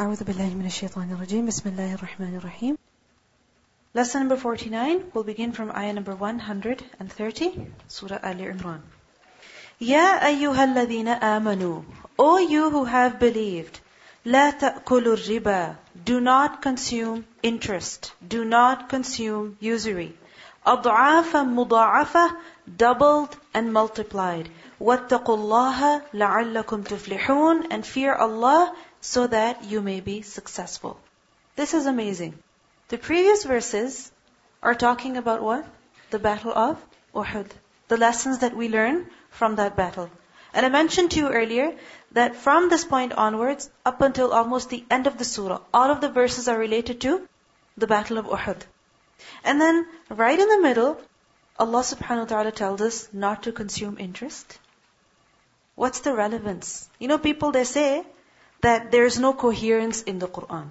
أعوذ 0.00 0.24
بالله 0.24 0.54
من 0.54 0.66
الشيطان 0.66 1.12
الرجيم 1.12 1.46
بسم 1.46 1.68
الله 1.68 1.94
الرحمن 1.94 2.36
الرحيم 2.36 2.76
Lesson 3.94 4.20
number 4.20 4.36
49 4.36 5.10
will 5.12 5.24
begin 5.24 5.52
from 5.52 5.70
ayah 5.76 5.92
number 5.92 6.14
130 6.14 7.66
Surah 7.86 8.18
Al 8.22 8.36
Imran 8.36 8.80
يا 9.80 10.26
أيها 10.26 10.64
الذين 10.64 11.08
آمنوا 11.08 11.82
O 12.18 12.38
you 12.38 12.70
who 12.70 12.84
have 12.84 13.18
believed 13.18 13.80
لا 14.24 14.50
تأكلوا 14.50 15.16
الربا 15.16 15.76
Do 16.06 16.18
not 16.20 16.62
consume 16.62 17.26
interest 17.42 18.12
Do 18.26 18.44
not 18.46 18.88
consume 18.88 19.58
usury 19.60 20.12
أضعافا 20.66 21.42
مضاعفة 21.42 22.36
doubled 22.78 23.36
and 23.54 23.70
multiplied 23.70 24.48
واتقوا 24.80 25.36
الله 25.36 26.02
لعلكم 26.14 26.82
تفلحون 26.82 27.62
and 27.70 27.84
fear 27.84 28.14
Allah 28.14 28.72
so 29.00 29.26
that 29.26 29.64
you 29.64 29.80
may 29.80 30.00
be 30.00 30.22
successful. 30.22 30.98
This 31.56 31.74
is 31.74 31.86
amazing. 31.86 32.38
The 32.88 32.98
previous 32.98 33.44
verses 33.44 34.10
are 34.62 34.74
talking 34.74 35.16
about 35.16 35.42
what? 35.42 35.66
The 36.10 36.18
battle 36.18 36.52
of 36.52 36.82
Uhud. 37.14 37.50
The 37.88 37.96
lessons 37.96 38.38
that 38.38 38.56
we 38.56 38.68
learn 38.68 39.06
from 39.30 39.56
that 39.56 39.76
battle. 39.76 40.10
And 40.52 40.66
I 40.66 40.68
mentioned 40.68 41.12
to 41.12 41.20
you 41.20 41.28
earlier 41.28 41.76
that 42.12 42.36
from 42.36 42.68
this 42.68 42.84
point 42.84 43.12
onwards, 43.12 43.70
up 43.86 44.00
until 44.00 44.32
almost 44.32 44.68
the 44.68 44.84
end 44.90 45.06
of 45.06 45.18
the 45.18 45.24
surah, 45.24 45.60
all 45.72 45.90
of 45.90 46.00
the 46.00 46.08
verses 46.08 46.48
are 46.48 46.58
related 46.58 47.00
to 47.02 47.28
the 47.76 47.86
battle 47.86 48.18
of 48.18 48.26
Uhud. 48.26 48.62
And 49.44 49.60
then, 49.60 49.86
right 50.08 50.38
in 50.38 50.48
the 50.48 50.60
middle, 50.60 51.00
Allah 51.58 51.82
subhanahu 51.82 52.20
wa 52.20 52.24
ta'ala 52.24 52.52
tells 52.52 52.80
us 52.80 53.08
not 53.12 53.44
to 53.44 53.52
consume 53.52 53.98
interest. 53.98 54.58
What's 55.74 56.00
the 56.00 56.14
relevance? 56.14 56.88
You 56.98 57.08
know, 57.08 57.18
people, 57.18 57.52
they 57.52 57.64
say 57.64 58.04
that 58.62 58.90
there 58.90 59.04
is 59.04 59.18
no 59.18 59.32
coherence 59.32 60.02
in 60.02 60.18
the 60.18 60.28
Quran. 60.28 60.68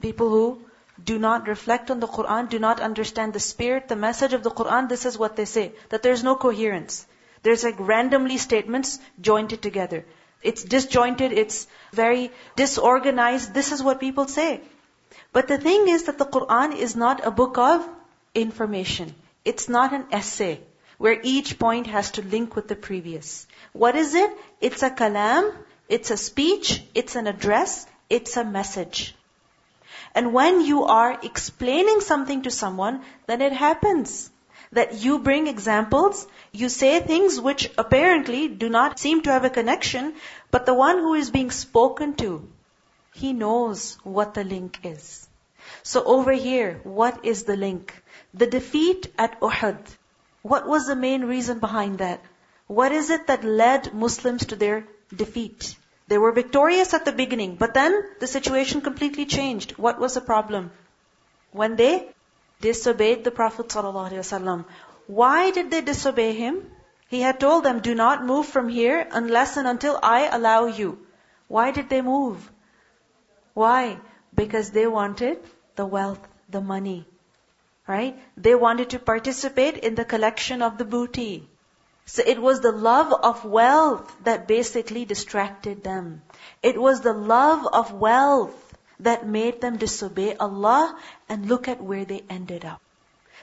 People 0.00 0.28
who 0.28 0.60
do 1.02 1.18
not 1.18 1.48
reflect 1.48 1.90
on 1.90 2.00
the 2.00 2.06
Quran, 2.06 2.48
do 2.48 2.58
not 2.58 2.80
understand 2.80 3.32
the 3.32 3.40
spirit, 3.40 3.88
the 3.88 3.96
message 3.96 4.32
of 4.32 4.42
the 4.42 4.50
Quran, 4.50 4.88
this 4.88 5.04
is 5.04 5.18
what 5.18 5.36
they 5.36 5.44
say. 5.44 5.72
That 5.90 6.02
there 6.02 6.12
is 6.12 6.24
no 6.24 6.36
coherence. 6.36 7.06
There's 7.42 7.64
like 7.64 7.76
randomly 7.78 8.38
statements 8.38 8.98
jointed 9.20 9.60
together. 9.62 10.04
It's 10.42 10.62
disjointed, 10.62 11.32
it's 11.32 11.66
very 11.92 12.30
disorganized. 12.56 13.52
This 13.52 13.72
is 13.72 13.82
what 13.82 14.00
people 14.00 14.26
say. 14.26 14.60
But 15.32 15.48
the 15.48 15.58
thing 15.58 15.88
is 15.88 16.04
that 16.04 16.18
the 16.18 16.24
Quran 16.24 16.74
is 16.76 16.96
not 16.96 17.26
a 17.26 17.30
book 17.30 17.58
of 17.58 17.86
information. 18.34 19.14
It's 19.44 19.68
not 19.68 19.92
an 19.92 20.06
essay 20.12 20.60
where 20.98 21.20
each 21.22 21.58
point 21.58 21.86
has 21.86 22.10
to 22.12 22.22
link 22.22 22.56
with 22.56 22.68
the 22.68 22.76
previous. 22.76 23.46
What 23.72 23.96
is 23.96 24.14
it? 24.14 24.30
It's 24.60 24.82
a 24.82 24.90
kalam 24.90 25.52
it's 25.88 26.10
a 26.10 26.16
speech, 26.16 26.82
it's 26.94 27.16
an 27.16 27.26
address, 27.26 27.86
it's 28.10 28.36
a 28.36 28.44
message. 28.44 29.14
And 30.14 30.32
when 30.32 30.60
you 30.62 30.84
are 30.84 31.18
explaining 31.22 32.00
something 32.00 32.42
to 32.42 32.50
someone, 32.50 33.02
then 33.26 33.40
it 33.42 33.52
happens 33.52 34.30
that 34.72 34.94
you 34.94 35.18
bring 35.18 35.46
examples, 35.46 36.26
you 36.52 36.68
say 36.68 37.00
things 37.00 37.40
which 37.40 37.70
apparently 37.78 38.48
do 38.48 38.68
not 38.68 38.98
seem 38.98 39.22
to 39.22 39.30
have 39.30 39.44
a 39.44 39.50
connection, 39.50 40.14
but 40.50 40.66
the 40.66 40.74
one 40.74 40.98
who 40.98 41.14
is 41.14 41.30
being 41.30 41.50
spoken 41.50 42.14
to, 42.14 42.48
he 43.12 43.32
knows 43.32 43.98
what 44.02 44.34
the 44.34 44.44
link 44.44 44.78
is. 44.82 45.28
So 45.82 46.02
over 46.04 46.32
here, 46.32 46.80
what 46.84 47.24
is 47.24 47.44
the 47.44 47.56
link? 47.56 47.94
The 48.34 48.46
defeat 48.46 49.12
at 49.18 49.40
Uhud. 49.40 49.78
What 50.42 50.68
was 50.68 50.86
the 50.86 50.96
main 50.96 51.24
reason 51.24 51.58
behind 51.58 51.98
that? 51.98 52.20
What 52.66 52.92
is 52.92 53.10
it 53.10 53.28
that 53.28 53.44
led 53.44 53.94
Muslims 53.94 54.46
to 54.46 54.56
their 54.56 54.86
defeat. 55.14 55.76
They 56.08 56.18
were 56.18 56.32
victorious 56.32 56.94
at 56.94 57.04
the 57.04 57.12
beginning, 57.12 57.56
but 57.56 57.74
then 57.74 58.04
the 58.20 58.26
situation 58.26 58.80
completely 58.80 59.26
changed. 59.26 59.72
What 59.72 59.98
was 59.98 60.14
the 60.14 60.20
problem? 60.20 60.70
When 61.50 61.76
they 61.76 62.08
disobeyed 62.60 63.24
the 63.24 63.30
Prophet 63.30 63.68
ﷺ. 63.68 64.64
Why 65.06 65.50
did 65.50 65.70
they 65.70 65.80
disobey 65.80 66.32
him? 66.32 66.70
He 67.08 67.20
had 67.20 67.38
told 67.38 67.64
them, 67.64 67.80
do 67.80 67.94
not 67.94 68.24
move 68.24 68.46
from 68.46 68.68
here 68.68 69.06
unless 69.10 69.56
and 69.56 69.68
until 69.68 69.98
I 70.02 70.26
allow 70.26 70.66
you. 70.66 70.98
Why 71.48 71.70
did 71.70 71.88
they 71.88 72.02
move? 72.02 72.50
Why? 73.54 73.98
Because 74.34 74.70
they 74.70 74.86
wanted 74.86 75.38
the 75.76 75.86
wealth, 75.86 76.26
the 76.48 76.60
money. 76.60 77.06
Right? 77.86 78.18
They 78.36 78.54
wanted 78.54 78.90
to 78.90 78.98
participate 78.98 79.76
in 79.78 79.94
the 79.94 80.04
collection 80.04 80.62
of 80.62 80.78
the 80.78 80.84
booty. 80.84 81.48
So 82.06 82.22
it 82.24 82.40
was 82.40 82.60
the 82.60 82.72
love 82.72 83.12
of 83.12 83.44
wealth 83.44 84.16
that 84.22 84.46
basically 84.46 85.04
distracted 85.04 85.82
them. 85.82 86.22
It 86.62 86.80
was 86.80 87.00
the 87.00 87.12
love 87.12 87.66
of 87.66 87.92
wealth 87.92 88.54
that 89.00 89.26
made 89.26 89.60
them 89.60 89.76
disobey 89.76 90.36
Allah 90.36 90.96
and 91.28 91.46
look 91.46 91.68
at 91.68 91.82
where 91.82 92.04
they 92.04 92.22
ended 92.30 92.64
up. 92.64 92.80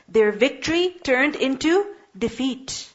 Their 0.08 0.32
victory 0.32 0.96
turned 1.04 1.36
into 1.36 1.86
defeat. 2.18 2.90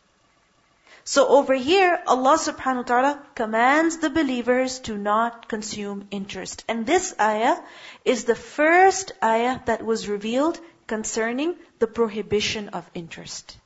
So 1.05 1.29
over 1.29 1.55
here, 1.55 2.03
Allah 2.07 2.37
subhanahu 2.37 2.77
wa 2.77 2.83
ta'ala 2.83 3.23
commands 3.35 3.99
the 3.99 4.11
believers 4.11 4.81
to 4.81 4.97
not 4.97 5.49
consume 5.49 6.09
interest. 6.11 6.65
And 6.69 6.87
this 6.87 7.15
ayah 7.21 7.57
is 8.05 8.25
the 8.25 8.35
first 8.35 9.13
ayah 9.23 9.61
that 9.67 9.85
was 9.85 10.09
revealed 10.09 10.61
concerning 10.87 11.57
the 11.79 11.87
prohibition 11.87 12.71
of 12.71 12.91
interest. 12.95 13.57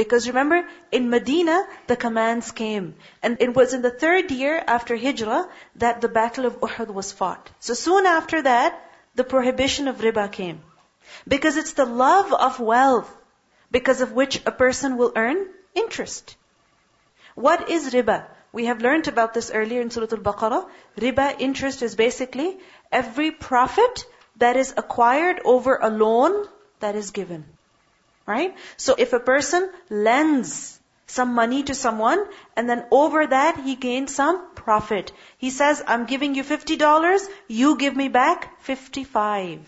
Because 0.00 0.26
remember, 0.28 0.66
in 0.90 1.10
Medina, 1.10 1.56
the 1.86 1.94
commands 1.94 2.52
came. 2.52 2.94
And 3.22 3.36
it 3.38 3.54
was 3.54 3.74
in 3.74 3.82
the 3.82 3.90
third 3.90 4.30
year 4.30 4.62
after 4.66 4.96
Hijrah 4.96 5.46
that 5.76 6.00
the 6.00 6.08
battle 6.08 6.46
of 6.46 6.58
Uhud 6.60 6.94
was 6.98 7.12
fought. 7.12 7.50
So 7.60 7.74
soon 7.74 8.06
after 8.06 8.40
that, 8.46 8.78
the 9.14 9.24
prohibition 9.24 9.88
of 9.88 9.98
riba 9.98 10.32
came. 10.32 10.62
Because 11.28 11.58
it's 11.58 11.74
the 11.74 11.84
love 11.84 12.32
of 12.32 12.58
wealth, 12.60 13.14
because 13.70 14.00
of 14.00 14.12
which 14.12 14.40
a 14.46 14.56
person 14.62 14.96
will 14.96 15.12
earn 15.16 15.46
interest. 15.74 16.34
What 17.34 17.68
is 17.68 17.92
riba? 17.92 18.24
We 18.52 18.66
have 18.72 18.80
learned 18.80 19.06
about 19.14 19.34
this 19.34 19.50
earlier 19.50 19.82
in 19.82 19.90
Surah 19.90 20.16
Al-Baqarah. 20.18 20.66
Riba 20.96 21.30
interest 21.38 21.82
is 21.82 21.94
basically 21.94 22.58
every 22.90 23.30
profit 23.32 24.06
that 24.36 24.56
is 24.56 24.72
acquired 24.78 25.40
over 25.44 25.76
a 25.76 25.90
loan 25.90 26.44
that 26.86 26.96
is 26.96 27.10
given. 27.10 27.44
Right? 28.26 28.54
So 28.76 28.94
if 28.96 29.12
a 29.12 29.20
person 29.20 29.70
lends 29.88 30.80
some 31.10 31.34
money 31.34 31.62
to 31.64 31.74
someone 31.74 32.24
and 32.56 32.70
then 32.70 32.84
over 32.90 33.26
that 33.26 33.58
he 33.58 33.74
gains 33.74 34.14
some 34.14 34.54
profit. 34.54 35.12
He 35.38 35.50
says, 35.50 35.82
I'm 35.86 36.06
giving 36.06 36.34
you 36.34 36.44
$50, 36.44 37.28
you 37.48 37.76
give 37.76 37.96
me 37.96 38.08
back 38.08 38.60
55. 38.62 39.58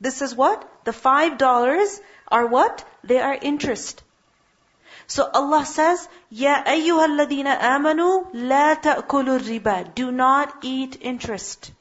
This 0.00 0.22
is 0.22 0.34
what? 0.34 0.68
The 0.84 0.90
$5 0.90 2.00
are 2.28 2.46
what? 2.46 2.84
They 3.04 3.20
are 3.20 3.38
interest. 3.40 4.02
So 5.06 5.28
Allah 5.32 5.64
says, 5.64 6.08
Ya 6.30 6.62
ayyuhalladina 6.64 7.58
amanu 7.60 8.26
la 8.34 8.74
ta'kulu 8.74 9.38
riba. 9.38 9.94
Do 9.94 10.10
not 10.10 10.56
eat 10.62 10.98
interest. 11.00 11.72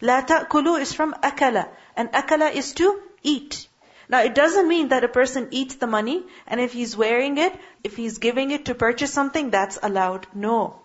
La 0.00 0.22
ta'kulu 0.22 0.80
is 0.80 0.94
from 0.94 1.12
akala. 1.22 1.68
And 1.94 2.10
akala 2.12 2.52
is 2.54 2.72
to 2.74 3.00
eat. 3.22 3.68
Now 4.10 4.22
it 4.22 4.34
doesn't 4.34 4.66
mean 4.66 4.88
that 4.88 5.04
a 5.04 5.08
person 5.08 5.48
eats 5.52 5.76
the 5.76 5.86
money 5.86 6.24
and 6.48 6.60
if 6.60 6.72
he's 6.72 6.96
wearing 6.96 7.38
it, 7.38 7.56
if 7.84 7.96
he's 7.96 8.18
giving 8.18 8.50
it 8.50 8.64
to 8.64 8.74
purchase 8.74 9.12
something, 9.12 9.50
that's 9.50 9.78
allowed. 9.80 10.26
No. 10.34 10.80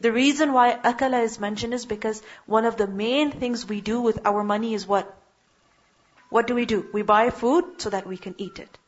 The 0.00 0.12
reason 0.12 0.52
why 0.52 0.74
akala 0.90 1.24
is 1.24 1.40
mentioned 1.40 1.74
is 1.74 1.86
because 1.86 2.22
one 2.46 2.64
of 2.64 2.76
the 2.76 2.86
main 2.86 3.32
things 3.32 3.66
we 3.68 3.80
do 3.80 4.00
with 4.00 4.20
our 4.24 4.44
money 4.44 4.74
is 4.74 4.86
what? 4.86 5.12
What 6.30 6.46
do 6.46 6.54
we 6.54 6.66
do? 6.66 6.86
We 6.92 7.02
buy 7.02 7.30
food 7.30 7.64
so 7.78 7.90
that 7.90 8.06
we 8.06 8.16
can 8.16 8.36
eat 8.38 8.60
it. 8.60 8.78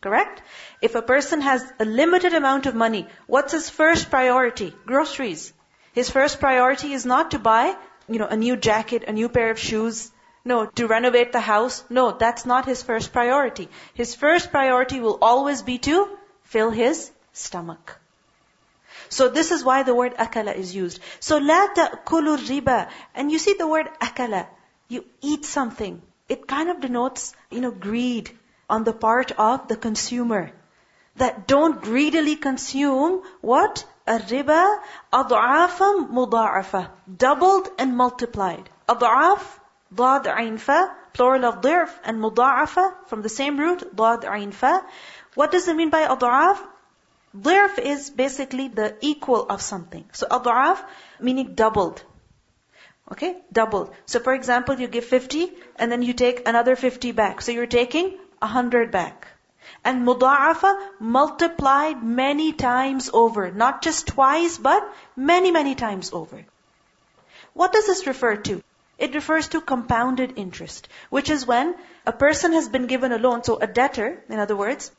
Correct? 0.00 0.40
If 0.80 0.94
a 0.94 1.02
person 1.02 1.42
has 1.42 1.70
a 1.78 1.84
limited 1.84 2.32
amount 2.32 2.64
of 2.64 2.74
money, 2.74 3.06
what's 3.26 3.52
his 3.52 3.68
first 3.68 4.08
priority? 4.08 4.72
Groceries. 4.86 5.52
His 5.92 6.08
first 6.08 6.40
priority 6.40 6.94
is 6.94 7.04
not 7.04 7.32
to 7.32 7.38
buy, 7.38 7.76
you 8.08 8.18
know, 8.18 8.26
a 8.26 8.36
new 8.36 8.56
jacket, 8.56 9.04
a 9.06 9.12
new 9.12 9.28
pair 9.28 9.50
of 9.50 9.58
shoes, 9.58 10.10
no, 10.44 10.66
to 10.66 10.86
renovate 10.88 11.32
the 11.32 11.40
house. 11.40 11.84
No, 11.88 12.12
that's 12.12 12.44
not 12.44 12.66
his 12.66 12.82
first 12.82 13.12
priority. 13.12 13.68
His 13.94 14.14
first 14.14 14.50
priority 14.50 15.00
will 15.00 15.18
always 15.22 15.62
be 15.62 15.78
to 15.78 16.08
fill 16.42 16.70
his 16.70 17.10
stomach. 17.32 17.98
So 19.08 19.28
this 19.28 19.52
is 19.52 19.62
why 19.62 19.82
the 19.82 19.94
word 19.94 20.16
akala 20.16 20.56
is 20.56 20.74
used. 20.74 20.98
So 21.20 21.38
la 21.38 21.66
ta'kulu 21.68 22.38
riba. 22.38 22.88
And 23.14 23.30
you 23.30 23.38
see 23.38 23.54
the 23.54 23.68
word 23.68 23.88
akala. 24.00 24.46
You 24.88 25.04
eat 25.20 25.44
something. 25.44 26.02
It 26.28 26.46
kind 26.48 26.70
of 26.70 26.80
denotes, 26.80 27.34
you 27.50 27.60
know, 27.60 27.70
greed 27.70 28.36
on 28.68 28.84
the 28.84 28.92
part 28.92 29.32
of 29.32 29.68
the 29.68 29.76
consumer. 29.76 30.52
That 31.16 31.46
don't 31.46 31.80
greedily 31.80 32.36
consume 32.36 33.22
what? 33.42 33.84
A 34.06 34.18
riba 34.18 34.78
ad'afam 35.12 36.10
muda'afa. 36.10 36.88
Doubled 37.16 37.68
and 37.78 37.96
multiplied. 37.96 38.68
Ad'af 38.88 39.40
ضاد 39.93 40.27
عين 40.27 40.57
fa, 40.57 40.95
plural 41.13 41.45
of 41.45 41.61
ضعف 41.61 41.99
and 42.03 42.19
مضاعفة 42.19 43.07
from 43.07 43.21
the 43.21 43.29
same 43.29 43.57
root, 43.59 43.95
ضاد 43.95 44.25
عين 44.25 44.51
fa. 44.51 44.85
What 45.35 45.51
does 45.51 45.67
it 45.67 45.75
mean 45.75 45.89
by 45.89 46.07
أضعاف? 46.07 46.57
ضعف 47.35 47.79
is 47.79 48.09
basically 48.09 48.67
the 48.67 48.95
equal 49.01 49.45
of 49.49 49.61
something. 49.61 50.05
So 50.13 50.27
أضعاف 50.27 50.83
meaning 51.19 51.55
doubled. 51.55 52.03
Okay? 53.11 53.37
Double. 53.51 53.93
So 54.05 54.19
for 54.19 54.33
example, 54.33 54.75
you 54.75 54.87
give 54.87 55.05
50 55.05 55.51
and 55.77 55.91
then 55.91 56.01
you 56.01 56.13
take 56.13 56.47
another 56.47 56.75
50 56.75 57.11
back. 57.13 57.41
So 57.41 57.51
you're 57.51 57.65
taking 57.65 58.17
100 58.39 58.91
back. 58.91 59.27
And 59.83 60.05
muda'afa 60.07 60.99
multiplied 60.99 62.03
many 62.03 62.53
times 62.53 63.09
over. 63.13 63.51
Not 63.51 63.81
just 63.81 64.07
twice, 64.07 64.57
but 64.57 64.83
many, 65.15 65.51
many 65.51 65.75
times 65.75 66.11
over. 66.13 66.45
What 67.53 67.73
does 67.73 67.87
this 67.87 68.07
refer 68.07 68.35
to? 68.35 68.63
It 68.98 69.14
refers 69.14 69.48
to 69.48 69.60
compounded 69.60 70.34
interest, 70.36 70.88
which 71.10 71.30
is 71.30 71.46
when 71.46 71.74
a 72.06 72.12
person 72.12 72.52
has 72.52 72.68
been 72.68 72.86
given 72.86 73.12
a 73.12 73.18
loan, 73.18 73.42
so 73.42 73.58
a 73.58 73.66
debtor, 73.66 74.22
in 74.28 74.38
other 74.38 74.56
words, 74.56 74.90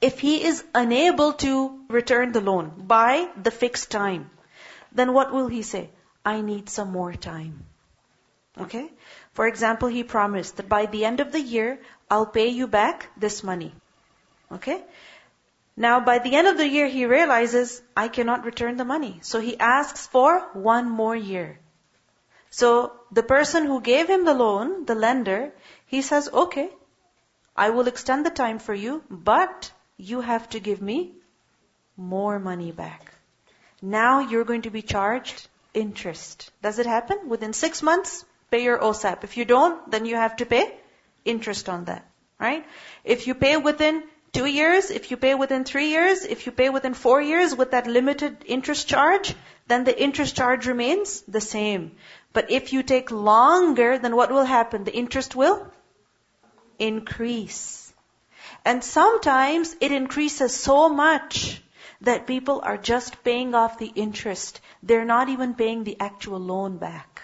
if 0.00 0.18
he 0.18 0.44
is 0.44 0.64
unable 0.74 1.32
to 1.44 1.80
return 1.88 2.32
the 2.32 2.40
loan 2.40 2.72
by 2.76 3.28
the 3.40 3.52
fixed 3.52 3.90
time, 3.90 4.30
then 4.90 5.12
what 5.12 5.32
will 5.32 5.46
he 5.46 5.62
say? 5.62 5.90
I 6.24 6.40
need 6.40 6.68
some 6.68 6.90
more 6.90 7.12
time. 7.12 7.64
Okay? 8.58 8.90
For 9.34 9.46
example, 9.46 9.88
he 9.88 10.02
promised 10.02 10.56
that 10.56 10.68
by 10.68 10.86
the 10.86 11.04
end 11.04 11.20
of 11.20 11.32
the 11.32 11.40
year, 11.40 11.78
I'll 12.10 12.26
pay 12.26 12.48
you 12.48 12.66
back 12.66 13.08
this 13.16 13.42
money. 13.42 13.74
Okay? 14.50 14.82
Now, 15.76 16.00
by 16.00 16.18
the 16.18 16.34
end 16.34 16.48
of 16.48 16.58
the 16.58 16.68
year, 16.68 16.86
he 16.86 17.06
realizes, 17.06 17.80
I 17.96 18.08
cannot 18.08 18.44
return 18.44 18.76
the 18.76 18.84
money. 18.84 19.20
So 19.22 19.40
he 19.40 19.58
asks 19.58 20.06
for 20.06 20.40
one 20.52 20.90
more 20.90 21.16
year. 21.16 21.58
So 22.52 22.92
the 23.10 23.22
person 23.22 23.64
who 23.64 23.80
gave 23.80 24.08
him 24.08 24.26
the 24.26 24.34
loan, 24.34 24.84
the 24.84 24.94
lender, 24.94 25.52
he 25.86 26.02
says, 26.02 26.28
okay, 26.32 26.68
I 27.56 27.70
will 27.70 27.88
extend 27.88 28.26
the 28.26 28.30
time 28.30 28.58
for 28.58 28.74
you, 28.74 29.02
but 29.10 29.72
you 29.96 30.20
have 30.20 30.48
to 30.50 30.60
give 30.60 30.82
me 30.82 31.12
more 31.96 32.38
money 32.38 32.70
back. 32.70 33.10
Now 33.80 34.20
you're 34.20 34.44
going 34.44 34.62
to 34.62 34.70
be 34.70 34.82
charged 34.82 35.48
interest. 35.72 36.50
Does 36.62 36.78
it 36.78 36.84
happen? 36.84 37.30
Within 37.30 37.54
six 37.54 37.82
months, 37.82 38.24
pay 38.50 38.62
your 38.62 38.78
OSAP. 38.78 39.24
If 39.24 39.38
you 39.38 39.46
don't, 39.46 39.90
then 39.90 40.04
you 40.04 40.16
have 40.16 40.36
to 40.36 40.46
pay 40.46 40.74
interest 41.24 41.70
on 41.70 41.86
that. 41.86 42.06
Right? 42.38 42.66
If 43.02 43.26
you 43.26 43.34
pay 43.34 43.56
within 43.56 44.02
two 44.32 44.46
years, 44.46 44.90
if 44.90 45.10
you 45.10 45.16
pay 45.16 45.34
within 45.34 45.64
three 45.64 45.88
years, 45.88 46.24
if 46.24 46.44
you 46.46 46.52
pay 46.52 46.68
within 46.68 46.92
four 46.92 47.20
years 47.20 47.54
with 47.54 47.70
that 47.70 47.86
limited 47.86 48.44
interest 48.46 48.88
charge, 48.88 49.34
then 49.68 49.84
the 49.84 50.02
interest 50.02 50.36
charge 50.36 50.66
remains 50.66 51.20
the 51.22 51.40
same. 51.40 51.92
But 52.32 52.50
if 52.50 52.72
you 52.72 52.82
take 52.82 53.10
longer, 53.10 53.98
then 53.98 54.16
what 54.16 54.30
will 54.30 54.44
happen? 54.44 54.84
The 54.84 54.94
interest 54.94 55.36
will 55.36 55.66
increase. 56.78 57.92
And 58.64 58.82
sometimes 58.82 59.76
it 59.80 59.92
increases 59.92 60.54
so 60.54 60.88
much 60.88 61.62
that 62.00 62.26
people 62.26 62.60
are 62.64 62.76
just 62.76 63.22
paying 63.22 63.54
off 63.54 63.78
the 63.78 63.92
interest. 63.94 64.60
They're 64.82 65.04
not 65.04 65.28
even 65.28 65.54
paying 65.54 65.84
the 65.84 65.96
actual 66.00 66.38
loan 66.38 66.78
back. 66.78 67.22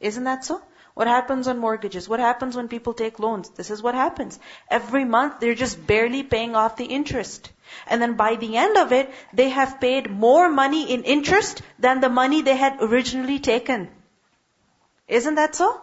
Isn't 0.00 0.24
that 0.24 0.44
so? 0.44 0.62
What 0.94 1.08
happens 1.08 1.46
on 1.46 1.58
mortgages? 1.58 2.08
What 2.08 2.20
happens 2.20 2.56
when 2.56 2.68
people 2.68 2.94
take 2.94 3.18
loans? 3.18 3.50
This 3.50 3.70
is 3.70 3.82
what 3.82 3.94
happens. 3.94 4.38
Every 4.70 5.04
month 5.04 5.40
they're 5.40 5.54
just 5.54 5.86
barely 5.86 6.22
paying 6.22 6.56
off 6.56 6.76
the 6.76 6.86
interest. 6.86 7.52
And 7.86 8.00
then 8.00 8.14
by 8.14 8.36
the 8.36 8.56
end 8.56 8.78
of 8.78 8.92
it, 8.92 9.12
they 9.32 9.50
have 9.50 9.80
paid 9.80 10.10
more 10.10 10.48
money 10.48 10.90
in 10.90 11.04
interest 11.04 11.60
than 11.78 12.00
the 12.00 12.08
money 12.08 12.40
they 12.40 12.56
had 12.56 12.78
originally 12.80 13.38
taken. 13.40 13.90
Isn't 15.08 15.36
that 15.36 15.54
so? 15.54 15.80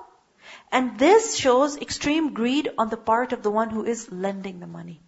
And 0.71 0.99
this 0.99 1.35
shows 1.35 1.77
extreme 1.77 2.33
greed 2.33 2.69
on 2.77 2.89
the 2.89 2.97
part 2.97 3.31
of 3.31 3.43
the 3.43 3.51
one 3.51 3.69
who 3.69 3.85
is 3.85 4.11
lending 4.11 4.59
the 4.59 4.67
money. 4.67 5.01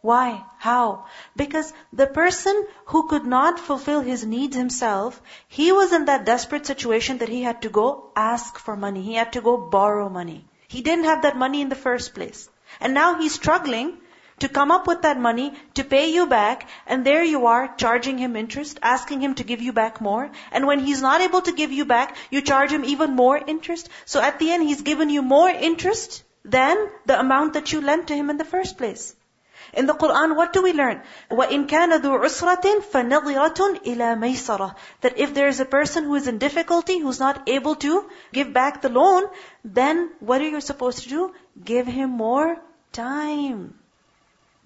Why? 0.00 0.44
How? 0.58 1.06
Because 1.34 1.72
the 1.92 2.06
person 2.06 2.66
who 2.86 3.08
could 3.08 3.26
not 3.26 3.58
fulfill 3.58 4.00
his 4.00 4.24
needs 4.24 4.56
himself, 4.56 5.20
he 5.48 5.72
was 5.72 5.92
in 5.92 6.04
that 6.04 6.24
desperate 6.24 6.64
situation 6.64 7.18
that 7.18 7.28
he 7.28 7.42
had 7.42 7.62
to 7.62 7.68
go 7.68 8.12
ask 8.14 8.58
for 8.58 8.76
money. 8.76 9.02
He 9.02 9.14
had 9.14 9.32
to 9.32 9.40
go 9.40 9.56
borrow 9.56 10.08
money. 10.08 10.46
He 10.68 10.82
didn't 10.82 11.06
have 11.06 11.22
that 11.22 11.36
money 11.36 11.60
in 11.60 11.68
the 11.68 11.74
first 11.74 12.14
place. 12.14 12.48
And 12.80 12.94
now 12.94 13.18
he's 13.18 13.34
struggling 13.34 13.98
to 14.41 14.49
come 14.49 14.71
up 14.71 14.87
with 14.87 15.03
that 15.03 15.19
money 15.19 15.53
to 15.75 15.83
pay 15.83 16.09
you 16.11 16.25
back, 16.25 16.67
and 16.87 17.05
there 17.05 17.23
you 17.23 17.45
are 17.45 17.73
charging 17.77 18.17
him 18.17 18.35
interest, 18.35 18.79
asking 18.81 19.21
him 19.21 19.35
to 19.35 19.43
give 19.43 19.61
you 19.61 19.71
back 19.71 20.01
more. 20.01 20.31
And 20.51 20.65
when 20.65 20.79
he's 20.79 21.01
not 21.01 21.21
able 21.21 21.41
to 21.41 21.51
give 21.51 21.71
you 21.71 21.85
back, 21.85 22.15
you 22.31 22.41
charge 22.41 22.71
him 22.71 22.83
even 22.83 23.15
more 23.15 23.37
interest. 23.37 23.89
So 24.05 24.19
at 24.19 24.39
the 24.39 24.51
end, 24.51 24.63
he's 24.63 24.81
given 24.81 25.09
you 25.11 25.21
more 25.21 25.49
interest 25.49 26.23
than 26.43 26.89
the 27.05 27.19
amount 27.19 27.53
that 27.53 27.71
you 27.71 27.81
lent 27.81 28.07
to 28.07 28.15
him 28.15 28.31
in 28.31 28.37
the 28.37 28.51
first 28.53 28.77
place. 28.77 29.15
In 29.73 29.85
the 29.85 29.93
Quran, 29.93 30.35
what 30.35 30.53
do 30.53 30.63
we 30.63 30.73
learn? 30.73 31.01
وَإِن 31.29 31.67
كَانَ 31.67 32.01
ذُو 32.01 32.19
عُسْرَةٍ 32.19 32.81
فَنَظِرَةٌ 32.91 33.83
إِلَى 33.85 34.17
مَيْسَرَةٍ 34.23 34.75
That 35.01 35.19
if 35.19 35.35
there 35.35 35.47
is 35.47 35.59
a 35.59 35.65
person 35.65 36.05
who 36.05 36.15
is 36.15 36.27
in 36.27 36.39
difficulty, 36.39 36.97
who's 36.97 37.19
not 37.19 37.47
able 37.47 37.75
to 37.75 38.09
give 38.33 38.51
back 38.51 38.81
the 38.81 38.89
loan, 38.89 39.25
then 39.63 40.09
what 40.19 40.41
are 40.41 40.49
you 40.49 40.61
supposed 40.61 41.03
to 41.03 41.09
do? 41.09 41.33
Give 41.63 41.85
him 41.85 42.09
more 42.09 42.57
time. 42.91 43.75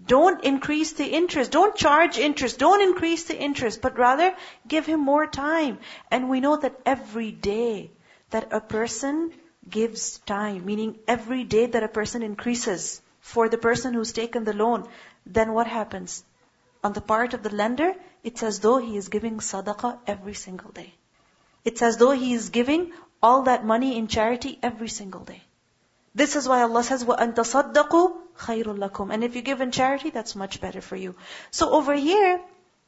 Don't 0.07 0.45
increase 0.45 0.93
the 0.93 1.07
interest. 1.07 1.51
Don't 1.51 1.77
charge 1.77 2.19
interest. 2.19 2.59
Don't 2.59 2.83
increase 2.83 3.25
the 3.25 3.39
interest, 3.39 3.83
but 3.83 3.99
rather 3.99 4.35
give 4.67 4.87
him 4.87 5.01
more 5.01 5.27
time. 5.27 5.79
And 6.11 6.29
we 6.29 6.41
know 6.41 6.57
that 6.57 6.81
every 6.87 7.31
day 7.33 7.91
that 8.31 8.53
a 8.53 8.61
person 8.61 9.33
gives 9.69 10.19
time, 10.19 10.65
meaning 10.65 10.99
every 11.07 11.45
day 11.45 11.67
that 11.67 11.83
a 11.83 11.89
person 11.89 12.23
increases, 12.23 13.03
for 13.21 13.49
the 13.49 13.59
person 13.59 13.95
who's 13.95 14.13
taken 14.13 14.45
the 14.45 14.53
loan, 14.53 14.89
then 15.27 15.53
what 15.53 15.67
happens? 15.67 16.25
On 16.83 16.93
the 16.93 17.01
part 17.01 17.35
of 17.35 17.43
the 17.43 17.55
lender, 17.55 17.95
it's 18.25 18.43
as 18.43 18.61
though 18.61 18.79
he 18.79 18.97
is 18.97 19.09
giving 19.09 19.39
sadaqah 19.39 19.99
every 20.07 20.35
single 20.35 20.71
day. 20.71 20.95
It's 21.65 21.83
as 21.83 21.99
though 21.99 22.13
he 22.13 22.33
is 22.33 22.49
giving 22.49 22.93
all 23.23 23.43
that 23.43 23.67
money 23.67 23.99
in 23.99 24.07
charity 24.09 24.59
every 24.63 24.89
single 24.89 25.21
day. 25.21 25.43
This 26.16 26.36
is 26.38 26.48
why 26.48 26.62
Allah 26.62 26.82
says, 26.82 27.04
وَأَن 27.04 27.36
تَصَدَّقُوا 27.36 28.14
خَيْرٌ 28.38 28.64
لَكُمْ 28.64 29.14
And 29.14 29.24
if 29.24 29.36
you 29.36 29.42
give 29.42 29.60
in 29.60 29.72
charity, 29.72 30.10
that's 30.10 30.36
much 30.36 30.62
better 30.62 30.80
for 30.80 30.96
you. 30.96 31.16
So 31.52 31.72
over 31.72 31.94
here, 31.94 32.42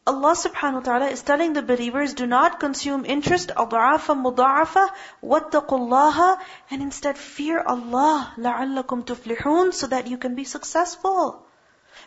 Allah 0.08 0.32
subhanahu 0.32 0.76
wa 0.76 0.80
ta'ala 0.80 1.08
is 1.08 1.22
telling 1.22 1.52
the 1.52 1.62
believers, 1.62 2.14
do 2.14 2.26
not 2.26 2.62
consume 2.62 3.04
interest, 3.04 3.50
أضعافا 3.50 4.14
مضاعفة, 4.14 4.90
واتقوا 5.22 5.80
الله, 5.80 6.40
and 6.72 6.82
instead 6.82 7.18
fear 7.18 7.62
Allah, 7.62 8.34
لعلكم 8.38 9.04
تفلحون, 9.04 9.74
so 9.74 9.88
that 9.88 10.08
you 10.08 10.18
can 10.18 10.36
be 10.36 10.46
successful. 10.46 11.46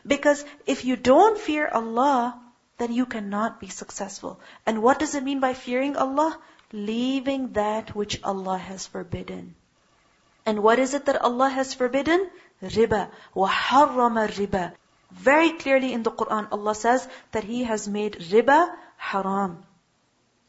Because 0.06 0.42
if 0.66 0.86
you 0.86 0.96
don't 0.96 1.36
fear 1.38 1.68
Allah, 1.68 2.40
then 2.78 2.92
you 2.94 3.04
cannot 3.04 3.60
be 3.60 3.68
successful. 3.68 4.40
And 4.64 4.82
what 4.82 4.98
does 4.98 5.14
it 5.14 5.22
mean 5.22 5.40
by 5.40 5.52
fearing 5.52 5.98
Allah? 5.98 6.38
Leaving 6.72 7.52
that 7.52 7.94
which 7.94 8.22
Allah 8.24 8.56
has 8.56 8.86
forbidden. 8.86 9.54
And 10.46 10.62
what 10.62 10.78
is 10.78 10.94
it 10.94 11.06
that 11.06 11.22
Allah 11.22 11.48
has 11.48 11.74
forbidden? 11.74 12.28
Riba. 12.62 13.08
وَحَرَّمَ 13.34 14.28
الرِّبَى 14.28 14.72
very 15.12 15.50
clearly 15.50 15.92
in 15.92 16.02
the 16.02 16.10
Quran, 16.10 16.48
Allah 16.52 16.74
says 16.74 17.06
that 17.32 17.44
He 17.44 17.64
has 17.64 17.88
made 17.88 18.14
riba 18.30 18.72
haram. 18.96 19.64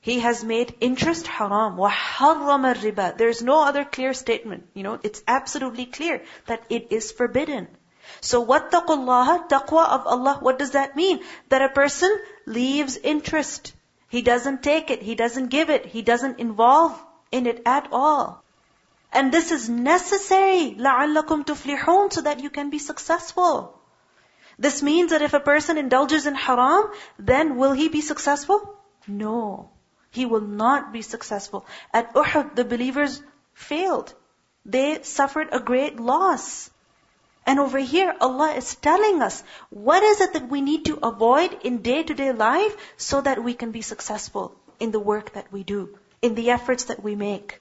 He 0.02 0.20
has 0.20 0.44
made 0.44 0.76
interest 0.80 1.28
haram. 1.28 1.78
وَحَرَّمَ 1.78 2.76
الرِّبَى 2.76 3.18
There 3.18 3.30
is 3.30 3.42
no 3.42 3.64
other 3.64 3.84
clear 3.84 4.14
statement. 4.14 4.68
You 4.74 4.84
know, 4.84 5.00
it's 5.04 5.24
absolutely 5.28 5.86
clear 5.86 6.24
that 6.48 6.64
it 6.70 6.92
is 6.92 7.12
forbidden. 7.12 7.68
So 8.20 8.46
وَاتَّقُوا 8.46 8.86
اللَّهَ 8.86 9.50
Taqwa 9.50 9.88
of 9.90 10.08
Allah, 10.08 10.38
what 10.42 10.60
does 10.60 10.72
that 10.72 10.96
mean? 10.96 11.22
That 11.50 11.62
a 11.62 11.70
person 11.70 12.16
leaves 12.46 12.98
interest. 12.98 13.74
He 14.10 14.22
doesn't 14.22 14.64
take 14.64 14.92
it. 14.92 15.02
He 15.02 15.16
doesn't 15.16 15.48
give 15.48 15.70
it. 15.70 15.86
He 15.86 16.02
doesn't 16.02 16.40
involve 16.40 17.00
in 17.32 17.48
it 17.48 17.62
at 17.66 17.88
all. 17.92 18.44
And 19.16 19.32
this 19.32 19.52
is 19.52 19.70
necessary, 19.70 20.76
لَعَلَّكُمْ 20.78 21.46
تُفْلِحُونَ, 21.46 22.14
so 22.14 22.22
that 22.22 22.40
you 22.40 22.50
can 22.50 22.70
be 22.70 22.80
successful. 22.80 23.78
This 24.58 24.82
means 24.82 25.12
that 25.12 25.22
if 25.22 25.34
a 25.34 25.40
person 25.40 25.78
indulges 25.78 26.28
in 26.28 26.36
haram, 26.36 26.92
then 27.18 27.58
will 27.58 27.74
he 27.74 27.90
be 27.90 28.02
successful? 28.02 28.76
No. 29.08 29.70
He 30.12 30.26
will 30.26 30.42
not 30.42 30.94
be 30.94 31.02
successful. 31.02 31.66
At 31.94 32.14
Uhud, 32.14 32.56
the 32.56 32.66
believers 32.66 33.22
failed. 33.54 34.14
They 34.66 35.04
suffered 35.04 35.50
a 35.52 35.60
great 35.60 36.00
loss. 36.00 36.70
And 37.46 37.60
over 37.60 37.80
here, 37.80 38.14
Allah 38.22 38.52
is 38.54 38.76
telling 38.76 39.22
us, 39.22 39.44
what 39.70 40.04
is 40.04 40.22
it 40.22 40.34
that 40.34 40.50
we 40.50 40.62
need 40.62 40.86
to 40.86 41.00
avoid 41.02 41.58
in 41.64 41.82
day-to-day 41.82 42.34
life 42.34 42.76
so 42.98 43.22
that 43.22 43.44
we 43.44 43.56
can 43.56 43.72
be 43.72 43.82
successful 43.82 44.56
in 44.80 44.92
the 44.92 45.00
work 45.00 45.34
that 45.34 45.52
we 45.52 45.64
do, 45.64 45.98
in 46.22 46.36
the 46.36 46.52
efforts 46.52 46.86
that 46.86 47.02
we 47.02 47.16
make. 47.16 47.60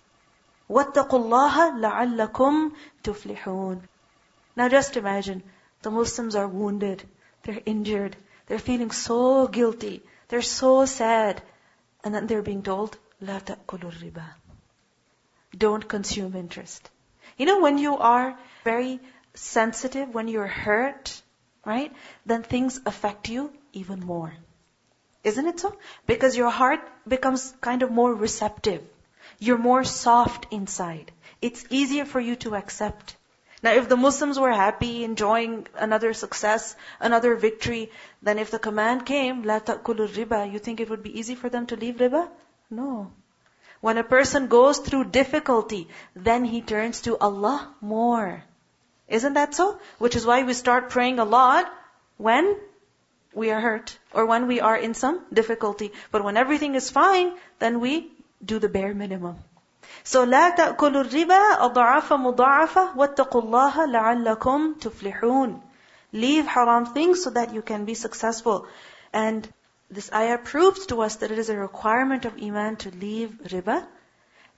وَاتَّقُوا 0.71 1.19
اللَّهَ 1.19 1.81
لَعَلَّكُمْ 1.81 2.73
تُفْلِحُونَ 3.02 3.81
Now 4.57 4.69
just 4.69 4.97
imagine, 4.97 5.43
the 5.83 5.90
Muslims 5.90 6.37
are 6.37 6.47
wounded. 6.47 7.02
They're 7.43 7.62
injured. 7.67 8.17
They're 8.47 8.59
feeling 8.59 8.90
so 8.90 9.49
guilty. 9.49 10.02
They're 10.29 10.43
so 10.43 10.85
sad. 10.85 11.43
And 12.05 12.14
then 12.14 12.26
they're 12.26 12.43
being 12.43 12.62
told, 12.62 12.97
لا 13.23 13.40
تأكلوا 13.40 13.93
الربا. 13.93 14.25
Don't 15.57 15.88
consume 15.88 16.37
interest. 16.37 16.88
You 17.37 17.47
know, 17.47 17.61
when 17.61 17.79
you 17.79 17.97
are 17.97 18.38
very 18.64 19.00
sensitive, 19.35 20.14
when 20.14 20.29
you're 20.29 20.47
hurt, 20.47 21.21
right? 21.64 21.93
Then 22.26 22.43
things 22.43 22.81
affect 22.87 23.29
you 23.29 23.52
even 23.73 24.00
more. 24.00 24.33
Isn't 25.25 25.47
it 25.47 25.61
so? 25.61 25.76
Because 26.07 26.37
your 26.37 26.50
heart 26.50 26.81
becomes 27.07 27.52
kind 27.61 27.83
of 27.83 27.90
more 27.90 28.14
receptive. 28.14 28.83
You're 29.38 29.59
more 29.59 29.85
soft 29.85 30.47
inside. 30.50 31.12
It's 31.40 31.64
easier 31.71 32.05
for 32.05 32.21
you 32.21 32.37
to 32.37 32.55
accept. 32.55 33.17
Now, 33.62 33.73
if 33.73 33.88
the 33.88 33.97
Muslims 33.97 34.38
were 34.38 34.52
happy, 34.52 35.05
enjoying 35.05 35.67
another 35.75 36.14
success, 36.14 36.75
another 36.99 37.35
victory, 37.35 37.90
then 38.23 38.38
if 38.38 38.50
the 38.50 38.59
command 38.59 39.05
came, 39.05 39.45
لا 39.45 39.61
تأكلوا 39.64 40.09
riba, 40.09 40.50
you 40.50 40.59
think 40.59 40.81
it 40.81 40.88
would 40.88 41.02
be 41.02 41.19
easy 41.19 41.35
for 41.35 41.50
them 41.50 41.67
to 41.67 41.76
leave 41.76 41.97
riba? 41.97 42.29
No. 42.71 43.12
When 43.81 43.99
a 43.99 44.05
person 44.05 44.49
goes 44.49 44.79
through 44.79 45.05
difficulty, 45.05 45.88
then 46.14 46.45
he 46.45 46.62
turns 46.62 47.02
to 47.02 47.19
Allah 47.19 47.75
more. 47.81 48.45
Isn't 49.09 49.35
that 49.35 49.55
so? 49.55 49.79
Which 49.99 50.17
is 50.17 50.25
why 50.25 50.43
we 50.43 50.55
start 50.55 50.90
praying 50.90 51.19
a 51.19 51.25
lot 51.25 51.71
when 52.17 52.57
we 53.35 53.50
are 53.50 53.61
hurt 53.61 53.99
or 54.12 54.26
when 54.26 54.47
we 54.47 54.61
are 54.61 54.76
in 54.76 54.95
some 54.95 55.25
difficulty. 55.33 55.93
But 56.11 56.25
when 56.25 56.37
everything 56.37 56.75
is 56.75 56.90
fine, 56.90 57.33
then 57.59 57.81
we 57.81 58.11
do 58.45 58.59
the 58.59 58.69
bare 58.69 58.95
minimum. 58.95 59.37
So 60.05 60.25
لا 60.25 60.57
تأكلوا 60.57 61.05
الربا 61.05 61.64
أضعاف 61.64 62.12
مضاعفة 62.12 62.97
واتقوا 62.97 63.43
الله 63.43 63.87
لعلكم 63.87 64.75
تفلحون. 64.75 65.61
Leave 66.12 66.47
haram 66.47 66.87
things 66.87 67.23
so 67.23 67.31
that 67.31 67.55
you 67.55 67.62
can 67.62 67.85
be 67.85 67.95
successful. 67.95 68.67
And 69.12 69.49
this 69.90 70.12
ayah 70.12 70.38
proves 70.38 70.87
to 70.87 71.02
us 71.02 71.17
that 71.17 71.31
it 71.31 71.38
is 71.38 71.50
a 71.50 71.57
requirement 71.57 72.25
of 72.25 72.40
iman 72.43 72.76
to 72.76 72.90
leave 72.90 73.31
riba. 73.45 73.87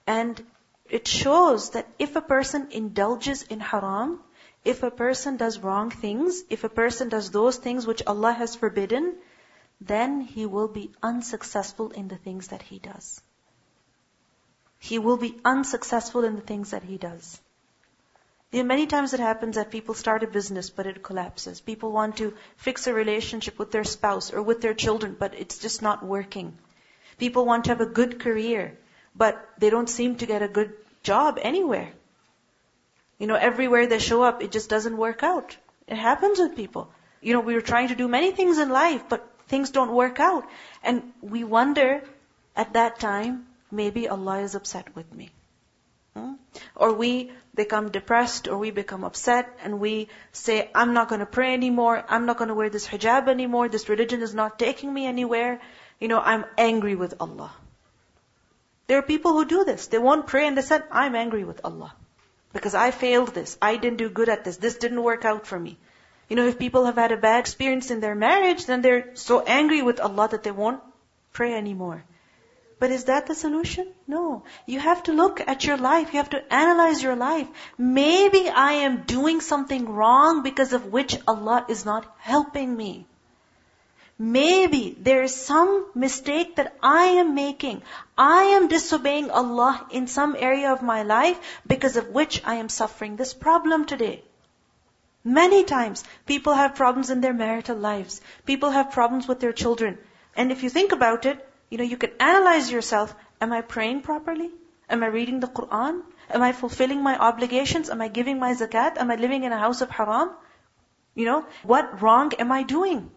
And 0.07 0.45
it 0.89 1.09
shows 1.09 1.71
that 1.71 1.87
if 1.99 2.17
a 2.17 2.21
person 2.21 2.69
indulges 2.71 3.43
in 3.43 3.61
haram, 3.61 4.21
if 4.65 4.83
a 4.83 4.91
person 4.91 5.37
does 5.37 5.59
wrong 5.59 5.91
things, 5.91 6.45
if 6.51 6.65
a 6.65 6.69
person 6.69 7.09
does 7.09 7.31
those 7.31 7.57
things 7.57 7.87
which 7.87 8.03
Allah 8.07 8.33
has 8.33 8.55
forbidden, 8.55 9.15
then 9.81 10.21
he 10.21 10.47
will 10.47 10.69
be 10.69 10.91
unsuccessful 11.03 11.91
in 11.91 12.09
the 12.09 12.17
things 12.17 12.49
that 12.49 12.63
he 12.63 12.79
does. 12.79 13.21
He 14.80 15.00
will 15.00 15.18
be 15.18 15.40
unsuccessful 15.44 16.24
in 16.24 16.36
the 16.36 16.42
things 16.42 16.72
that 16.72 16.84
he 16.84 16.98
does. 16.98 17.40
You 18.52 18.64
know, 18.64 18.68
many 18.68 18.88
times 18.88 19.14
it 19.14 19.20
happens 19.20 19.56
that 19.56 19.72
people 19.72 19.94
start 19.94 20.24
a 20.24 20.28
business, 20.28 20.70
but 20.70 20.88
it 20.88 21.04
collapses. 21.04 21.60
People 21.60 21.92
want 21.92 22.18
to 22.18 22.34
fix 22.56 22.88
a 22.88 22.94
relationship 22.94 23.60
with 23.60 23.72
their 23.72 23.84
spouse 23.84 24.32
or 24.32 24.42
with 24.42 24.62
their 24.62 24.74
children, 24.74 25.16
but 25.20 25.34
it's 25.36 25.58
just 25.58 25.82
not 25.82 26.06
working. 26.06 26.58
People 27.18 27.46
want 27.46 27.66
to 27.66 27.72
have 27.72 27.82
a 27.82 27.86
good 27.86 28.20
career, 28.20 28.78
but 29.16 29.50
they 29.58 29.70
don't 29.70 29.90
seem 29.90 30.16
to 30.18 30.26
get 30.26 30.44
a 30.44 30.48
good 30.48 30.74
job 31.04 31.40
anywhere. 31.42 31.92
You 33.20 33.28
know, 33.28 33.36
everywhere 33.36 33.88
they 33.88 34.00
show 34.00 34.22
up, 34.22 34.42
it 34.42 34.52
just 34.52 34.70
doesn't 34.70 34.96
work 34.96 35.24
out. 35.24 35.58
It 35.88 35.98
happens 35.98 36.40
with 36.40 36.56
people. 36.56 36.90
You 37.22 37.34
know, 37.34 37.40
we 37.40 37.56
are 37.56 37.62
trying 37.62 37.90
to 37.90 37.96
do 37.96 38.08
many 38.08 38.32
things 38.32 38.60
in 38.60 38.70
life, 38.70 39.04
but 39.10 39.28
things 39.48 39.72
don't 39.72 39.92
work 39.92 40.20
out. 40.20 40.48
And 40.84 41.12
we 41.22 41.44
wonder 41.44 42.04
at 42.56 42.74
that 42.74 43.00
time, 43.00 43.48
maybe 43.72 44.08
Allah 44.08 44.40
is 44.40 44.56
upset 44.56 44.96
with 44.96 45.14
me. 45.14 45.30
Hmm? 46.16 46.34
Or 46.76 46.94
we 46.94 47.32
become 47.54 47.92
depressed 47.92 48.48
or 48.48 48.58
we 48.58 48.72
become 48.72 49.04
upset 49.04 49.50
and 49.64 49.80
we 49.80 50.08
say, 50.32 50.70
I'm 50.74 50.94
not 50.94 51.10
going 51.10 51.20
to 51.20 51.26
pray 51.26 51.54
anymore. 51.54 52.04
I'm 52.08 52.26
not 52.26 52.38
going 52.38 52.50
to 52.50 52.56
wear 52.56 52.70
this 52.70 52.88
hijab 52.88 53.28
anymore. 53.28 53.70
This 53.70 53.90
religion 53.90 54.22
is 54.22 54.34
not 54.34 54.58
taking 54.58 54.94
me 54.94 55.06
anywhere. 55.06 55.60
You 56.00 56.08
know, 56.08 56.20
I'm 56.20 56.46
angry 56.58 56.96
with 56.96 57.16
Allah. 57.20 57.52
There 58.88 58.98
are 58.98 59.04
people 59.14 59.34
who 59.34 59.46
do 59.46 59.64
this. 59.66 59.88
They 59.88 59.98
won't 59.98 60.28
pray 60.28 60.48
and 60.48 60.58
they 60.58 60.62
said, 60.62 60.84
I'm 60.92 61.16
angry 61.16 61.44
with 61.44 61.62
Allah. 61.64 61.94
Because 62.54 62.74
I 62.74 62.92
failed 62.92 63.34
this. 63.34 63.58
I 63.62 63.76
didn't 63.76 63.98
do 63.98 64.10
good 64.10 64.30
at 64.30 64.44
this. 64.44 64.58
This 64.58 64.78
didn't 64.78 65.04
work 65.04 65.26
out 65.26 65.46
for 65.46 65.60
me. 65.60 65.78
You 66.30 66.36
know, 66.36 66.48
if 66.48 66.58
people 66.60 66.86
have 66.86 66.96
had 66.96 67.12
a 67.12 67.18
bad 67.18 67.40
experience 67.40 67.92
in 67.92 68.00
their 68.00 68.16
marriage, 68.16 68.66
then 68.66 68.82
they're 68.82 69.16
so 69.16 69.42
angry 69.42 69.82
with 69.82 70.00
Allah 70.00 70.28
that 70.32 70.44
they 70.44 70.52
won't 70.52 70.82
pray 71.34 71.54
anymore. 71.54 72.04
But 72.80 72.92
is 72.92 73.06
that 73.06 73.26
the 73.26 73.34
solution? 73.34 73.88
No. 74.08 74.44
You 74.68 74.80
have 74.80 75.02
to 75.04 75.12
look 75.12 75.42
at 75.42 75.66
your 75.66 75.78
life. 75.78 76.14
You 76.14 76.18
have 76.18 76.30
to 76.30 76.54
analyze 76.54 77.02
your 77.02 77.16
life. 77.16 77.48
Maybe 77.78 78.50
I 78.50 78.74
am 78.88 79.04
doing 79.04 79.42
something 79.42 79.90
wrong 79.90 80.44
because 80.44 80.74
of 80.74 80.86
which 80.86 81.18
Allah 81.28 81.66
is 81.68 81.86
not 81.86 82.06
helping 82.20 82.76
me. 82.78 83.08
Maybe 84.20 84.96
there 85.00 85.24
is 85.24 85.36
some 85.36 85.86
mistake 85.94 86.56
that 86.56 86.76
I 86.82 87.06
am 87.22 87.36
making. 87.36 87.84
I 88.18 88.44
am 88.58 88.68
disobeying 88.68 89.30
Allah 89.32 89.86
in 89.92 90.08
some 90.08 90.36
area 90.36 90.72
of 90.72 90.82
my 90.82 91.04
life 91.04 91.40
because 91.68 91.98
of 91.98 92.10
which 92.10 92.44
I 92.44 92.56
am 92.56 92.70
suffering 92.70 93.16
this 93.16 93.34
problem 93.34 93.86
today. 93.86 94.24
Many 95.24 95.64
times 95.64 96.04
people 96.26 96.54
have 96.54 96.76
problems 96.76 97.10
in 97.10 97.22
their 97.22 97.34
marital 97.34 97.78
lives. 97.78 98.22
People 98.46 98.72
have 98.72 98.92
problems 98.92 99.28
with 99.28 99.40
their 99.40 99.54
children. 99.54 99.98
And 100.36 100.52
if 100.52 100.64
you 100.64 100.70
think 100.70 100.92
about 100.94 101.26
it, 101.26 101.47
you 101.70 101.78
know, 101.78 101.84
you 101.84 101.98
can 101.98 102.12
analyze 102.20 102.72
yourself. 102.72 103.16
Am 103.42 103.54
I 103.54 103.62
praying 103.62 104.02
properly? 104.02 104.52
Am 104.90 105.04
I 105.04 105.08
reading 105.08 105.40
the 105.40 105.48
Quran? 105.48 106.02
Am 106.30 106.42
I 106.42 106.52
fulfilling 106.54 107.04
my 107.04 107.18
obligations? 107.18 107.90
Am 107.90 108.02
I 108.02 108.08
giving 108.08 108.40
my 108.40 108.54
zakat? 108.54 108.98
Am 108.98 109.12
I 109.12 109.16
living 109.16 109.44
in 109.44 109.52
a 109.52 109.58
house 109.58 109.82
of 109.82 109.90
haram? 109.90 110.32
You 111.16 111.26
know, 111.26 111.46
what 111.64 112.02
wrong 112.02 112.32
am 112.40 112.52
I 112.52 112.64
doing? 112.64 113.12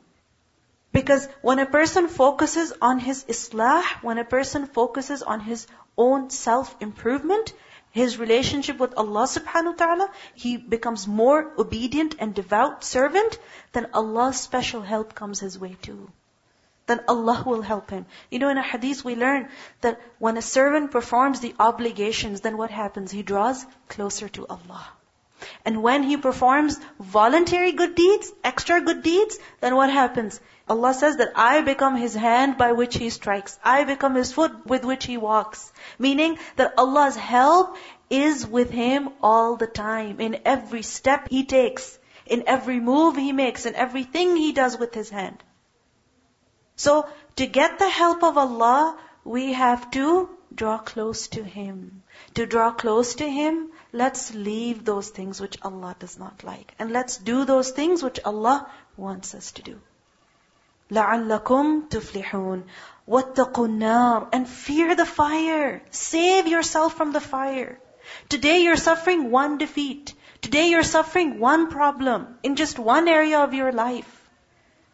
Because 0.92 1.28
when 1.42 1.61
a 1.61 1.66
person 1.66 2.09
focuses 2.09 2.73
on 2.83 2.99
his 2.99 3.25
islah, 3.25 3.83
when 4.02 4.19
a 4.19 4.25
person 4.25 4.66
focuses 4.66 5.23
on 5.23 5.40
his 5.40 5.66
own 5.97 6.30
self-improvement, 6.30 7.52
his 7.92 8.19
relationship 8.19 8.78
with 8.78 8.95
Allah 8.97 9.26
subhanahu 9.26 9.73
wa 9.73 9.85
ta'ala, 9.85 10.11
he 10.35 10.57
becomes 10.57 11.07
more 11.07 11.52
obedient 11.59 12.16
and 12.19 12.35
devout 12.35 12.83
servant, 12.85 13.38
then 13.73 13.90
Allah's 13.92 14.40
special 14.40 14.83
help 14.83 15.14
comes 15.14 15.40
his 15.40 15.59
way 15.59 15.76
too. 15.80 16.11
Then 16.90 17.04
Allah 17.06 17.44
will 17.47 17.62
help 17.62 17.90
him. 17.90 18.06
You 18.32 18.40
know, 18.40 18.49
in 18.49 18.59
a 18.59 18.62
hadith 18.62 19.04
we 19.04 19.14
learn 19.14 19.49
that 19.80 20.00
when 20.18 20.37
a 20.37 20.42
servant 20.42 20.90
performs 20.90 21.38
the 21.38 21.54
obligations, 21.56 22.40
then 22.40 22.56
what 22.56 22.73
happens? 22.73 23.12
He 23.12 23.23
draws 23.23 23.64
closer 23.88 24.28
to 24.30 24.44
Allah. 24.49 24.88
And 25.64 25.85
when 25.85 26.02
he 26.02 26.16
performs 26.16 26.80
voluntary 26.99 27.70
good 27.70 27.94
deeds, 27.94 28.32
extra 28.42 28.80
good 28.80 29.04
deeds, 29.04 29.38
then 29.61 29.76
what 29.76 29.88
happens? 29.90 30.40
Allah 30.68 30.92
says 30.92 31.18
that 31.18 31.30
I 31.37 31.61
become 31.61 31.94
his 31.94 32.16
hand 32.16 32.59
by 32.59 32.73
which 32.73 32.97
he 32.97 33.11
strikes. 33.11 33.56
I 33.62 33.85
become 33.85 34.16
his 34.16 34.32
foot 34.32 34.66
with 34.66 34.85
which 34.85 35.06
he 35.06 35.16
walks. 35.16 35.73
Meaning 35.97 36.40
that 36.56 36.75
Allah's 36.76 37.14
help 37.14 37.76
is 38.09 38.44
with 38.44 38.70
him 38.70 39.11
all 39.23 39.54
the 39.54 39.68
time. 39.68 40.18
In 40.18 40.40
every 40.44 40.82
step 40.82 41.28
he 41.30 41.44
takes, 41.44 42.00
in 42.26 42.42
every 42.49 42.80
move 42.80 43.14
he 43.14 43.30
makes, 43.30 43.64
in 43.64 43.76
everything 43.76 44.35
he 44.35 44.50
does 44.50 44.76
with 44.76 44.92
his 44.92 45.11
hand. 45.11 45.40
So, 46.80 47.08
to 47.38 47.48
get 47.48 47.80
the 47.80 47.89
help 47.89 48.24
of 48.24 48.38
Allah, 48.38 48.98
we 49.24 49.54
have 49.54 49.92
to 49.92 50.30
draw 50.54 50.77
close 50.77 51.27
to 51.30 51.44
Him. 51.44 52.04
To 52.36 52.46
draw 52.46 52.72
close 52.72 53.15
to 53.15 53.30
Him, 53.30 53.72
let's 53.92 54.34
leave 54.34 54.86
those 54.86 55.10
things 55.10 55.42
which 55.42 55.58
Allah 55.62 55.96
does 56.00 56.18
not 56.20 56.44
like. 56.44 56.74
And 56.80 56.92
let's 56.92 57.18
do 57.18 57.46
those 57.46 57.72
things 57.72 58.04
which 58.04 58.20
Allah 58.24 58.70
wants 58.98 59.34
us 59.36 59.51
to 59.54 59.62
do. 59.62 59.80
لَعَلَّكُمْ 60.92 61.89
تُفْلِحُونَ 61.89 62.63
وَاتَّقُوا 63.08 63.68
النَّارِ 63.68 64.30
And 64.32 64.48
fear 64.48 64.96
the 64.96 65.06
fire. 65.06 65.82
Save 65.89 66.48
yourself 66.48 66.96
from 66.96 67.12
the 67.12 67.22
fire. 67.22 67.80
Today 68.30 68.60
you're 68.60 68.77
suffering 68.77 69.32
one 69.32 69.58
defeat. 69.58 70.13
Today 70.42 70.70
you're 70.70 70.84
suffering 70.84 71.39
one 71.39 71.70
problem 71.70 72.38
in 72.44 72.56
just 72.56 72.77
one 72.77 73.08
area 73.08 73.39
of 73.39 73.54
your 73.54 73.72
life. 73.72 74.19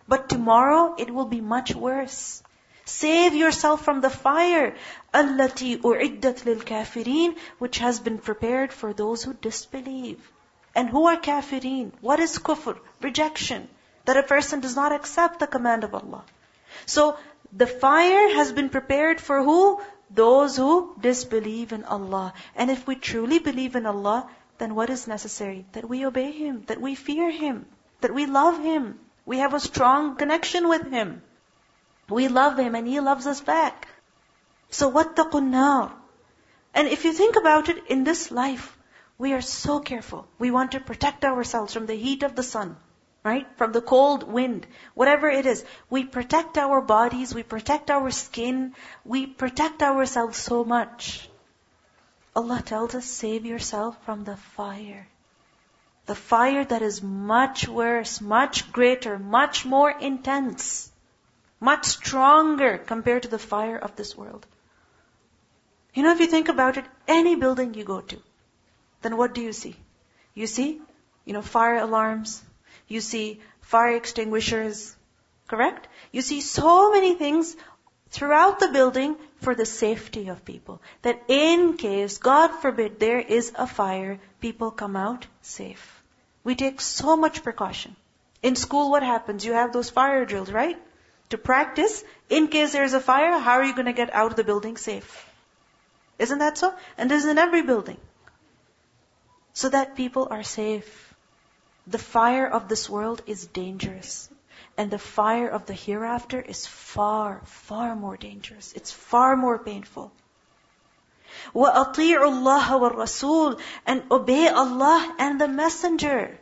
But 0.08 0.28
tomorrow 0.28 0.94
it 0.98 1.10
will 1.12 1.25
be 1.26 1.40
much 1.40 1.75
worse. 1.75 2.42
Save 2.84 3.34
yourself 3.34 3.84
from 3.84 4.00
the 4.00 4.10
fire, 4.10 4.76
allati 5.12 5.80
u'iddat 5.80 6.44
lil 6.44 6.60
kafirin, 6.60 7.36
which 7.58 7.78
has 7.78 7.98
been 7.98 8.18
prepared 8.18 8.72
for 8.72 8.92
those 8.92 9.25
who 9.25 9.34
disbelieve. 9.34 10.20
And 10.75 10.88
who 10.88 11.06
are 11.06 11.16
kafirin? 11.16 11.90
What 12.00 12.20
is 12.20 12.38
kufr? 12.38 12.78
Rejection. 13.02 13.68
That 14.04 14.16
a 14.16 14.22
person 14.22 14.60
does 14.60 14.76
not 14.76 14.92
accept 14.92 15.40
the 15.40 15.48
command 15.48 15.82
of 15.82 15.94
Allah. 15.94 16.25
So, 16.84 17.16
the 17.52 17.66
fire 17.66 18.34
has 18.34 18.52
been 18.52 18.68
prepared 18.68 19.20
for 19.20 19.42
who? 19.42 19.80
Those 20.10 20.56
who 20.56 20.94
disbelieve 21.00 21.72
in 21.72 21.84
Allah. 21.84 22.34
And 22.54 22.70
if 22.70 22.86
we 22.86 22.94
truly 22.94 23.40
believe 23.40 23.75
in 23.75 23.86
Allah, 23.86 24.28
then 24.58 24.76
what 24.76 24.90
is 24.90 25.08
necessary? 25.08 25.66
That 25.72 25.88
we 25.88 26.06
obey 26.06 26.30
Him, 26.30 26.62
that 26.66 26.80
we 26.80 26.94
fear 26.94 27.30
Him, 27.30 27.66
that 28.00 28.14
we 28.14 28.26
love 28.26 28.62
Him. 28.62 29.00
We 29.25 29.39
have 29.39 29.53
a 29.53 29.60
strong 29.60 30.15
connection 30.15 30.67
with 30.67 30.89
Him. 30.89 31.21
We 32.10 32.27
love 32.27 32.57
Him 32.57 32.75
and 32.75 32.88
He 32.88 33.00
loves 33.00 33.27
us 33.27 33.41
back. 33.41 33.88
So 34.69 34.91
وَاتَّقُوا 34.91 35.31
النَّارِ 35.31 35.91
And 36.74 36.88
if 36.88 37.05
you 37.05 37.13
think 37.13 37.36
about 37.36 37.69
it, 37.69 37.88
in 37.88 38.03
this 38.03 38.31
life, 38.31 38.77
we 39.17 39.33
are 39.33 39.41
so 39.41 39.79
careful. 39.79 40.27
We 40.39 40.50
want 40.50 40.71
to 40.71 40.79
protect 40.79 41.25
ourselves 41.25 41.74
from 41.74 41.86
the 41.86 41.95
heat 41.95 42.24
of 42.24 42.36
the 42.36 42.43
sun, 42.43 42.77
right? 43.24 43.45
From 43.57 43.71
the 43.71 43.81
cold 43.81 44.24
wind, 44.24 44.65
whatever 44.95 45.29
it 45.29 45.45
is. 45.45 45.63
We 45.89 46.05
protect 46.05 46.57
our 46.57 46.81
bodies, 46.81 47.36
we 47.36 47.43
protect 47.43 47.91
our 47.91 48.10
skin, 48.10 48.74
we 49.05 49.27
protect 49.27 49.83
ourselves 49.83 50.38
so 50.38 50.63
much. 50.63 51.29
Allah 52.36 52.63
tells 52.65 52.95
us, 52.95 53.05
save 53.05 53.45
yourself 53.45 53.98
from 54.05 54.24
the 54.24 54.38
fire. 54.38 55.07
The 56.06 56.14
fire 56.14 56.64
that 56.64 56.82
is 56.82 57.02
much 57.02 57.66
worse, 57.68 58.20
much 58.20 58.72
greater, 58.72 59.18
much 59.18 59.64
more 59.64 59.90
intense, 59.90 60.90
much 61.60 61.84
stronger 61.86 62.78
compared 62.78 63.25
to 63.25 63.28
the 63.28 63.38
fire 63.38 63.76
of 63.76 63.96
this 63.96 64.16
world. 64.16 64.46
You 65.94 66.02
know, 66.04 66.12
if 66.12 66.20
you 66.20 66.26
think 66.26 66.48
about 66.48 66.76
it, 66.76 66.84
any 67.08 67.34
building 67.34 67.75
you 67.75 67.82
go 67.84 68.00
to, 68.00 68.22
then 69.02 69.16
what 69.16 69.34
do 69.34 69.40
you 69.40 69.52
see? 69.52 69.75
You 70.34 70.46
see, 70.46 70.80
you 71.25 71.32
know, 71.32 71.42
fire 71.42 71.78
alarms. 71.78 72.42
You 72.86 73.00
see 73.00 73.40
fire 73.62 73.96
extinguishers. 73.96 74.94
Correct? 75.48 75.88
You 76.12 76.22
see 76.22 76.40
so 76.40 76.92
many 76.92 77.14
things 77.14 77.56
throughout 78.10 78.60
the 78.60 78.68
building 78.68 79.16
for 79.40 79.54
the 79.54 79.66
safety 79.66 80.28
of 80.28 80.44
people. 80.44 80.80
That 81.02 81.22
in 81.28 81.76
case, 81.76 82.18
God 82.18 82.48
forbid, 82.48 83.00
there 83.00 83.20
is 83.20 83.52
a 83.56 83.66
fire, 83.66 84.20
people 84.40 84.70
come 84.70 84.96
out 84.96 85.26
safe. 85.42 85.95
We 86.46 86.54
take 86.54 86.80
so 86.80 87.16
much 87.16 87.42
precaution. 87.42 87.96
In 88.40 88.54
school, 88.54 88.88
what 88.88 89.02
happens? 89.02 89.44
You 89.44 89.54
have 89.54 89.72
those 89.72 89.90
fire 89.90 90.24
drills, 90.24 90.52
right? 90.52 90.80
To 91.30 91.38
practice, 91.38 92.04
in 92.30 92.46
case 92.46 92.70
there's 92.70 92.92
a 92.92 93.00
fire, 93.00 93.36
how 93.46 93.54
are 93.54 93.64
you 93.64 93.74
going 93.74 93.90
to 93.90 93.92
get 94.00 94.14
out 94.14 94.30
of 94.30 94.36
the 94.36 94.44
building 94.44 94.76
safe? 94.76 95.28
Isn't 96.20 96.38
that 96.38 96.56
so? 96.56 96.72
And 96.96 97.10
this 97.10 97.24
is 97.24 97.30
in 97.30 97.38
every 97.38 97.62
building. 97.62 97.96
So 99.54 99.70
that 99.70 99.96
people 99.96 100.28
are 100.30 100.44
safe. 100.44 101.14
The 101.88 101.98
fire 101.98 102.46
of 102.46 102.68
this 102.68 102.88
world 102.88 103.22
is 103.26 103.48
dangerous. 103.48 104.30
And 104.78 104.88
the 104.88 105.00
fire 105.00 105.48
of 105.48 105.66
the 105.66 105.74
hereafter 105.74 106.40
is 106.40 106.64
far, 106.64 107.40
far 107.46 107.96
more 107.96 108.16
dangerous. 108.16 108.72
It's 108.74 108.92
far 108.92 109.34
more 109.34 109.58
painful. 109.58 110.12
وَأَطِيعُوا 111.53 112.31
اللَّهَ 112.31 112.67
وَالرَّسُولَ 112.79 113.60
And 113.86 114.03
obey 114.10 114.48
Allah 114.48 115.15
and 115.19 115.41
the 115.41 115.48
Messenger. 115.48 116.39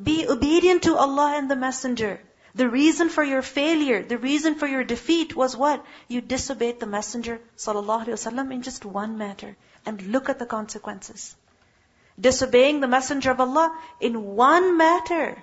Be 0.00 0.28
obedient 0.28 0.84
to 0.84 0.96
Allah 0.96 1.34
and 1.36 1.50
the 1.50 1.56
Messenger. 1.56 2.20
The 2.54 2.68
reason 2.68 3.08
for 3.08 3.24
your 3.24 3.42
failure, 3.42 4.02
the 4.02 4.18
reason 4.18 4.54
for 4.54 4.66
your 4.66 4.84
defeat 4.84 5.34
was 5.34 5.56
what? 5.56 5.84
You 6.08 6.20
disobeyed 6.20 6.80
the 6.80 6.86
Messenger 6.86 7.40
sallallahu 7.56 8.52
in 8.52 8.62
just 8.62 8.84
one 8.84 9.18
matter. 9.18 9.56
And 9.84 10.00
look 10.12 10.28
at 10.28 10.38
the 10.38 10.46
consequences. 10.46 11.34
Disobeying 12.18 12.80
the 12.80 12.88
Messenger 12.88 13.32
of 13.32 13.40
Allah 13.40 13.76
in 14.00 14.36
one 14.36 14.76
matter. 14.76 15.36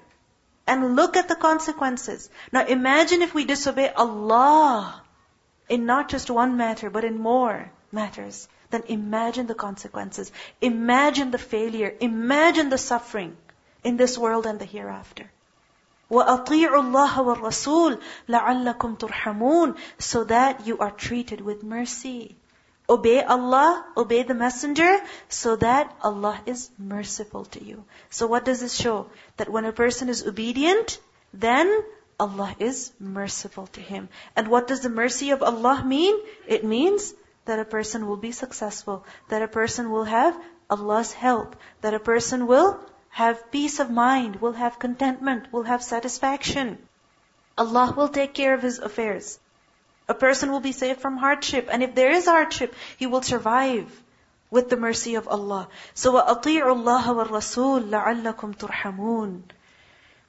And 0.65 0.95
look 0.95 1.17
at 1.17 1.27
the 1.27 1.35
consequences. 1.35 2.29
Now 2.51 2.65
imagine 2.65 3.21
if 3.21 3.33
we 3.33 3.45
disobey 3.45 3.89
Allah 3.89 5.01
in 5.67 5.85
not 5.85 6.09
just 6.09 6.31
one 6.31 6.55
matter, 6.57 6.89
but 6.89 7.03
in 7.03 7.17
more 7.19 7.71
matters. 7.91 8.47
Then 8.69 8.83
imagine 8.87 9.47
the 9.47 9.55
consequences. 9.55 10.31
Imagine 10.61 11.31
the 11.31 11.37
failure. 11.37 11.93
Imagine 11.99 12.69
the 12.69 12.77
suffering 12.77 13.37
in 13.83 13.97
this 13.97 14.17
world 14.17 14.45
and 14.45 14.59
the 14.59 14.65
hereafter. 14.65 15.29
وَأَطِيعُوا 16.09 16.81
اللَّهَ 16.85 17.13
وَالرَّسُولَ 17.27 17.99
لَعَلَّكُمْ 18.29 18.97
تُرْحَمُونَ 18.97 19.77
So 19.97 20.23
that 20.25 20.67
you 20.67 20.77
are 20.79 20.91
treated 20.91 21.41
with 21.41 21.63
mercy. 21.63 22.35
Obey 22.89 23.23
Allah, 23.23 23.85
obey 23.95 24.23
the 24.23 24.33
messenger, 24.33 24.99
so 25.29 25.55
that 25.55 25.95
Allah 26.03 26.39
is 26.45 26.69
merciful 26.77 27.45
to 27.45 27.63
you. 27.63 27.85
So 28.09 28.27
what 28.27 28.43
does 28.45 28.59
this 28.59 28.75
show? 28.75 29.07
That 29.37 29.49
when 29.49 29.65
a 29.65 29.71
person 29.71 30.09
is 30.09 30.25
obedient, 30.27 30.99
then 31.33 31.83
Allah 32.19 32.55
is 32.59 32.91
merciful 32.99 33.67
to 33.67 33.81
him. 33.81 34.09
And 34.35 34.47
what 34.49 34.67
does 34.67 34.81
the 34.81 34.89
mercy 34.89 35.31
of 35.31 35.41
Allah 35.41 35.83
mean? 35.85 36.15
It 36.47 36.63
means 36.63 37.13
that 37.47 37.59
a 37.59 37.65
person 37.65 38.07
will 38.07 38.17
be 38.17 38.31
successful, 38.31 39.05
that 39.29 39.41
a 39.41 39.47
person 39.47 39.91
will 39.91 40.05
have 40.05 40.39
Allah's 40.69 41.13
help, 41.13 41.55
that 41.81 41.93
a 41.93 41.99
person 41.99 42.47
will 42.47 42.79
have 43.09 43.51
peace 43.51 43.79
of 43.79 43.91
mind, 43.91 44.37
will 44.37 44.53
have 44.53 44.79
contentment, 44.79 45.51
will 45.51 45.63
have 45.63 45.83
satisfaction. 45.83 46.77
Allah 47.57 47.93
will 47.95 48.09
take 48.09 48.33
care 48.33 48.53
of 48.53 48.61
his 48.61 48.79
affairs. 48.79 49.39
A 50.07 50.13
person 50.13 50.51
will 50.51 50.59
be 50.59 50.71
saved 50.71 50.99
from 50.99 51.17
hardship. 51.17 51.69
And 51.71 51.83
if 51.83 51.95
there 51.95 52.11
is 52.11 52.25
hardship, 52.25 52.73
he 52.97 53.05
will 53.05 53.21
survive 53.21 54.01
with 54.49 54.69
the 54.69 54.77
mercy 54.77 55.15
of 55.15 55.27
Allah. 55.27 55.67
So 55.93 56.13
وَأَطِيعُوا 56.13 56.73
اللَّهَ 56.77 57.05
وَالرَّسُولَ 57.05 57.89
لَعَلَّكُمْ 57.89 58.55
تُرْحَمُونَ 58.55 59.41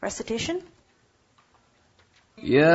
Recitation? 0.02 0.62
يا 2.38 2.74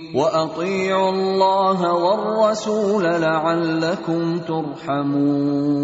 واطيعوا 0.14 1.10
الله 1.10 1.92
والرسول 1.92 3.04
لعلكم 3.04 4.38
ترحمون 4.38 5.76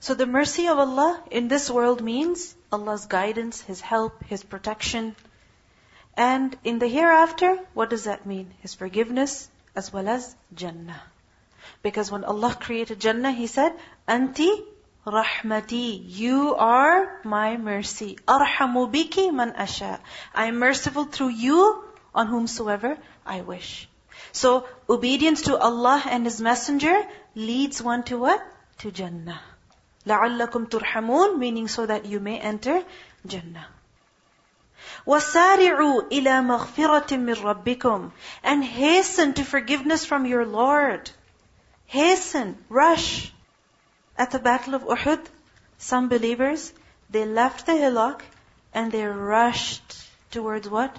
So 0.00 0.14
the 0.14 0.26
mercy 0.26 0.68
of 0.68 0.78
Allah 0.78 1.22
in 1.30 1.48
this 1.48 1.68
world 1.68 2.02
means 2.02 2.54
Allah's 2.72 3.06
guidance, 3.06 3.60
His 3.60 3.80
help, 3.80 4.22
His 4.24 4.44
protection. 4.44 5.16
And 6.16 6.56
in 6.64 6.78
the 6.78 6.86
hereafter, 6.86 7.58
what 7.74 7.90
does 7.90 8.04
that 8.04 8.24
mean? 8.24 8.54
His 8.60 8.74
forgiveness 8.74 9.50
as 9.74 9.92
well 9.92 10.08
as 10.08 10.36
Jannah. 10.54 11.02
Because 11.82 12.10
when 12.10 12.24
Allah 12.24 12.56
created 12.58 13.00
Jannah, 13.00 13.32
He 13.32 13.48
said, 13.48 13.72
Anti 14.06 14.50
Rahmati, 15.06 16.02
you 16.06 16.54
are 16.54 17.20
my 17.24 17.56
mercy. 17.56 18.18
Arhamu 18.28 18.92
biki 18.92 19.32
man 19.32 19.52
asha. 19.52 20.00
I 20.34 20.46
am 20.46 20.58
merciful 20.58 21.04
through 21.04 21.30
you 21.30 21.84
on 22.14 22.26
whomsoever 22.26 22.98
I 23.24 23.40
wish. 23.40 23.88
So, 24.32 24.68
obedience 24.88 25.42
to 25.42 25.56
Allah 25.56 26.02
and 26.04 26.24
His 26.24 26.40
Messenger 26.40 27.06
leads 27.34 27.82
one 27.82 28.02
to 28.04 28.18
what? 28.18 28.42
To 28.78 28.90
Jannah. 28.90 29.40
لَعَلَّكُمْ 30.06 30.68
تُرْحَمُونَ 30.68 31.38
Meaning 31.38 31.68
so 31.68 31.86
that 31.86 32.06
you 32.06 32.20
may 32.20 32.38
enter 32.38 32.84
Jannah. 33.26 33.66
وَسَارِعُوا 35.06 36.10
إِلَى 36.10 36.34
مَغْفِرَةٍ 36.46 37.08
مِّن 37.18 37.34
رَبِّكُمْ 37.34 38.12
And 38.42 38.64
hasten 38.64 39.34
to 39.34 39.44
forgiveness 39.44 40.04
from 40.04 40.26
your 40.26 40.44
Lord. 40.44 41.10
Hasten, 41.86 42.62
rush. 42.68 43.32
At 44.16 44.32
the 44.32 44.40
Battle 44.40 44.74
of 44.74 44.82
Uhud, 44.82 45.24
some 45.78 46.08
believers, 46.08 46.72
they 47.08 47.24
left 47.24 47.66
the 47.66 47.76
hillock 47.76 48.24
and 48.74 48.90
they 48.90 49.04
rushed 49.04 49.96
towards 50.32 50.68
what? 50.68 50.98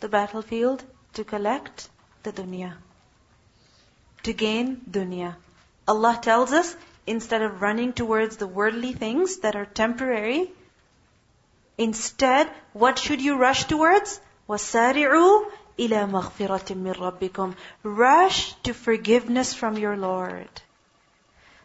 The 0.00 0.08
battlefield 0.08 0.82
to 1.12 1.24
collect 1.24 1.88
the 2.22 2.32
dunya. 2.32 2.72
To 4.22 4.32
gain 4.32 4.80
dunya. 4.90 5.36
Allah 5.86 6.18
tells 6.22 6.52
us, 6.52 6.74
instead 7.06 7.42
of 7.42 7.60
running 7.60 7.92
towards 7.92 8.38
the 8.38 8.46
worldly 8.46 8.94
things 8.94 9.38
that 9.38 9.56
are 9.56 9.66
temporary, 9.66 10.50
instead, 11.76 12.50
what 12.72 12.98
should 12.98 13.20
you 13.20 13.36
rush 13.36 13.64
towards? 13.64 14.20
وَسَارِعُوا 14.48 15.50
إِلَى 15.78 16.10
مَغْفِرَةٍ 16.10 16.74
مِّن 16.76 16.94
رَبِّكُمْ 16.94 17.54
Rush 17.82 18.54
to 18.62 18.72
forgiveness 18.72 19.52
from 19.52 19.76
your 19.76 19.96
Lord. 19.96 20.48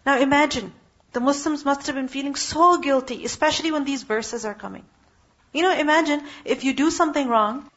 Now 0.06 0.20
imagine, 0.20 0.74
the 1.15 1.21
Muslims 1.21 1.65
must 1.65 1.87
have 1.87 1.97
been 1.97 2.09
feeling 2.09 2.35
so 2.35 2.79
guilty, 2.79 3.25
especially 3.25 3.71
when 3.73 3.85
these 3.85 4.03
verses 4.03 4.45
are 4.45 4.55
coming. 4.55 4.85
You 5.53 5.63
know, 5.63 5.73
imagine 5.73 6.23
if 6.45 6.65
you 6.65 6.75
do 6.75 6.91
something 6.91 7.29
wrong, 7.29 7.71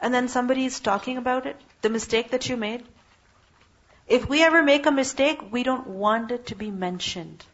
and 0.00 0.14
then 0.14 0.28
somebody 0.28 0.64
is 0.64 0.78
talking 0.78 1.16
about 1.18 1.46
it, 1.46 1.60
the 1.82 1.90
mistake 1.90 2.30
that 2.30 2.48
you 2.48 2.56
made. 2.56 2.84
If 4.06 4.28
we 4.28 4.42
ever 4.44 4.62
make 4.62 4.86
a 4.86 4.92
mistake, 4.92 5.40
we 5.52 5.64
don't 5.64 5.88
want 5.88 6.30
it 6.30 6.46
to 6.46 6.54
be 6.54 6.70
mentioned. 6.70 7.44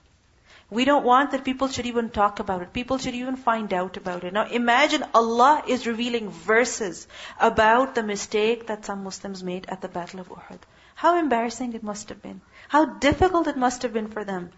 We 0.71 0.85
don't 0.85 1.05
want 1.05 1.31
that 1.31 1.45
people 1.45 1.69
should 1.69 1.87
even 1.87 2.11
talk 2.11 2.41
about 2.41 2.63
it. 2.63 2.73
People 2.73 2.99
should 2.99 3.15
even 3.15 3.37
find 3.37 3.73
out 3.73 3.97
about 3.97 4.25
it. 4.25 4.33
Now 4.33 4.47
imagine 4.47 5.05
Allah 5.15 5.63
is 5.67 5.87
revealing 5.87 6.31
verses 6.31 7.07
about 7.39 7.95
the 7.95 8.03
mistake 8.03 8.67
that 8.67 8.85
some 8.85 9.05
Muslims 9.05 9.43
made 9.43 9.67
at 9.69 9.81
the 9.81 9.89
Battle 9.89 10.21
of 10.21 10.29
Uhud. 10.29 10.61
How 10.95 11.19
embarrassing 11.19 11.73
it 11.75 11.83
must 11.83 12.09
have 12.11 12.23
been. 12.23 12.41
How 12.69 12.85
difficult 12.85 13.47
it 13.47 13.57
must 13.57 13.83
have 13.83 13.93
been 13.93 14.09
for 14.09 14.25
them. 14.25 14.51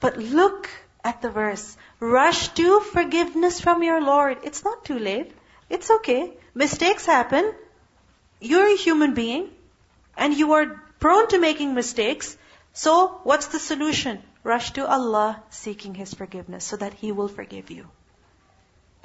But 0.00 0.16
look 0.16 0.68
at 1.04 1.22
the 1.22 1.30
verse. 1.30 1.76
Rush 2.00 2.48
to 2.48 2.80
forgiveness 2.80 3.60
from 3.60 3.82
your 3.82 4.00
Lord. 4.00 4.38
It's 4.44 4.64
not 4.64 4.84
too 4.84 4.98
late. 4.98 5.32
It's 5.68 5.90
okay. 5.90 6.32
Mistakes 6.54 7.06
happen. 7.06 7.54
You're 8.40 8.72
a 8.72 8.76
human 8.76 9.14
being. 9.14 9.50
And 10.16 10.34
you 10.34 10.52
are 10.52 10.82
prone 10.98 11.28
to 11.28 11.38
making 11.38 11.74
mistakes. 11.74 12.36
So, 12.72 13.20
what's 13.24 13.48
the 13.48 13.58
solution? 13.58 14.22
Rush 14.42 14.72
to 14.72 14.86
Allah 14.86 15.42
seeking 15.50 15.94
His 15.94 16.14
forgiveness 16.14 16.64
so 16.64 16.76
that 16.76 16.94
He 16.94 17.12
will 17.12 17.28
forgive 17.28 17.70
you. 17.70 17.88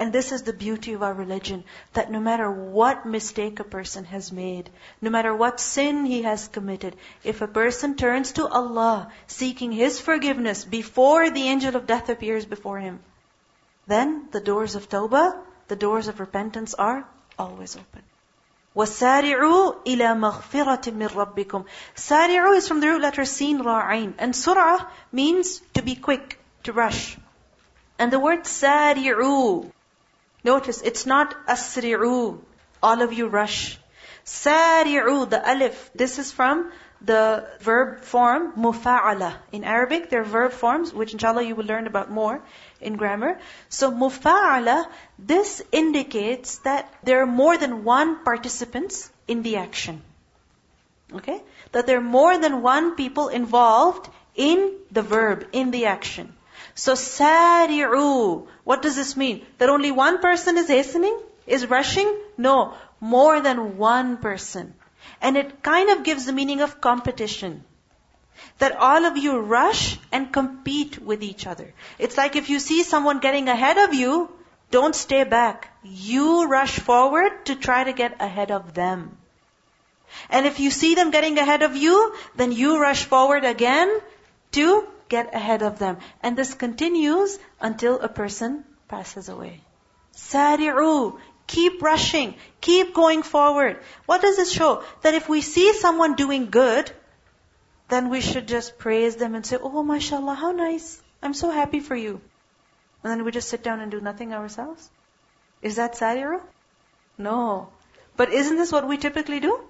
And 0.01 0.11
this 0.11 0.31
is 0.31 0.41
the 0.41 0.51
beauty 0.51 0.93
of 0.93 1.03
our 1.03 1.13
religion, 1.13 1.63
that 1.93 2.09
no 2.09 2.19
matter 2.19 2.49
what 2.49 3.05
mistake 3.05 3.59
a 3.59 3.63
person 3.63 4.03
has 4.05 4.31
made, 4.31 4.71
no 4.99 5.11
matter 5.11 5.31
what 5.31 5.59
sin 5.59 6.05
he 6.05 6.23
has 6.23 6.47
committed, 6.47 6.95
if 7.23 7.43
a 7.43 7.47
person 7.47 7.95
turns 7.95 8.31
to 8.31 8.47
Allah, 8.47 9.11
seeking 9.27 9.71
His 9.71 9.99
forgiveness 10.01 10.65
before 10.65 11.29
the 11.29 11.43
angel 11.43 11.75
of 11.75 11.85
death 11.85 12.09
appears 12.09 12.47
before 12.47 12.79
him, 12.79 12.99
then 13.85 14.27
the 14.31 14.41
doors 14.41 14.73
of 14.73 14.89
tawbah, 14.89 15.37
the 15.67 15.75
doors 15.75 16.07
of 16.07 16.19
repentance 16.19 16.73
are 16.73 17.05
always 17.37 17.75
open. 17.75 18.01
وَسَارِعُوا 18.75 19.85
إِلَى 19.85 20.17
مَغْفِرَةٍ 20.17 20.93
مِّن 20.93 21.09
رَبِّكُمْ 21.09 21.65
Sari'u 21.95 22.57
is 22.57 22.67
from 22.67 22.79
the 22.79 22.87
root 22.87 23.03
letter 23.03 23.25
sin, 23.25 23.59
ra'ain. 23.59 24.15
And 24.17 24.35
surah 24.35 24.83
means 25.11 25.61
to 25.75 25.83
be 25.83 25.93
quick, 25.93 26.39
to 26.63 26.73
rush. 26.73 27.19
And 27.99 28.11
the 28.11 28.19
word 28.19 28.45
sari'u 28.45 29.71
Notice, 30.46 30.80
it's 30.82 31.06
not 31.06 31.34
asri'u. 31.48 32.38
All 32.80 33.02
of 33.02 33.12
you 33.12 33.26
rush. 33.26 33.78
Sari'u, 34.24 35.28
the 35.28 35.40
alif. 35.52 35.90
This 35.92 36.20
is 36.20 36.30
from 36.30 36.70
the 37.00 37.48
verb 37.60 38.02
form 38.02 38.52
mufa'ala. 38.52 39.34
In 39.50 39.64
Arabic, 39.64 40.08
there 40.08 40.20
are 40.20 40.30
verb 40.34 40.52
forms, 40.52 40.94
which 40.94 41.12
inshallah 41.12 41.42
you 41.42 41.56
will 41.56 41.64
learn 41.64 41.88
about 41.88 42.12
more 42.12 42.40
in 42.80 42.96
grammar. 42.96 43.40
So 43.68 43.90
mufa'ala, 43.90 44.86
this 45.18 45.62
indicates 45.72 46.58
that 46.58 46.94
there 47.02 47.22
are 47.22 47.32
more 47.42 47.58
than 47.58 47.82
one 47.82 48.22
participants 48.22 49.10
in 49.26 49.42
the 49.42 49.56
action. 49.56 50.00
Okay? 51.12 51.42
That 51.72 51.88
there 51.88 51.98
are 51.98 52.10
more 52.20 52.38
than 52.38 52.62
one 52.62 52.94
people 52.94 53.28
involved 53.28 54.08
in 54.36 54.74
the 54.92 55.02
verb, 55.02 55.48
in 55.52 55.72
the 55.72 55.86
action. 55.86 56.35
So 56.76 56.92
sari'u. 56.92 58.46
What 58.64 58.82
does 58.82 58.96
this 58.96 59.16
mean? 59.16 59.44
That 59.58 59.70
only 59.70 59.90
one 59.90 60.18
person 60.18 60.58
is 60.58 60.68
hastening? 60.68 61.18
Is 61.46 61.66
rushing? 61.66 62.14
No. 62.36 62.74
More 63.00 63.40
than 63.40 63.78
one 63.78 64.18
person. 64.18 64.74
And 65.22 65.38
it 65.38 65.62
kind 65.62 65.88
of 65.90 66.02
gives 66.04 66.26
the 66.26 66.34
meaning 66.34 66.60
of 66.60 66.80
competition. 66.82 67.64
That 68.58 68.76
all 68.76 69.06
of 69.06 69.16
you 69.16 69.38
rush 69.38 69.98
and 70.12 70.30
compete 70.30 70.98
with 70.98 71.22
each 71.22 71.46
other. 71.46 71.72
It's 71.98 72.18
like 72.18 72.36
if 72.36 72.50
you 72.50 72.58
see 72.58 72.82
someone 72.82 73.20
getting 73.20 73.48
ahead 73.48 73.78
of 73.78 73.94
you, 73.94 74.30
don't 74.70 74.94
stay 74.94 75.24
back. 75.24 75.70
You 75.82 76.46
rush 76.46 76.78
forward 76.78 77.46
to 77.46 77.56
try 77.56 77.84
to 77.84 77.94
get 77.94 78.20
ahead 78.20 78.50
of 78.50 78.74
them. 78.74 79.16
And 80.28 80.44
if 80.44 80.60
you 80.60 80.70
see 80.70 80.94
them 80.94 81.10
getting 81.10 81.38
ahead 81.38 81.62
of 81.62 81.74
you, 81.74 82.14
then 82.34 82.52
you 82.52 82.78
rush 82.78 83.04
forward 83.04 83.44
again 83.44 84.00
to 84.52 84.86
get 85.08 85.34
ahead 85.34 85.62
of 85.62 85.78
them. 85.78 85.98
And 86.22 86.36
this 86.36 86.54
continues 86.54 87.38
until 87.60 88.00
a 88.00 88.08
person 88.08 88.64
passes 88.88 89.28
away. 89.28 89.60
Sari'u. 90.14 91.18
Keep 91.46 91.82
rushing. 91.82 92.34
Keep 92.60 92.94
going 92.94 93.22
forward. 93.22 93.78
What 94.06 94.20
does 94.20 94.36
this 94.36 94.50
show? 94.50 94.82
That 95.02 95.14
if 95.14 95.28
we 95.28 95.40
see 95.40 95.72
someone 95.74 96.14
doing 96.14 96.50
good, 96.50 96.90
then 97.88 98.08
we 98.10 98.20
should 98.20 98.48
just 98.48 98.78
praise 98.78 99.16
them 99.16 99.34
and 99.34 99.46
say, 99.46 99.56
Oh, 99.60 99.82
mashallah, 99.82 100.34
how 100.34 100.50
nice. 100.52 101.00
I'm 101.22 101.34
so 101.34 101.50
happy 101.50 101.80
for 101.80 101.94
you. 101.94 102.20
And 103.02 103.12
then 103.12 103.24
we 103.24 103.30
just 103.30 103.48
sit 103.48 103.62
down 103.62 103.80
and 103.80 103.90
do 103.90 104.00
nothing 104.00 104.32
ourselves? 104.32 104.90
Is 105.62 105.76
that 105.76 105.94
sari'u? 105.94 106.40
No. 107.16 107.68
But 108.16 108.32
isn't 108.32 108.56
this 108.56 108.72
what 108.72 108.88
we 108.88 108.96
typically 108.96 109.40
do? 109.40 109.60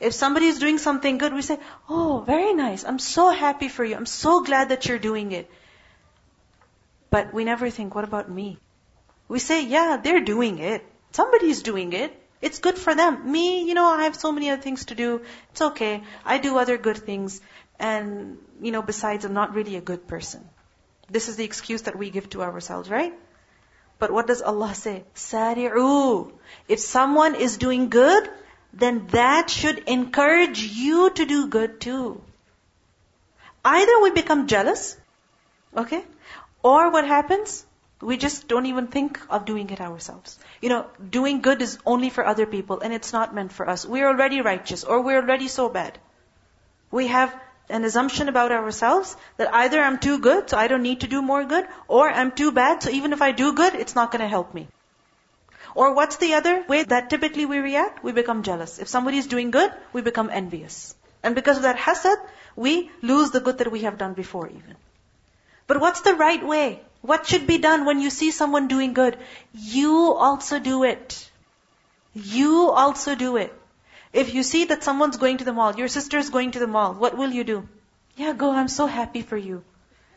If 0.00 0.14
somebody 0.14 0.46
is 0.46 0.58
doing 0.58 0.78
something 0.78 1.18
good, 1.18 1.32
we 1.32 1.42
say, 1.42 1.58
Oh, 1.88 2.22
very 2.26 2.54
nice. 2.54 2.84
I'm 2.84 2.98
so 2.98 3.30
happy 3.30 3.68
for 3.68 3.84
you. 3.84 3.96
I'm 3.96 4.06
so 4.06 4.42
glad 4.42 4.68
that 4.70 4.86
you're 4.86 4.98
doing 4.98 5.32
it. 5.32 5.50
But 7.10 7.32
we 7.32 7.44
never 7.44 7.70
think, 7.70 7.94
What 7.94 8.04
about 8.04 8.30
me? 8.30 8.58
We 9.28 9.38
say, 9.38 9.64
Yeah, 9.64 9.98
they're 10.02 10.20
doing 10.20 10.58
it. 10.58 10.84
Somebody's 11.12 11.62
doing 11.62 11.92
it. 11.92 12.20
It's 12.42 12.58
good 12.58 12.76
for 12.76 12.94
them. 12.94 13.30
Me, 13.32 13.64
you 13.64 13.74
know, 13.74 13.86
I 13.86 14.04
have 14.04 14.16
so 14.16 14.30
many 14.30 14.50
other 14.50 14.60
things 14.60 14.86
to 14.86 14.94
do. 14.94 15.22
It's 15.52 15.62
okay. 15.62 16.02
I 16.24 16.38
do 16.38 16.58
other 16.58 16.76
good 16.76 16.98
things. 16.98 17.40
And, 17.78 18.38
you 18.60 18.70
know, 18.70 18.82
besides, 18.82 19.24
I'm 19.24 19.32
not 19.32 19.54
really 19.54 19.76
a 19.76 19.80
good 19.80 20.06
person. 20.06 20.46
This 21.10 21.28
is 21.28 21.36
the 21.36 21.44
excuse 21.44 21.82
that 21.82 21.96
we 21.96 22.10
give 22.10 22.28
to 22.30 22.42
ourselves, 22.42 22.90
right? 22.90 23.14
But 23.98 24.10
what 24.10 24.26
does 24.26 24.42
Allah 24.42 24.74
say? 24.74 25.04
Sari'u. 25.14 26.32
If 26.68 26.80
someone 26.80 27.34
is 27.34 27.56
doing 27.56 27.88
good, 27.88 28.28
then 28.78 29.06
that 29.08 29.50
should 29.50 29.78
encourage 29.86 30.62
you 30.62 31.10
to 31.10 31.24
do 31.24 31.46
good 31.48 31.80
too. 31.80 32.20
Either 33.64 34.00
we 34.02 34.10
become 34.10 34.46
jealous, 34.46 34.96
okay? 35.76 36.04
Or 36.62 36.90
what 36.90 37.06
happens? 37.06 37.64
We 38.00 38.16
just 38.16 38.48
don't 38.48 38.66
even 38.66 38.88
think 38.88 39.18
of 39.30 39.44
doing 39.44 39.70
it 39.70 39.80
ourselves. 39.80 40.38
You 40.60 40.68
know, 40.68 40.86
doing 41.10 41.40
good 41.40 41.62
is 41.62 41.78
only 41.86 42.10
for 42.10 42.26
other 42.26 42.46
people 42.46 42.80
and 42.80 42.92
it's 42.92 43.12
not 43.12 43.34
meant 43.34 43.52
for 43.52 43.68
us. 43.68 43.86
We're 43.86 44.08
already 44.08 44.40
righteous 44.40 44.84
or 44.84 45.00
we're 45.00 45.22
already 45.22 45.48
so 45.48 45.68
bad. 45.68 45.98
We 46.90 47.06
have 47.06 47.34
an 47.68 47.84
assumption 47.84 48.28
about 48.28 48.52
ourselves 48.52 49.16
that 49.38 49.54
either 49.54 49.80
I'm 49.80 49.98
too 49.98 50.18
good, 50.18 50.50
so 50.50 50.58
I 50.58 50.68
don't 50.68 50.82
need 50.82 51.00
to 51.00 51.06
do 51.06 51.22
more 51.22 51.44
good, 51.44 51.66
or 51.88 52.10
I'm 52.10 52.30
too 52.30 52.52
bad, 52.52 52.82
so 52.82 52.90
even 52.90 53.12
if 53.12 53.22
I 53.22 53.32
do 53.32 53.54
good, 53.54 53.74
it's 53.74 53.94
not 53.94 54.10
going 54.10 54.20
to 54.20 54.28
help 54.28 54.52
me. 54.52 54.68
Or 55.74 55.92
what's 55.94 56.16
the 56.16 56.34
other 56.34 56.64
way 56.68 56.84
that 56.84 57.10
typically 57.10 57.46
we 57.46 57.58
react? 57.58 58.04
We 58.04 58.12
become 58.12 58.42
jealous. 58.42 58.78
If 58.78 58.88
somebody 58.88 59.18
is 59.18 59.26
doing 59.26 59.50
good, 59.50 59.72
we 59.92 60.02
become 60.02 60.30
envious. 60.30 60.94
And 61.22 61.34
because 61.34 61.56
of 61.56 61.64
that 61.64 61.76
hasad, 61.76 62.16
we 62.54 62.90
lose 63.02 63.30
the 63.30 63.40
good 63.40 63.58
that 63.58 63.72
we 63.72 63.80
have 63.80 63.98
done 63.98 64.14
before 64.14 64.48
even. 64.48 64.76
But 65.66 65.80
what's 65.80 66.02
the 66.02 66.14
right 66.14 66.46
way? 66.46 66.80
What 67.00 67.26
should 67.26 67.46
be 67.46 67.58
done 67.58 67.84
when 67.84 68.00
you 68.00 68.10
see 68.10 68.30
someone 68.30 68.68
doing 68.68 68.92
good? 68.94 69.18
You 69.52 70.12
also 70.12 70.58
do 70.58 70.84
it. 70.84 71.30
You 72.14 72.70
also 72.70 73.14
do 73.14 73.36
it. 73.36 73.52
If 74.12 74.32
you 74.32 74.42
see 74.44 74.66
that 74.66 74.84
someone's 74.84 75.16
going 75.16 75.38
to 75.38 75.44
the 75.44 75.52
mall, 75.52 75.74
your 75.74 75.88
sister's 75.88 76.30
going 76.30 76.52
to 76.52 76.60
the 76.60 76.68
mall, 76.68 76.94
what 76.94 77.16
will 77.18 77.30
you 77.30 77.42
do? 77.42 77.68
Yeah, 78.16 78.32
go, 78.32 78.52
I'm 78.52 78.68
so 78.68 78.86
happy 78.86 79.22
for 79.22 79.36
you. 79.36 79.64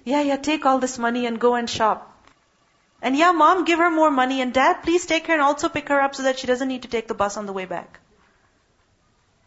Yeah, 0.04 0.22
yeah, 0.22 0.38
take 0.38 0.66
all 0.66 0.78
this 0.80 1.00
money 1.00 1.26
and 1.26 1.40
go 1.40 1.56
and 1.56 1.70
shop. 1.70 2.17
And 3.02 3.16
yeah, 3.16 3.32
mom, 3.32 3.66
give 3.66 3.80
her 3.80 3.92
more 3.92 4.10
money. 4.10 4.42
And 4.42 4.54
dad, 4.54 4.82
please 4.84 5.06
take 5.06 5.28
her 5.28 5.34
and 5.34 5.42
also 5.42 5.70
pick 5.70 5.90
her 5.90 6.02
up 6.02 6.16
so 6.16 6.24
that 6.24 6.40
she 6.40 6.48
doesn't 6.48 6.68
need 6.68 6.82
to 6.84 6.88
take 6.88 7.08
the 7.08 7.14
bus 7.14 7.38
on 7.38 7.46
the 7.46 7.54
way 7.54 7.66
back. 7.66 8.00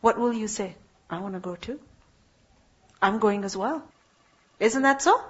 What 0.01 0.19
will 0.19 0.33
you 0.33 0.49
say? 0.49 0.75
I 1.11 1.19
want 1.19 1.35
to 1.35 1.41
go 1.41 1.57
too. 1.57 1.81
I'm 3.03 3.19
going 3.19 3.45
as 3.45 3.57
well. 3.57 3.83
Isn't 4.61 4.83
that 4.83 5.03
so? 5.03 5.21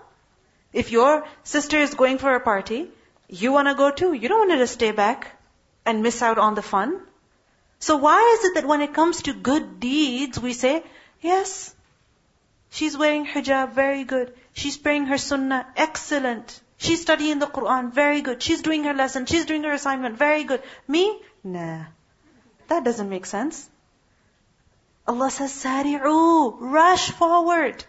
If 0.72 0.92
your 0.92 1.26
sister 1.44 1.78
is 1.78 1.94
going 1.94 2.18
for 2.18 2.34
a 2.34 2.40
party, 2.40 2.88
you 3.28 3.52
want 3.52 3.68
to 3.68 3.74
go 3.74 3.90
too. 3.90 4.12
You 4.12 4.28
don't 4.28 4.48
want 4.48 4.60
to 4.60 4.66
stay 4.66 4.90
back 4.92 5.32
and 5.86 6.02
miss 6.02 6.22
out 6.22 6.38
on 6.38 6.54
the 6.54 6.62
fun. 6.62 7.00
So 7.78 7.96
why 7.96 8.36
is 8.38 8.44
it 8.44 8.54
that 8.56 8.68
when 8.68 8.82
it 8.82 8.92
comes 8.92 9.22
to 9.22 9.32
good 9.32 9.80
deeds, 9.80 10.38
we 10.38 10.52
say, 10.52 10.82
yes, 11.20 11.74
she's 12.70 12.96
wearing 12.96 13.26
hijab, 13.26 13.72
very 13.72 14.04
good. 14.04 14.34
She's 14.52 14.76
praying 14.76 15.06
her 15.06 15.18
sunnah, 15.18 15.66
excellent. 15.76 16.60
She's 16.80 17.02
studying 17.02 17.40
the 17.40 17.46
Quran, 17.46 17.92
very 17.92 18.22
good. 18.22 18.42
She's 18.42 18.62
doing 18.62 18.84
her 18.84 18.94
lesson, 18.94 19.26
she's 19.26 19.44
doing 19.44 19.64
her 19.64 19.72
assignment, 19.72 20.16
very 20.16 20.44
good. 20.44 20.62
Me? 20.88 21.20
Nah. 21.44 21.84
That 22.68 22.84
doesn't 22.84 23.10
make 23.10 23.26
sense. 23.26 23.68
Allah 25.06 25.30
says, 25.30 25.52
Sari'u, 25.52 26.56
rush 26.58 27.10
forward. 27.10 27.84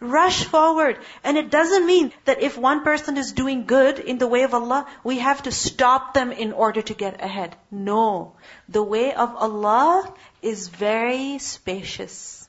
Rush 0.00 0.44
forward. 0.44 0.98
And 1.22 1.38
it 1.38 1.50
doesn't 1.50 1.86
mean 1.86 2.12
that 2.26 2.42
if 2.42 2.58
one 2.58 2.84
person 2.84 3.16
is 3.16 3.32
doing 3.32 3.64
good 3.64 3.98
in 3.98 4.18
the 4.18 4.28
way 4.28 4.42
of 4.42 4.52
Allah, 4.52 4.86
we 5.02 5.20
have 5.20 5.42
to 5.44 5.50
stop 5.50 6.12
them 6.12 6.30
in 6.30 6.52
order 6.52 6.82
to 6.82 6.92
get 6.92 7.22
ahead. 7.24 7.56
No. 7.70 8.34
The 8.68 8.82
way 8.82 9.14
of 9.14 9.34
Allah 9.34 10.12
is 10.42 10.68
very 10.68 11.38
spacious. 11.38 12.46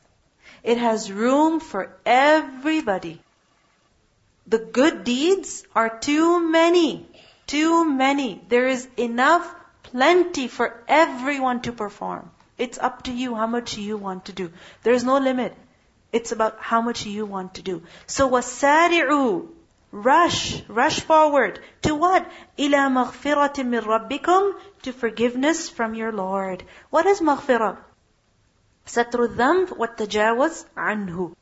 It 0.64 0.80
has 0.80 1.10
room 1.10 1.62
for 1.62 1.96
everybody. 2.06 3.22
The 4.48 4.60
good 4.60 5.04
deeds 5.04 5.64
are 5.76 5.98
too 5.98 6.40
many. 6.40 7.10
Too 7.48 7.84
many. 7.86 8.44
There 8.48 8.68
is 8.68 8.88
enough, 8.98 9.54
plenty 9.84 10.48
for 10.48 10.84
everyone 10.88 11.62
to 11.62 11.72
perform. 11.72 12.32
It's 12.58 12.78
up 12.78 13.04
to 13.04 13.12
you 13.12 13.36
how 13.36 13.48
much 13.48 13.78
you 13.78 13.98
want 13.98 14.26
to 14.26 14.34
do. 14.34 14.52
There 14.84 14.94
is 14.94 15.04
no 15.04 15.18
limit. 15.18 15.56
It's 16.12 16.32
about 16.32 16.58
how 16.60 16.82
much 16.82 17.06
you 17.06 17.26
want 17.26 17.56
to 17.56 17.62
do. 17.62 17.84
So 18.08 18.30
wasari'u, 18.30 19.48
rush, 19.92 20.64
rush 20.70 21.00
forward 21.02 21.60
to 21.82 21.96
what? 21.96 22.30
Ila 22.58 22.90
maghfiratin 22.98 23.68
min 23.68 23.84
rabbikum 23.84 24.54
to 24.84 24.94
forgiveness 24.94 25.70
from 25.70 25.96
your 25.96 26.12
Lord. 26.12 26.64
What 26.90 27.06
is 27.06 27.20
maghfirah? 27.20 27.78
Satru 28.86 29.28
dhanb 29.36 29.76
wa 29.76 29.88
tajawaz 29.88 30.66
anhu 30.78 31.34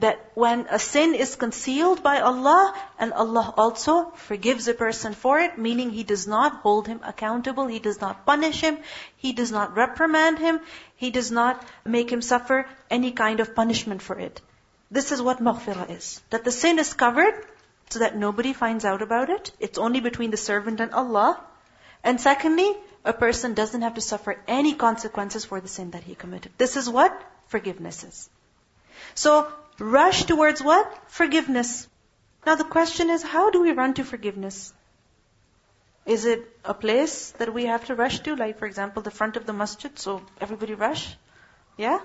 that 0.00 0.30
when 0.34 0.66
a 0.70 0.78
sin 0.78 1.14
is 1.14 1.36
concealed 1.36 2.02
by 2.02 2.20
Allah, 2.20 2.74
and 2.98 3.12
Allah 3.12 3.54
also 3.56 4.10
forgives 4.16 4.68
a 4.68 4.74
person 4.74 5.14
for 5.14 5.38
it, 5.38 5.58
meaning 5.58 5.90
He 5.90 6.04
does 6.04 6.26
not 6.26 6.60
hold 6.62 6.86
him 6.86 7.00
accountable, 7.04 7.66
He 7.66 7.78
does 7.78 8.00
not 8.00 8.26
punish 8.26 8.60
him, 8.60 8.78
He 9.16 9.32
does 9.32 9.52
not 9.52 9.74
reprimand 9.76 10.38
him, 10.38 10.60
He 10.96 11.10
does 11.10 11.30
not 11.30 11.64
make 11.84 12.10
him 12.10 12.22
suffer 12.22 12.66
any 12.90 13.12
kind 13.12 13.40
of 13.40 13.54
punishment 13.54 14.02
for 14.02 14.18
it. 14.18 14.40
This 14.90 15.12
is 15.12 15.22
what 15.22 15.38
maghfirah 15.38 15.90
is. 15.90 16.20
That 16.30 16.44
the 16.44 16.52
sin 16.52 16.78
is 16.78 16.94
covered, 16.94 17.46
so 17.90 18.00
that 18.00 18.16
nobody 18.16 18.52
finds 18.52 18.84
out 18.84 19.02
about 19.02 19.30
it. 19.30 19.50
It's 19.60 19.78
only 19.78 20.00
between 20.00 20.30
the 20.30 20.36
servant 20.36 20.80
and 20.80 20.92
Allah. 20.92 21.40
And 22.02 22.20
secondly, 22.20 22.76
a 23.04 23.12
person 23.12 23.54
doesn't 23.54 23.82
have 23.82 23.94
to 23.94 24.00
suffer 24.00 24.36
any 24.46 24.74
consequences 24.74 25.44
for 25.44 25.60
the 25.60 25.68
sin 25.68 25.90
that 25.92 26.04
he 26.04 26.14
committed. 26.14 26.52
This 26.58 26.76
is 26.76 26.88
what 26.88 27.22
forgiveness 27.48 28.04
is. 28.04 28.28
So, 29.14 29.52
rush 29.80 30.24
towards 30.24 30.62
what? 30.62 31.10
Forgiveness. 31.10 31.88
Now 32.46 32.54
the 32.54 32.64
question 32.64 33.10
is, 33.10 33.22
how 33.22 33.50
do 33.50 33.62
we 33.62 33.72
run 33.72 33.94
to 33.94 34.04
forgiveness? 34.04 34.72
Is 36.06 36.24
it 36.24 36.48
a 36.64 36.74
place 36.74 37.30
that 37.38 37.52
we 37.52 37.66
have 37.66 37.84
to 37.86 37.94
rush 37.94 38.20
to? 38.20 38.36
Like, 38.36 38.58
for 38.58 38.66
example, 38.66 39.02
the 39.02 39.10
front 39.10 39.36
of 39.36 39.46
the 39.46 39.52
masjid, 39.52 39.98
so 39.98 40.22
everybody 40.40 40.74
rush? 40.74 41.16
Yeah? 41.76 42.00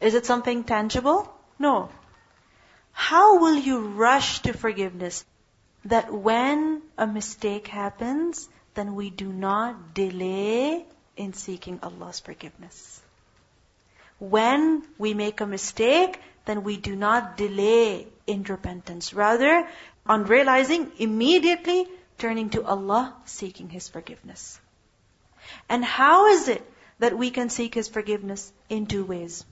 Is 0.00 0.14
it 0.14 0.26
something 0.26 0.64
tangible? 0.64 1.32
No. 1.58 1.88
How 2.92 3.38
will 3.38 3.56
you 3.56 3.80
rush 3.80 4.40
to 4.40 4.52
forgiveness? 4.52 5.24
That 5.84 6.12
when 6.12 6.82
a 6.96 7.06
mistake 7.06 7.66
happens, 7.68 8.48
then 8.74 8.94
we 8.94 9.10
do 9.10 9.32
not 9.32 9.94
delay 9.94 10.84
in 11.16 11.32
seeking 11.32 11.80
Allah's 11.82 12.20
forgiveness. 12.20 13.00
When 14.18 14.82
we 14.98 15.14
make 15.14 15.40
a 15.40 15.46
mistake, 15.46 16.20
then 16.48 16.64
we 16.64 16.78
do 16.78 16.96
not 16.96 17.36
delay 17.36 18.06
in 18.26 18.42
repentance. 18.42 19.12
Rather, 19.12 19.68
on 20.06 20.24
realizing, 20.24 20.90
immediately 20.98 21.86
turning 22.16 22.48
to 22.50 22.64
Allah, 22.64 23.14
seeking 23.26 23.68
His 23.68 23.88
forgiveness. 23.88 24.58
And 25.68 25.84
how 25.84 26.28
is 26.28 26.48
it 26.48 26.64
that 27.00 27.18
we 27.18 27.30
can 27.30 27.50
seek 27.50 27.74
His 27.74 27.88
forgiveness? 27.88 28.50
In 28.70 28.86
two 28.86 29.04
ways. 29.04 29.44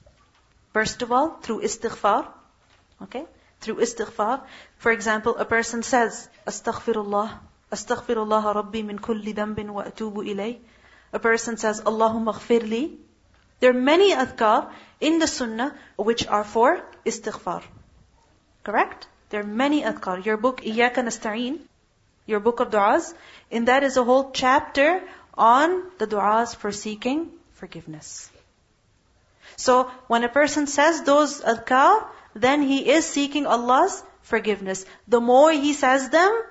First 0.73 1.03
of 1.03 1.13
all, 1.13 1.29
through 1.43 1.61
istighfar. 1.69 2.29
Okay? 3.03 3.27
Through 3.61 3.77
istighfar. 3.77 4.41
For 4.79 4.91
example, 4.91 5.37
a 5.37 5.45
person 5.45 5.83
says, 5.83 6.31
Astaghfirullah, 6.47 7.39
Astaghfirullah 7.71 8.55
Rabbi 8.55 8.81
min 8.81 8.99
kulli 8.99 9.35
dambin 9.35 9.69
wa 9.69 9.85
atubu 9.85 10.25
ilay. 10.33 10.59
A 11.13 11.19
person 11.19 11.59
says, 11.59 11.83
Allahumma 11.83 12.33
ghfirli. 12.33 12.97
There 13.61 13.71
are 13.71 13.81
many 13.89 14.13
adhkar 14.15 14.71
in 15.01 15.19
the 15.19 15.27
sunnah 15.27 15.75
which 15.97 16.27
are 16.27 16.45
for 16.45 16.81
istighfar. 17.05 17.63
Correct? 18.65 19.07
There 19.31 19.41
are 19.41 19.53
many 19.63 19.83
adhkar. 19.83 20.25
Your 20.25 20.37
book, 20.37 20.61
Iyaka 20.63 21.05
Nasta'een, 21.09 21.59
your 22.27 22.41
book 22.41 22.61
of 22.61 22.71
du'as, 22.71 23.15
in 23.51 23.67
that 23.67 23.83
is 23.83 23.97
a 23.97 24.05
whole 24.05 24.31
chapter 24.31 25.03
on 25.35 25.83
the 25.99 26.07
du'as 26.07 26.55
for 26.57 26.73
seeking 26.73 27.31
forgiveness. 27.55 28.31
So, 29.57 29.91
when 30.09 30.25
a 30.25 30.29
person 30.29 30.67
says 30.67 31.03
those 31.03 31.41
adhkar, 31.41 32.05
then 32.35 32.63
he 32.63 32.91
is 32.91 33.07
seeking 33.07 33.47
Allah's 33.47 34.03
forgiveness. 34.23 34.85
The 35.09 35.21
more 35.21 35.51
he 35.51 35.73
says 35.73 36.11
them, 36.11 36.43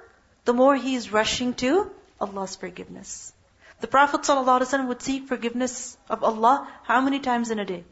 the 0.46 0.54
more 0.54 0.76
he 0.76 0.96
is 0.96 1.12
rushing 1.12 1.54
to 1.56 1.92
Allah's 2.20 2.56
forgiveness. 2.56 3.34
The 3.82 3.88
Prophet 3.88 4.22
ﷺ 4.22 4.88
would 4.88 5.02
seek 5.02 5.28
forgiveness 5.28 5.98
of 6.10 6.24
Allah 6.24 6.68
how 6.84 7.02
many 7.02 7.20
times 7.20 7.52
in 7.52 7.60
a 7.60 7.66
day? 7.66 7.84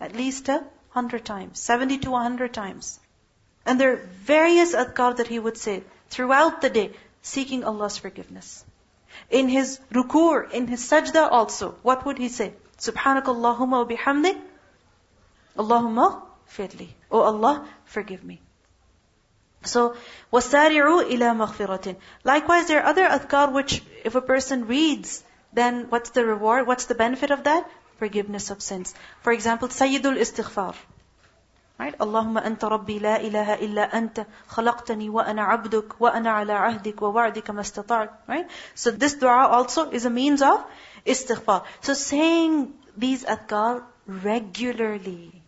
At 0.00 0.14
least 0.14 0.48
a 0.48 0.64
hundred 0.90 1.24
times. 1.24 1.58
Seventy 1.58 1.98
to 1.98 2.14
a 2.14 2.22
hundred 2.22 2.52
times. 2.52 3.00
And 3.64 3.80
there 3.80 3.92
are 3.92 4.08
various 4.26 4.74
adhkar 4.74 5.16
that 5.16 5.28
he 5.28 5.38
would 5.38 5.56
say 5.56 5.82
throughout 6.10 6.60
the 6.60 6.70
day, 6.70 6.92
seeking 7.22 7.64
Allah's 7.64 7.96
forgiveness. 7.96 8.64
In 9.30 9.48
his 9.48 9.78
ruku, 9.92 10.50
in 10.52 10.66
his 10.66 10.82
sajda 10.90 11.30
also, 11.30 11.74
what 11.82 12.04
would 12.04 12.18
he 12.18 12.28
say? 12.28 12.52
Subhanakallahumma 12.78 13.70
wa 13.70 13.84
bihamdik. 13.84 14.40
Allahumma 15.56 16.22
firli. 16.50 16.88
Oh 17.10 17.20
Allah, 17.20 17.66
forgive 17.84 18.24
me. 18.24 18.40
So, 19.63 19.95
وَسَارِعُوا 20.31 21.09
إِلَى 21.09 21.35
مَغْفِرَةٍ 21.35 21.95
Likewise, 22.23 22.67
there 22.67 22.81
are 22.81 22.87
other 22.87 23.07
adhkar 23.07 23.51
which, 23.51 23.81
if 24.03 24.15
a 24.15 24.21
person 24.21 24.67
reads, 24.67 25.23
then 25.53 25.87
what's 25.89 26.11
the 26.11 26.25
reward? 26.25 26.67
What's 26.67 26.85
the 26.85 26.95
benefit 26.95 27.31
of 27.31 27.43
that? 27.43 27.69
Forgiveness 27.97 28.49
of 28.51 28.61
sins. 28.61 28.93
For 29.21 29.33
example, 29.33 29.67
Sayyidul 29.67 30.17
Istighfar. 30.17 30.75
Right? 31.79 31.97
Allahumma 31.99 32.43
anta 32.43 32.69
rabbi 32.71 32.97
la 32.99 33.15
ilaha 33.17 33.57
illa 33.63 33.87
anta 33.91 34.25
khalaqtani 34.49 35.09
wa 35.11 35.21
ana 35.21 35.43
abduk 35.55 35.99
wa 35.99 36.09
ana 36.09 36.37
ala 36.41 36.53
ahdik 36.69 37.01
wa 37.01 37.11
wa'dika 37.11 37.53
mastata'at. 37.53 38.09
Right? 38.27 38.47
So 38.73 38.91
this 38.91 39.13
dua 39.13 39.47
also 39.47 39.89
is 39.91 40.05
a 40.05 40.09
means 40.09 40.41
of 40.41 40.63
istighfar. 41.05 41.65
So 41.81 41.93
saying 41.93 42.73
these 42.95 43.25
adhkar 43.25 43.83
regularly 44.07 45.40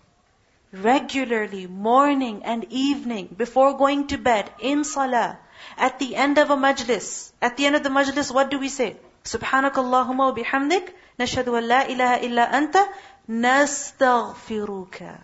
regularly, 0.83 1.67
morning 1.67 2.43
and 2.45 2.67
evening, 2.71 3.29
before 3.37 3.77
going 3.79 4.07
to 4.09 4.19
bed, 4.19 4.51
in 4.61 4.85
salah, 4.85 5.39
at 5.77 5.99
the 5.99 6.17
end 6.17 6.39
of 6.39 6.51
a 6.51 6.57
majlis. 6.57 7.33
At 7.41 7.57
the 7.57 7.67
end 7.67 7.77
of 7.77 7.83
the 7.83 7.91
majlis, 7.91 8.33
what 8.35 8.51
do 8.51 8.59
we 8.59 8.69
say? 8.69 8.97
Subhanakallahumma 9.25 10.19
wa 10.19 10.35
bihamdik, 10.35 10.91
nashhadu 11.19 11.57
an 11.59 11.69
la 11.69 11.83
ilaha 11.83 12.25
illa 12.25 12.49
anta, 12.53 12.87
nastaghfiruka. 13.29 15.23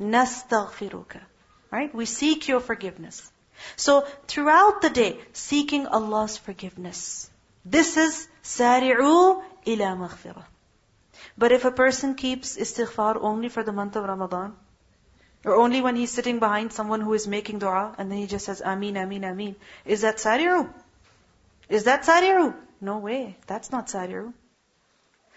Nastaghfiruka. 0.00 1.20
Right? 1.70 1.94
We 1.94 2.06
seek 2.06 2.48
your 2.48 2.60
forgiveness. 2.60 3.30
So, 3.76 4.06
throughout 4.26 4.82
the 4.82 4.90
day, 4.90 5.20
seeking 5.32 5.86
Allah's 5.86 6.36
forgiveness. 6.36 7.30
This 7.64 7.96
is 7.96 8.28
sari'u 8.42 9.42
ila 9.66 9.96
maghfirah. 9.96 10.44
But 11.36 11.52
if 11.52 11.64
a 11.64 11.70
person 11.70 12.14
keeps 12.14 12.56
istighfar 12.56 13.16
only 13.20 13.48
for 13.48 13.62
the 13.62 13.72
month 13.72 13.96
of 13.96 14.04
Ramadan, 14.04 14.54
or 15.44 15.56
only 15.56 15.80
when 15.80 15.96
he's 15.96 16.10
sitting 16.10 16.38
behind 16.38 16.72
someone 16.72 17.00
who 17.00 17.12
is 17.12 17.26
making 17.26 17.58
dua, 17.58 17.94
and 17.98 18.10
then 18.10 18.18
he 18.18 18.26
just 18.26 18.46
says, 18.46 18.62
Ameen, 18.64 18.96
Ameen, 18.96 19.24
Ameen, 19.24 19.56
is 19.84 20.02
that 20.02 20.18
sari'u? 20.18 20.72
Is 21.68 21.84
that 21.84 22.04
sari'u? 22.04 22.54
No 22.80 22.98
way. 22.98 23.36
That's 23.46 23.72
not 23.72 23.88
sari'u. 23.88 24.32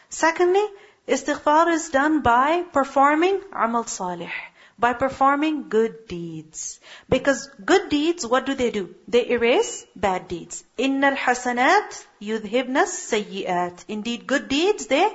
Secondly, 0.09 0.63
istighfar 1.07 1.67
is 1.73 1.89
done 1.89 2.21
by 2.21 2.63
performing 2.71 3.41
amal 3.51 3.85
salih. 3.85 4.31
By 4.79 4.93
performing 4.93 5.69
good 5.69 6.07
deeds. 6.07 6.79
Because 7.09 7.49
good 7.65 7.89
deeds, 7.89 8.25
what 8.25 8.45
do 8.45 8.53
they 8.53 8.69
do? 8.69 8.93
They 9.07 9.27
erase 9.27 9.85
bad 9.95 10.27
deeds. 10.27 10.63
Innal 10.77 11.17
hasanat 11.17 12.05
yudhibnas 12.21 12.93
sayyi'at. 13.11 13.85
Indeed, 13.87 14.27
good 14.27 14.47
deeds, 14.47 14.85
they 14.85 15.09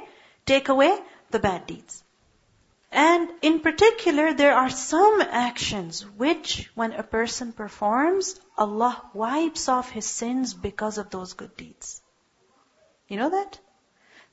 take 0.46 0.68
away 0.68 0.98
the 1.30 1.38
bad 1.38 1.66
deeds. 1.66 2.02
And 2.92 3.30
in 3.40 3.60
particular, 3.60 4.34
there 4.34 4.54
are 4.54 4.68
some 4.68 5.22
actions 5.22 6.02
which, 6.02 6.70
when 6.74 6.92
a 6.92 7.02
person 7.02 7.52
performs, 7.52 8.38
Allah 8.58 9.02
wipes 9.14 9.68
off 9.68 9.90
his 9.90 10.04
sins 10.04 10.52
because 10.52 10.98
of 10.98 11.08
those 11.08 11.32
good 11.32 11.56
deeds. 11.56 12.02
You 13.08 13.16
know 13.16 13.30
that? 13.30 13.58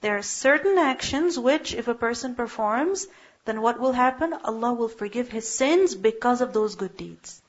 There 0.02 0.18
are 0.18 0.22
certain 0.22 0.78
actions 0.78 1.40
which, 1.40 1.74
if 1.74 1.88
a 1.88 1.94
person 1.94 2.36
performs, 2.36 3.08
then 3.46 3.62
what 3.62 3.80
will 3.80 3.94
happen? 3.94 4.34
Allah 4.34 4.74
will 4.74 4.90
forgive 4.90 5.30
his 5.30 5.48
sins 5.48 5.96
because 5.96 6.42
of 6.42 6.52
those 6.52 6.76
good 6.76 6.98
deeds. 6.98 7.42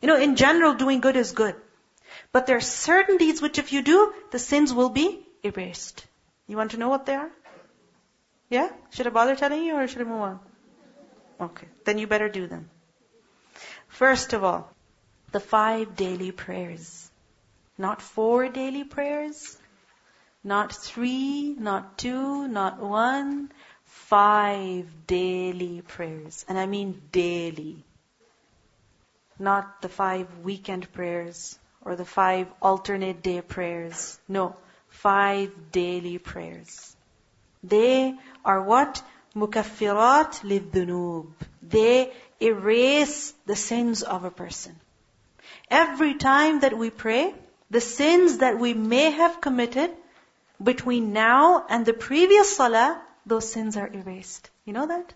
You 0.00 0.08
know, 0.08 0.16
in 0.16 0.36
general, 0.36 0.74
doing 0.74 1.00
good 1.00 1.16
is 1.16 1.32
good. 1.32 1.56
But 2.30 2.46
there 2.46 2.56
are 2.56 2.60
certain 2.60 3.16
deeds 3.16 3.42
which 3.42 3.58
if 3.58 3.72
you 3.72 3.82
do, 3.82 4.12
the 4.30 4.38
sins 4.38 4.72
will 4.72 4.90
be 4.90 5.26
erased. 5.42 6.06
You 6.46 6.56
want 6.56 6.72
to 6.72 6.76
know 6.76 6.88
what 6.88 7.06
they 7.06 7.14
are? 7.14 7.30
Yeah? 8.54 8.70
Should 8.90 9.08
I 9.08 9.10
bother 9.10 9.34
telling 9.34 9.64
you 9.64 9.74
or 9.74 9.88
should 9.88 10.02
I 10.02 10.04
move 10.04 10.20
on? 10.22 10.38
Okay. 11.40 11.66
Then 11.84 11.98
you 11.98 12.06
better 12.06 12.28
do 12.28 12.46
them. 12.46 12.70
First 13.88 14.32
of 14.32 14.44
all, 14.44 14.70
the 15.32 15.40
five 15.40 15.96
daily 15.96 16.30
prayers. 16.30 17.10
Not 17.76 18.00
four 18.00 18.48
daily 18.48 18.84
prayers. 18.84 19.58
Not 20.44 20.72
three, 20.72 21.56
not 21.58 21.98
two, 21.98 22.46
not 22.46 22.78
one. 22.78 23.50
Five 23.86 24.86
daily 25.08 25.82
prayers. 25.82 26.44
And 26.48 26.56
I 26.56 26.66
mean 26.66 27.02
daily. 27.10 27.82
Not 29.36 29.82
the 29.82 29.88
five 29.88 30.28
weekend 30.44 30.92
prayers 30.92 31.58
or 31.82 31.96
the 31.96 32.04
five 32.04 32.46
alternate 32.62 33.20
day 33.20 33.40
prayers. 33.40 34.20
No. 34.28 34.54
Five 34.90 35.72
daily 35.72 36.18
prayers. 36.18 36.93
They 37.68 38.14
are 38.44 38.62
what? 38.62 39.02
Mukaffirat 39.34 40.42
lidhunub. 40.42 41.32
They 41.62 42.12
erase 42.40 43.32
the 43.46 43.56
sins 43.56 44.02
of 44.02 44.24
a 44.24 44.30
person. 44.30 44.78
Every 45.70 46.14
time 46.14 46.60
that 46.60 46.76
we 46.76 46.90
pray, 46.90 47.34
the 47.70 47.80
sins 47.80 48.38
that 48.38 48.58
we 48.58 48.74
may 48.74 49.10
have 49.10 49.40
committed 49.40 49.90
between 50.62 51.12
now 51.12 51.64
and 51.68 51.84
the 51.84 51.94
previous 51.94 52.56
salah, 52.56 53.00
those 53.26 53.50
sins 53.50 53.76
are 53.76 53.88
erased. 53.88 54.50
You 54.64 54.74
know 54.74 54.86
that? 54.86 55.14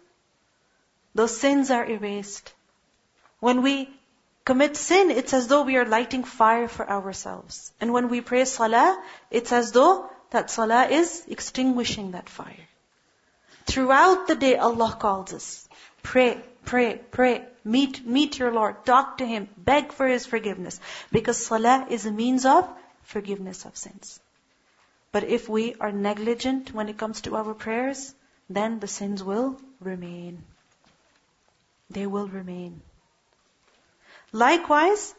Those 1.14 1.37
sins 1.38 1.70
are 1.70 1.84
erased. 1.84 2.52
When 3.40 3.62
we 3.62 3.90
commit 4.44 4.76
sin, 4.76 5.11
it's 5.11 5.34
as 5.34 5.46
though 5.48 5.62
we 5.62 5.76
are 5.76 5.84
lighting 5.84 6.24
fire 6.24 6.68
for 6.68 6.88
ourselves. 6.88 7.72
And 7.80 7.92
when 7.92 8.08
we 8.08 8.20
pray 8.20 8.44
salah, 8.46 9.00
it's 9.30 9.52
as 9.52 9.72
though 9.72 10.11
that 10.30 10.50
salah 10.50 10.86
is 10.88 11.24
extinguishing 11.28 12.12
that 12.12 12.28
fire. 12.28 12.68
Throughout 13.66 14.28
the 14.28 14.34
day, 14.34 14.56
Allah 14.56 14.96
calls 14.98 15.32
us. 15.34 15.68
Pray, 16.02 16.40
pray, 16.64 17.00
pray. 17.10 17.44
Meet, 17.64 18.06
meet 18.06 18.38
your 18.38 18.52
Lord. 18.52 18.84
Talk 18.86 19.18
to 19.18 19.26
Him. 19.26 19.48
Beg 19.56 19.92
for 19.92 20.06
His 20.06 20.24
forgiveness. 20.24 20.80
Because 21.12 21.36
salah 21.36 21.86
is 21.90 22.06
a 22.06 22.10
means 22.10 22.46
of 22.46 22.68
forgiveness 23.02 23.64
of 23.66 23.76
sins. 23.76 24.20
But 25.12 25.24
if 25.24 25.48
we 25.48 25.74
are 25.80 25.92
negligent 25.92 26.72
when 26.72 26.88
it 26.88 26.98
comes 26.98 27.22
to 27.22 27.36
our 27.36 27.54
prayers, 27.54 28.14
then 28.48 28.80
the 28.80 28.88
sins 28.88 29.22
will 29.22 29.60
remain. 29.80 30.42
They 31.90 32.06
will 32.06 32.28
remain. 32.28 32.80
Likewise, 34.32 35.14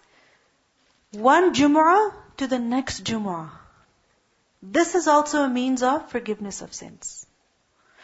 one 1.12 1.54
Jumu'ah 1.54 2.14
to 2.38 2.48
the 2.48 2.60
next 2.60 3.04
Jumu'ah. 3.04 3.50
This 4.62 4.96
is 4.96 5.08
also 5.08 5.44
a 5.44 5.50
means 5.50 5.84
of 5.84 6.10
forgiveness 6.10 6.62
of 6.62 6.74
sins. 6.74 7.26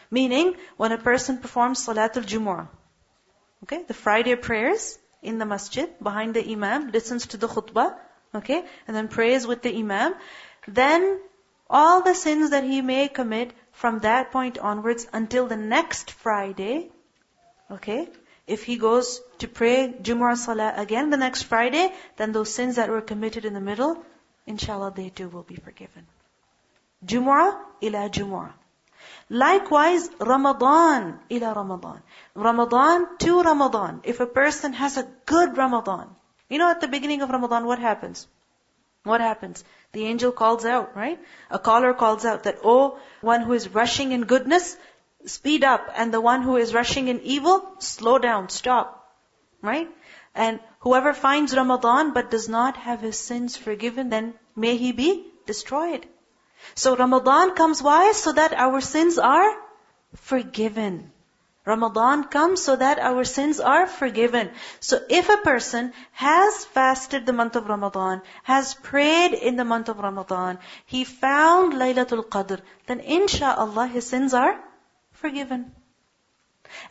Meaning, 0.10 0.56
when 0.78 0.92
a 0.92 0.98
person 0.98 1.40
performs 1.40 1.86
Salatul 1.86 2.24
Jumu'ah, 2.24 2.68
okay, 3.64 3.84
the 3.84 3.94
Friday 3.94 4.36
prayers 4.36 4.98
in 5.22 5.38
the 5.38 5.46
masjid, 5.46 5.90
behind 6.02 6.34
the 6.34 6.52
imam, 6.52 6.92
listens 6.92 7.28
to 7.28 7.38
the 7.38 7.48
khutbah, 7.48 7.98
okay, 8.34 8.64
and 8.88 8.96
then 8.96 9.08
prays 9.08 9.46
with 9.46 9.64
the 9.64 9.76
imam, 9.76 10.16
then 10.68 11.20
all 11.70 12.02
the 12.02 12.14
sins 12.14 12.52
that 12.52 12.64
he 12.64 12.82
may 12.82 13.08
commit 13.08 13.52
from 13.72 14.00
that 14.00 14.32
point 14.32 14.58
onwards 14.58 15.08
until 15.12 15.48
the 15.48 15.58
next 15.58 16.12
Friday, 16.12 16.90
okay, 17.70 18.08
if 18.48 18.64
he 18.64 18.78
goes 18.78 19.22
to 19.40 19.48
pray 19.48 19.94
Jumu'ah 20.02 20.38
Salah 20.38 20.74
again 20.78 21.10
the 21.10 21.18
next 21.18 21.44
Friday, 21.44 21.92
then 22.18 22.32
those 22.32 22.54
sins 22.54 22.76
that 22.76 22.90
were 22.90 23.02
committed 23.02 23.44
in 23.44 23.54
the 23.54 23.60
middle, 23.60 24.04
inshallah 24.46 24.94
they 24.96 25.10
too 25.10 25.28
will 25.28 25.44
be 25.44 25.56
forgiven. 25.56 26.06
Jumu'ah 27.06 27.58
ila 27.82 28.10
Jumu'ah. 28.10 28.54
Likewise, 29.30 30.10
Ramadan 30.20 31.20
ila 31.32 31.54
Ramadan. 31.54 32.02
Ramadan 32.36 33.18
to 33.20 33.42
Ramadan. 33.42 34.02
If 34.04 34.20
a 34.20 34.26
person 34.26 34.74
has 34.74 34.98
a 34.98 35.08
good 35.26 35.58
Ramadan, 35.58 36.16
you 36.50 36.60
know 36.60 36.70
at 36.70 36.82
the 36.82 36.88
beginning 36.88 37.22
of 37.22 37.30
Ramadan 37.30 37.66
what 37.66 37.80
happens? 37.80 38.28
What 39.04 39.22
happens? 39.22 39.64
The 39.92 40.06
angel 40.06 40.32
calls 40.32 40.66
out, 40.66 40.96
right? 40.96 41.20
A 41.52 41.60
caller 41.60 41.94
calls 41.94 42.26
out 42.26 42.44
that, 42.44 42.60
oh, 42.64 43.00
one 43.22 43.42
who 43.42 43.54
is 43.54 43.70
rushing 43.70 44.12
in 44.12 44.24
goodness, 44.24 44.76
speed 45.26 45.64
up. 45.64 45.90
And 45.96 46.14
the 46.14 46.22
one 46.22 46.42
who 46.42 46.58
is 46.58 46.74
rushing 46.74 47.08
in 47.08 47.22
evil, 47.22 47.76
slow 47.80 48.18
down, 48.18 48.50
stop. 48.50 49.14
Right? 49.62 49.88
And 50.34 50.60
whoever 50.80 51.14
finds 51.14 51.56
Ramadan 51.56 52.14
but 52.14 52.32
does 52.32 52.50
not 52.50 52.78
have 52.78 53.02
his 53.02 53.18
sins 53.18 53.56
forgiven, 53.56 54.10
then 54.10 54.34
may 54.56 54.76
he 54.76 54.92
be 54.92 55.26
destroyed. 55.46 56.06
So 56.74 56.96
Ramadan 56.96 57.56
comes 57.56 57.82
why? 57.82 58.12
So 58.14 58.32
that 58.34 58.54
our 58.54 58.82
sins 58.82 59.18
are 59.18 59.56
forgiven. 60.16 61.12
Ramadan 61.66 62.26
comes 62.26 62.62
so 62.62 62.76
that 62.76 63.00
our 63.00 63.24
sins 63.24 63.60
are 63.60 63.88
forgiven. 63.88 64.52
So 64.80 65.00
if 65.10 65.30
a 65.30 65.38
person 65.38 65.94
has 66.12 66.64
fasted 66.66 67.26
the 67.26 67.34
month 67.34 67.56
of 67.56 67.68
Ramadan, 67.68 68.22
has 68.44 68.76
prayed 68.76 69.34
in 69.34 69.56
the 69.56 69.66
month 69.66 69.90
of 69.90 70.00
Ramadan, 70.00 70.60
he 70.86 71.04
found 71.04 71.74
Laylatul 71.74 72.28
Qadr, 72.28 72.60
then 72.86 73.02
insha'Allah 73.02 73.90
his 73.90 74.06
sins 74.06 74.36
are 74.36 74.60
forgiven. 75.14 75.72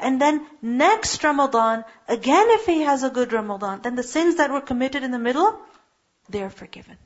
And 0.00 0.20
then 0.20 0.44
next 0.60 1.22
Ramadan, 1.22 1.84
again 2.08 2.50
if 2.50 2.66
he 2.66 2.82
has 2.82 3.04
a 3.04 3.10
good 3.10 3.32
Ramadan, 3.32 3.80
then 3.82 3.94
the 3.94 4.02
sins 4.02 4.36
that 4.36 4.50
were 4.50 4.60
committed 4.60 5.04
in 5.04 5.12
the 5.12 5.18
middle, 5.18 5.60
they 6.28 6.42
are 6.42 6.50
forgiven. 6.50 6.98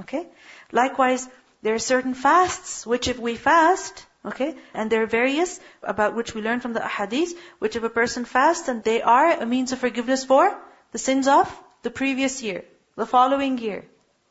Okay? 0.00 0.26
Likewise, 0.72 1.28
there 1.62 1.74
are 1.74 1.78
certain 1.78 2.14
fasts, 2.14 2.86
which 2.86 3.08
if 3.08 3.18
we 3.18 3.36
fast, 3.36 4.06
Okay? 4.24 4.56
And 4.74 4.90
there 4.90 5.02
are 5.02 5.06
various 5.06 5.60
about 5.82 6.14
which 6.14 6.34
we 6.34 6.42
learn 6.42 6.60
from 6.60 6.72
the 6.72 6.80
ahadith, 6.80 7.32
which 7.60 7.76
if 7.76 7.82
a 7.82 7.90
person 7.90 8.24
fasts 8.24 8.68
and 8.68 8.82
they 8.82 9.00
are 9.00 9.30
a 9.30 9.46
means 9.46 9.72
of 9.72 9.78
forgiveness 9.78 10.24
for 10.24 10.56
the 10.92 10.98
sins 10.98 11.28
of 11.28 11.46
the 11.82 11.90
previous 11.90 12.42
year, 12.42 12.64
the 12.96 13.06
following 13.06 13.58
year. 13.58 13.84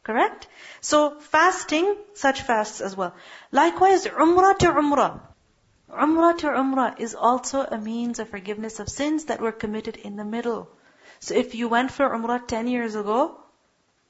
Correct? 0.04 0.48
So 0.82 1.20
fasting, 1.20 1.96
such 2.14 2.42
fasts 2.42 2.82
as 2.82 2.96
well. 2.96 3.14
Likewise, 3.52 4.06
umrah 4.06 4.58
to 4.60 4.68
umrah. 4.68 5.20
Umrah 5.90 6.38
to 6.40 6.48
umrah 6.48 7.00
is 7.00 7.16
also 7.16 7.64
a 7.64 7.78
means 7.78 8.20
of 8.20 8.30
forgiveness 8.30 8.80
of 8.80 8.90
sins 8.90 9.26
that 9.26 9.42
were 9.42 9.52
committed 9.52 9.98
in 9.98 10.16
the 10.16 10.26
middle. 10.26 10.70
So 11.20 11.34
if 11.34 11.56
you 11.56 11.70
went 11.70 11.92
for 11.92 12.10
umrah 12.10 12.46
10 12.46 12.68
years 12.68 12.96
ago, 12.96 13.40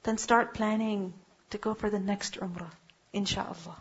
then 0.02 0.18
start 0.18 0.54
planning 0.54 1.14
to 1.50 1.58
go 1.58 1.74
for 1.74 1.88
the 1.88 1.98
next 1.98 2.38
umrah. 2.40 2.70
Insha'Allah. 3.14 3.76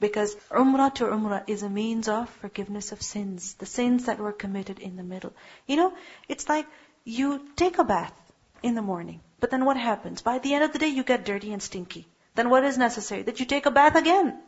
Because 0.00 0.34
umrah 0.50 0.94
to 0.94 1.04
umrah 1.04 1.44
is 1.46 1.62
a 1.62 1.70
means 1.70 2.08
of 2.08 2.28
forgiveness 2.28 2.92
of 2.92 3.02
sins, 3.02 3.54
the 3.54 3.66
sins 3.66 4.06
that 4.06 4.18
were 4.18 4.32
committed 4.32 4.78
in 4.78 4.96
the 4.96 5.02
middle. 5.02 5.32
You 5.66 5.76
know, 5.76 5.92
it's 6.28 6.48
like 6.48 6.66
you 7.04 7.48
take 7.56 7.78
a 7.78 7.84
bath 7.84 8.14
in 8.62 8.74
the 8.74 8.82
morning, 8.82 9.20
but 9.40 9.50
then 9.50 9.64
what 9.64 9.76
happens? 9.76 10.22
By 10.22 10.38
the 10.38 10.54
end 10.54 10.64
of 10.64 10.72
the 10.72 10.78
day, 10.78 10.88
you 10.88 11.04
get 11.04 11.24
dirty 11.24 11.52
and 11.52 11.62
stinky. 11.62 12.06
Then 12.34 12.50
what 12.50 12.64
is 12.64 12.76
necessary? 12.76 13.22
That 13.22 13.40
you 13.40 13.46
take 13.46 13.66
a 13.66 13.70
bath 13.70 13.94
again. 13.94 14.38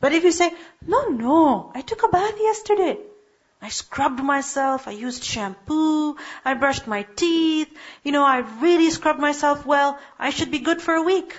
But 0.00 0.12
if 0.12 0.24
you 0.24 0.32
say, 0.32 0.52
no, 0.86 1.08
no, 1.08 1.72
I 1.74 1.80
took 1.80 2.02
a 2.02 2.08
bath 2.08 2.34
yesterday. 2.38 2.98
I 3.62 3.68
scrubbed 3.70 4.22
myself, 4.22 4.86
I 4.86 4.90
used 4.90 5.24
shampoo, 5.24 6.16
I 6.44 6.52
brushed 6.52 6.86
my 6.86 7.04
teeth, 7.16 7.74
you 8.02 8.12
know, 8.12 8.22
I 8.22 8.38
really 8.60 8.90
scrubbed 8.90 9.20
myself 9.20 9.64
well, 9.64 9.98
I 10.18 10.28
should 10.30 10.50
be 10.50 10.58
good 10.58 10.82
for 10.82 10.92
a 10.94 11.02
week. 11.02 11.34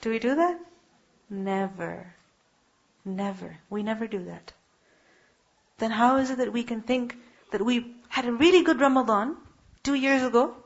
Do 0.00 0.10
we 0.10 0.18
do 0.18 0.34
that? 0.36 0.60
Never. 1.30 2.14
Never. 3.04 3.56
We 3.70 3.82
never 3.82 4.06
do 4.06 4.24
that. 4.24 4.52
Then 5.78 5.90
how 5.90 6.16
is 6.18 6.30
it 6.30 6.38
that 6.38 6.52
we 6.52 6.64
can 6.64 6.82
think 6.82 7.16
that 7.52 7.64
we 7.64 7.94
had 8.08 8.26
a 8.26 8.32
really 8.32 8.62
good 8.62 8.80
Ramadan 8.80 9.36
two 9.82 9.94
years 9.94 10.22
ago? 10.22 10.56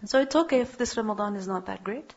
And 0.00 0.10
so 0.10 0.20
it's 0.20 0.36
okay 0.36 0.60
if 0.60 0.76
this 0.76 0.96
Ramadan 0.96 1.36
is 1.36 1.48
not 1.48 1.66
that 1.66 1.84
great. 1.84 2.14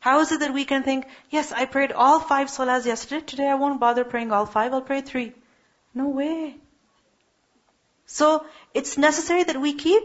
How 0.00 0.20
is 0.20 0.32
it 0.32 0.40
that 0.40 0.52
we 0.52 0.66
can 0.66 0.82
think, 0.82 1.06
yes, 1.30 1.50
I 1.50 1.64
prayed 1.64 1.92
all 1.92 2.20
five 2.20 2.48
salahs 2.48 2.84
yesterday, 2.84 3.24
today 3.24 3.48
I 3.48 3.54
won't 3.54 3.80
bother 3.80 4.04
praying 4.04 4.32
all 4.32 4.44
five, 4.44 4.74
I'll 4.74 4.82
pray 4.82 5.00
three. 5.00 5.32
No 5.94 6.08
way. 6.08 6.56
So, 8.04 8.44
it's 8.74 8.98
necessary 8.98 9.44
that 9.44 9.58
we 9.58 9.72
keep 9.72 10.02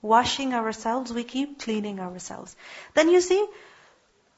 washing 0.00 0.54
ourselves, 0.54 1.12
we 1.12 1.24
keep 1.24 1.58
cleaning 1.58 1.98
ourselves. 1.98 2.54
Then 2.94 3.08
you 3.08 3.20
see, 3.20 3.44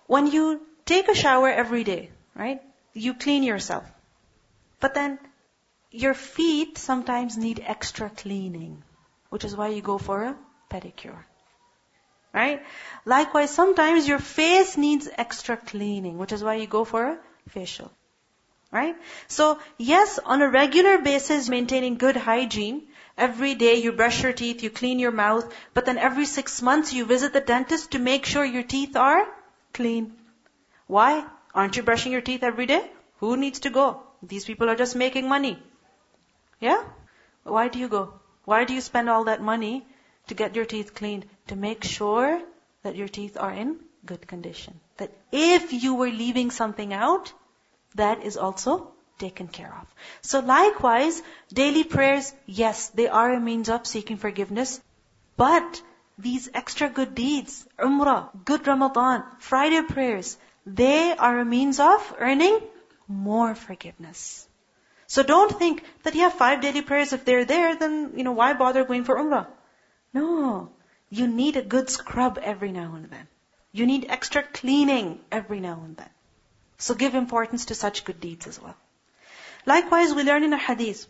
when 0.06 0.26
you 0.26 0.60
take 0.84 1.08
a 1.08 1.14
shower 1.14 1.48
every 1.48 1.84
day, 1.84 2.10
right? 2.34 2.60
You 2.92 3.14
clean 3.14 3.42
yourself. 3.42 3.84
But 4.80 4.94
then 4.94 5.18
your 5.90 6.14
feet 6.14 6.78
sometimes 6.78 7.36
need 7.36 7.62
extra 7.64 8.10
cleaning, 8.10 8.82
which 9.30 9.44
is 9.44 9.56
why 9.56 9.68
you 9.68 9.82
go 9.82 9.98
for 9.98 10.24
a 10.24 10.36
pedicure. 10.70 11.24
Right? 12.32 12.62
Likewise, 13.04 13.50
sometimes 13.50 14.08
your 14.08 14.18
face 14.18 14.76
needs 14.76 15.08
extra 15.16 15.56
cleaning, 15.56 16.18
which 16.18 16.32
is 16.32 16.42
why 16.42 16.56
you 16.56 16.66
go 16.66 16.84
for 16.84 17.04
a 17.04 17.18
facial. 17.50 17.92
Right? 18.72 18.96
So, 19.28 19.60
yes, 19.78 20.18
on 20.18 20.42
a 20.42 20.50
regular 20.50 20.98
basis, 20.98 21.48
maintaining 21.48 21.96
good 21.96 22.16
hygiene, 22.16 22.82
every 23.16 23.54
day 23.54 23.76
you 23.76 23.92
brush 23.92 24.24
your 24.24 24.32
teeth, 24.32 24.64
you 24.64 24.70
clean 24.70 24.98
your 24.98 25.12
mouth, 25.12 25.50
but 25.74 25.86
then 25.86 25.96
every 25.96 26.26
six 26.26 26.60
months 26.60 26.92
you 26.92 27.04
visit 27.04 27.32
the 27.32 27.40
dentist 27.40 27.92
to 27.92 28.00
make 28.00 28.26
sure 28.26 28.44
your 28.44 28.64
teeth 28.64 28.96
are 28.96 29.24
clean. 29.74 30.12
Why? 30.87 31.26
Aren't 31.54 31.76
you 31.76 31.82
brushing 31.82 32.12
your 32.12 32.20
teeth 32.20 32.42
every 32.42 32.66
day? 32.66 32.82
Who 33.18 33.37
needs 33.37 33.60
to 33.60 33.70
go? 33.70 34.02
These 34.22 34.44
people 34.44 34.70
are 34.70 34.76
just 34.76 34.96
making 34.96 35.28
money. 35.28 35.62
Yeah? 36.60 36.82
Why 37.42 37.68
do 37.68 37.78
you 37.78 37.88
go? 37.88 38.14
Why 38.44 38.64
do 38.64 38.74
you 38.74 38.80
spend 38.80 39.10
all 39.10 39.24
that 39.24 39.42
money 39.42 39.87
to 40.28 40.34
get 40.34 40.56
your 40.56 40.64
teeth 40.64 40.94
cleaned? 40.94 41.26
To 41.48 41.56
make 41.56 41.84
sure 41.84 42.40
that 42.82 42.96
your 42.96 43.08
teeth 43.08 43.37
are 43.38 43.52
in 43.52 43.78
good 44.06 44.26
condition. 44.26 44.80
That 44.96 45.12
if 45.32 45.72
you 45.72 45.94
were 45.94 46.10
leaving 46.10 46.50
something 46.50 46.92
out, 46.92 47.32
that 47.94 48.22
is 48.22 48.37
also 48.37 48.92
taken 49.18 49.48
care 49.48 49.74
of. 49.80 49.87
So 50.22 50.40
likewise, 50.40 51.22
daily 51.52 51.84
prayers, 51.84 52.32
yes, 52.46 52.88
they 52.88 53.08
are 53.08 53.32
a 53.32 53.40
means 53.40 53.68
of 53.68 53.87
seeking 53.87 54.16
forgiveness, 54.16 54.80
but 55.37 55.82
these 56.18 56.48
extra 56.55 56.88
good 56.88 57.14
deeds, 57.14 57.66
Umrah, 57.79 58.31
good 58.44 58.66
Ramadan, 58.66 59.24
Friday 59.40 59.83
prayers, 59.83 60.37
they 60.66 61.12
are 61.12 61.38
a 61.38 61.44
means 61.44 61.81
of 61.81 62.14
earning 62.18 62.61
more 63.09 63.55
forgiveness. 63.55 64.46
So 65.07 65.22
don't 65.22 65.59
think 65.59 65.85
that 66.03 66.14
you 66.14 66.22
have 66.22 66.35
five 66.35 66.61
daily 66.61 66.83
prayers. 66.83 67.12
If 67.12 67.25
they're 67.25 67.44
there, 67.44 67.77
then, 67.77 68.12
you 68.17 68.25
know, 68.25 68.33
why 68.33 68.54
bother 68.54 68.85
going 68.85 69.04
for 69.04 69.17
Umrah? 69.17 69.46
No. 70.12 70.71
You 71.10 71.27
need 71.27 71.56
a 71.56 71.62
good 71.62 71.90
scrub 71.90 72.38
every 72.42 72.73
now 72.73 72.94
and 72.94 73.10
then. 73.10 73.29
You 73.73 73.87
need 73.87 74.06
extra 74.08 74.42
cleaning 74.42 75.21
every 75.31 75.60
now 75.60 75.83
and 75.85 75.96
then. 75.96 76.08
So 76.79 76.94
give 76.94 77.15
importance 77.15 77.67
to 77.67 77.75
such 77.75 78.04
good 78.04 78.21
deeds 78.21 78.46
as 78.46 78.60
well. 78.60 78.77
Likewise, 79.67 80.15
we 80.15 80.23
learn 80.23 80.44
in 80.44 80.52
a 80.52 80.58
hadith 80.58 81.06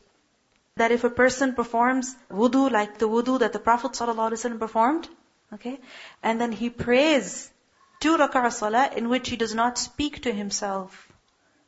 that 0.75 0.91
if 0.91 1.03
a 1.03 1.09
person 1.09 1.53
performs 1.53 2.15
wudu 2.31 2.71
like 2.71 2.97
the 2.97 3.07
wudu 3.07 3.39
that 3.39 3.53
the 3.53 3.59
Prophet 3.59 3.91
ﷺ 3.91 4.59
performed, 4.59 5.07
okay, 5.53 5.79
and 6.23 6.39
then 6.39 6.51
he 6.51 6.69
prays 6.69 7.51
two 7.99 8.17
rak'ah 8.17 8.51
salah 8.51 8.89
in 8.95 9.09
which 9.09 9.29
he 9.29 9.35
does 9.35 9.53
not 9.53 9.77
speak 9.77 10.21
to 10.21 10.31
himself, 10.31 11.11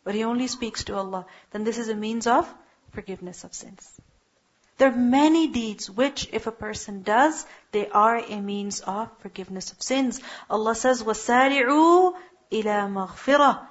but 0.04 0.16
he 0.16 0.24
only 0.24 0.48
speaks 0.48 0.86
to 0.86 0.96
Allah, 0.96 1.26
then 1.52 1.64
this 1.64 1.78
is 1.78 1.90
a 1.90 1.96
means 1.96 2.28
of 2.28 2.54
forgiveness 2.92 3.44
of 3.44 3.54
sins. 3.54 4.00
There 4.78 4.92
are 4.92 4.98
many 4.98 5.48
deeds 5.48 5.90
which, 5.90 6.28
if 6.32 6.48
a 6.48 6.52
person 6.52 7.04
does, 7.04 7.46
they 7.72 7.88
are 7.90 8.18
a 8.18 8.40
means 8.40 8.80
of 8.80 9.10
forgiveness 9.20 9.72
of 9.72 9.82
sins. 9.82 10.22
Allah 10.50 10.74
says, 10.74 11.04
وَسَارِعُوا 11.04 12.14
إِلَى 12.52 12.90
مَغْفِرَةٍ 12.92 13.68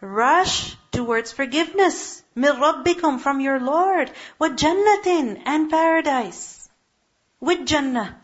Rush 0.00 0.76
towards 0.90 1.32
forgiveness. 1.32 2.22
مِن 2.36 2.58
رَبِّكُمْ 2.58 3.20
From 3.20 3.40
your 3.40 3.60
Lord. 3.60 4.10
وَجَنَّةٍ 4.40 5.42
And 5.46 5.70
paradise. 5.70 6.68
With 7.40 7.66
Jannah. 7.66 8.20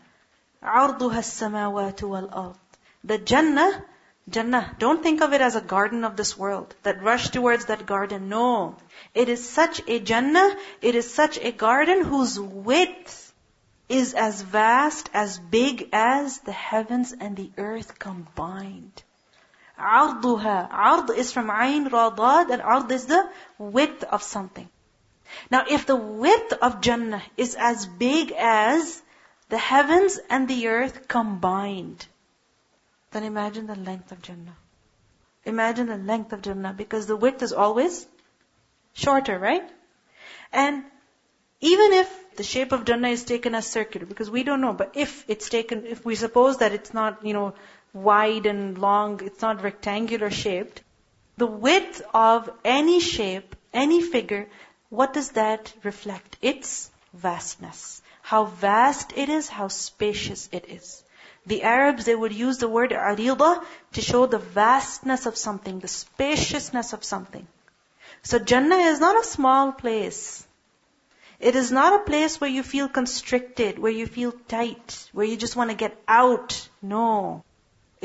عَرْضُهَا 0.61 1.19
السَّمَاوَاتُ 1.19 2.01
وَالْأَرْضِ 2.01 2.57
The 3.05 3.17
Jannah, 3.17 3.85
Jannah, 4.29 4.75
don't 4.77 5.01
think 5.01 5.21
of 5.21 5.31
it 5.31 5.41
as 5.41 5.55
a 5.55 5.61
garden 5.61 6.03
of 6.03 6.17
this 6.17 6.37
world, 6.37 6.75
that 6.83 7.01
rush 7.01 7.29
towards 7.29 7.65
that 7.65 7.85
garden. 7.85 8.27
No. 8.27 8.75
It 9.13 9.29
is 9.29 9.49
such 9.49 9.81
a 9.87 9.99
Jannah, 9.99 10.55
it 10.81 10.95
is 10.95 11.13
such 11.13 11.37
a 11.37 11.51
garden 11.51 12.03
whose 12.03 12.37
width 12.39 13.33
is 13.87 14.13
as 14.13 14.41
vast, 14.41 15.09
as 15.13 15.39
big 15.39 15.89
as 15.93 16.39
the 16.39 16.51
heavens 16.51 17.13
and 17.13 17.35
the 17.35 17.51
earth 17.57 17.97
combined. 17.97 19.03
Arduha. 19.78 20.68
Ard 20.70 21.10
is 21.10 21.32
from 21.32 21.48
عين 21.48 21.88
Radad 21.88 22.50
and 22.50 22.62
Ard 22.62 22.90
is 22.90 23.06
the 23.06 23.28
width 23.58 24.04
of 24.04 24.22
something. 24.22 24.68
Now 25.50 25.64
if 25.68 25.86
the 25.86 25.96
width 25.96 26.52
of 26.52 26.80
Jannah 26.80 27.22
is 27.36 27.56
as 27.58 27.86
big 27.86 28.32
as 28.32 29.02
the 29.48 29.58
heavens 29.58 30.18
and 30.30 30.48
the 30.48 30.68
earth 30.68 31.08
combined, 31.08 32.06
then 33.10 33.24
imagine 33.24 33.66
the 33.66 33.76
length 33.76 34.12
of 34.12 34.22
Jannah. 34.22 34.56
Imagine 35.44 35.86
the 35.86 35.96
length 35.96 36.32
of 36.32 36.42
Jannah 36.42 36.72
because 36.72 37.06
the 37.06 37.16
width 37.16 37.42
is 37.42 37.52
always 37.52 38.06
shorter, 38.94 39.38
right? 39.38 39.68
And 40.52 40.84
even 41.60 41.92
if 41.92 42.36
the 42.36 42.42
shape 42.42 42.72
of 42.72 42.84
Jannah 42.84 43.08
is 43.08 43.24
taken 43.24 43.54
as 43.54 43.66
circular, 43.66 44.06
because 44.06 44.30
we 44.30 44.42
don't 44.42 44.60
know, 44.60 44.72
but 44.72 44.92
if 44.94 45.24
it's 45.28 45.48
taken, 45.48 45.84
if 45.86 46.04
we 46.04 46.14
suppose 46.14 46.58
that 46.58 46.72
it's 46.72 46.94
not, 46.94 47.24
you 47.24 47.32
know, 47.32 47.54
wide 47.94 48.44
and 48.44 48.76
long, 48.76 49.20
it's 49.24 49.40
not 49.40 49.62
rectangular 49.62 50.30
shaped, 50.30 50.82
the 51.38 51.46
width 51.46 52.02
of 52.12 52.50
any 52.64 53.00
shape, 53.00 53.56
any 53.72 54.02
figure, 54.02 54.46
what 54.90 55.12
does 55.12 55.30
that 55.30 55.72
reflect? 55.82 56.36
Its 56.42 56.90
vastness. 57.14 58.02
How 58.22 58.44
vast 58.44 59.12
it 59.16 59.28
is, 59.28 59.48
how 59.48 59.68
spacious 59.68 60.48
it 60.52 60.66
is. 60.68 61.02
The 61.46 61.62
Arabs, 61.62 62.04
they 62.04 62.14
would 62.14 62.32
use 62.32 62.58
the 62.58 62.68
word 62.68 62.90
arida 62.90 63.64
to 63.92 64.00
show 64.00 64.26
the 64.26 64.38
vastness 64.38 65.26
of 65.26 65.36
something, 65.36 65.80
the 65.80 65.88
spaciousness 65.88 66.92
of 66.92 67.04
something. 67.04 67.46
So 68.22 68.38
Jannah 68.38 68.76
is 68.76 69.00
not 69.00 69.20
a 69.20 69.26
small 69.26 69.72
place. 69.72 70.46
It 71.40 71.56
is 71.56 71.70
not 71.70 72.00
a 72.00 72.04
place 72.04 72.40
where 72.40 72.48
you 72.48 72.62
feel 72.62 72.88
constricted, 72.88 73.78
where 73.78 73.92
you 73.92 74.06
feel 74.06 74.32
tight, 74.48 75.08
where 75.12 75.26
you 75.26 75.36
just 75.36 75.56
want 75.56 75.70
to 75.70 75.76
get 75.76 76.00
out. 76.08 76.68
No. 76.80 77.44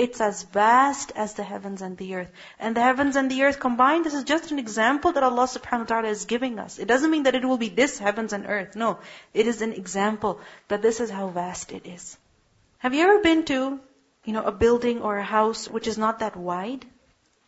It's 0.03 0.21
as 0.21 0.43
vast 0.43 1.11
as 1.13 1.33
the 1.33 1.43
heavens 1.43 1.81
and 1.81 1.97
the 1.97 2.15
earth. 2.15 2.31
And 2.57 2.75
the 2.75 2.81
heavens 2.81 3.17
and 3.17 3.29
the 3.29 3.43
earth 3.43 3.59
combined, 3.59 4.05
this 4.05 4.13
is 4.13 4.23
just 4.23 4.51
an 4.51 4.59
example 4.59 5.11
that 5.11 5.23
Allah 5.23 5.47
subhanahu 5.53 5.79
wa 5.79 5.89
ta'ala 5.91 6.07
is 6.07 6.23
giving 6.23 6.57
us. 6.57 6.79
It 6.79 6.87
doesn't 6.87 7.11
mean 7.11 7.23
that 7.23 7.35
it 7.35 7.43
will 7.43 7.57
be 7.57 7.67
this 7.67 7.99
heavens 7.99 8.31
and 8.31 8.45
earth. 8.47 8.77
No. 8.77 8.99
It 9.33 9.45
is 9.47 9.61
an 9.61 9.73
example 9.73 10.39
that 10.69 10.81
this 10.81 11.01
is 11.01 11.09
how 11.09 11.27
vast 11.27 11.73
it 11.73 11.85
is. 11.85 12.17
Have 12.77 12.93
you 12.93 13.03
ever 13.03 13.19
been 13.19 13.43
to, 13.51 13.81
you 14.23 14.33
know, 14.37 14.43
a 14.43 14.53
building 14.53 15.01
or 15.01 15.17
a 15.17 15.29
house 15.33 15.67
which 15.67 15.91
is 15.95 15.97
not 15.97 16.19
that 16.19 16.37
wide? 16.37 16.85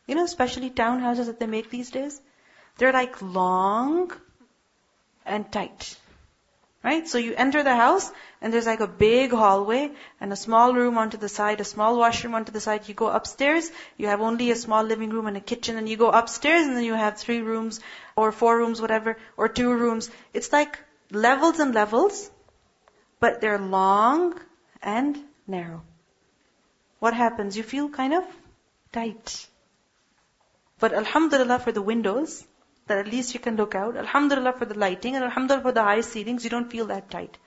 You 0.05 0.15
know, 0.15 0.25
especially 0.25 0.71
townhouses 0.71 1.27
that 1.27 1.39
they 1.39 1.47
make 1.47 1.69
these 1.69 1.89
days? 1.89 2.19
They're 2.77 2.91
like 2.91 3.21
long 3.21 4.11
and 5.25 5.49
tight. 5.49 5.95
Right? 6.83 7.07
So 7.07 7.19
you 7.19 7.35
enter 7.35 7.61
the 7.61 7.75
house 7.75 8.11
and 8.41 8.51
there's 8.51 8.65
like 8.65 8.79
a 8.79 8.87
big 8.87 9.31
hallway 9.31 9.91
and 10.19 10.33
a 10.33 10.35
small 10.35 10.73
room 10.73 10.97
onto 10.97 11.17
the 11.17 11.29
side, 11.29 11.61
a 11.61 11.63
small 11.63 11.97
washroom 11.97 12.33
onto 12.33 12.51
the 12.51 12.59
side. 12.59 12.87
You 12.87 12.95
go 12.95 13.07
upstairs, 13.07 13.71
you 13.97 14.07
have 14.07 14.19
only 14.19 14.49
a 14.49 14.55
small 14.55 14.83
living 14.83 15.11
room 15.11 15.27
and 15.27 15.37
a 15.37 15.41
kitchen 15.41 15.77
and 15.77 15.87
you 15.87 15.95
go 15.95 16.09
upstairs 16.09 16.65
and 16.65 16.75
then 16.75 16.83
you 16.83 16.95
have 16.95 17.17
three 17.17 17.41
rooms 17.41 17.79
or 18.15 18.31
four 18.31 18.57
rooms, 18.57 18.81
whatever, 18.81 19.17
or 19.37 19.47
two 19.47 19.71
rooms. 19.71 20.09
It's 20.33 20.51
like 20.51 20.79
levels 21.11 21.59
and 21.59 21.75
levels, 21.75 22.31
but 23.19 23.41
they're 23.41 23.59
long 23.59 24.39
and 24.81 25.23
narrow. 25.45 25.83
What 26.97 27.13
happens? 27.13 27.55
You 27.55 27.63
feel 27.63 27.89
kind 27.89 28.13
of 28.13 28.23
tight. 28.91 29.47
But 30.79 30.93
Alhamdulillah 30.93 31.59
for 31.59 31.71
the 31.71 31.81
windows, 31.81 32.43
that 32.91 33.05
at 33.05 33.11
least 33.11 33.33
you 33.33 33.39
can 33.39 33.55
look 33.55 33.73
out. 33.73 33.95
Alhamdulillah 33.95 34.53
for 34.53 34.65
the 34.65 34.77
lighting, 34.77 35.15
and 35.15 35.23
Alhamdulillah 35.23 35.63
for 35.63 35.71
the 35.71 35.83
high 35.83 36.01
ceilings, 36.01 36.43
you 36.43 36.49
don't 36.49 36.69
feel 36.69 36.87
that 36.87 37.09
tight. 37.09 37.37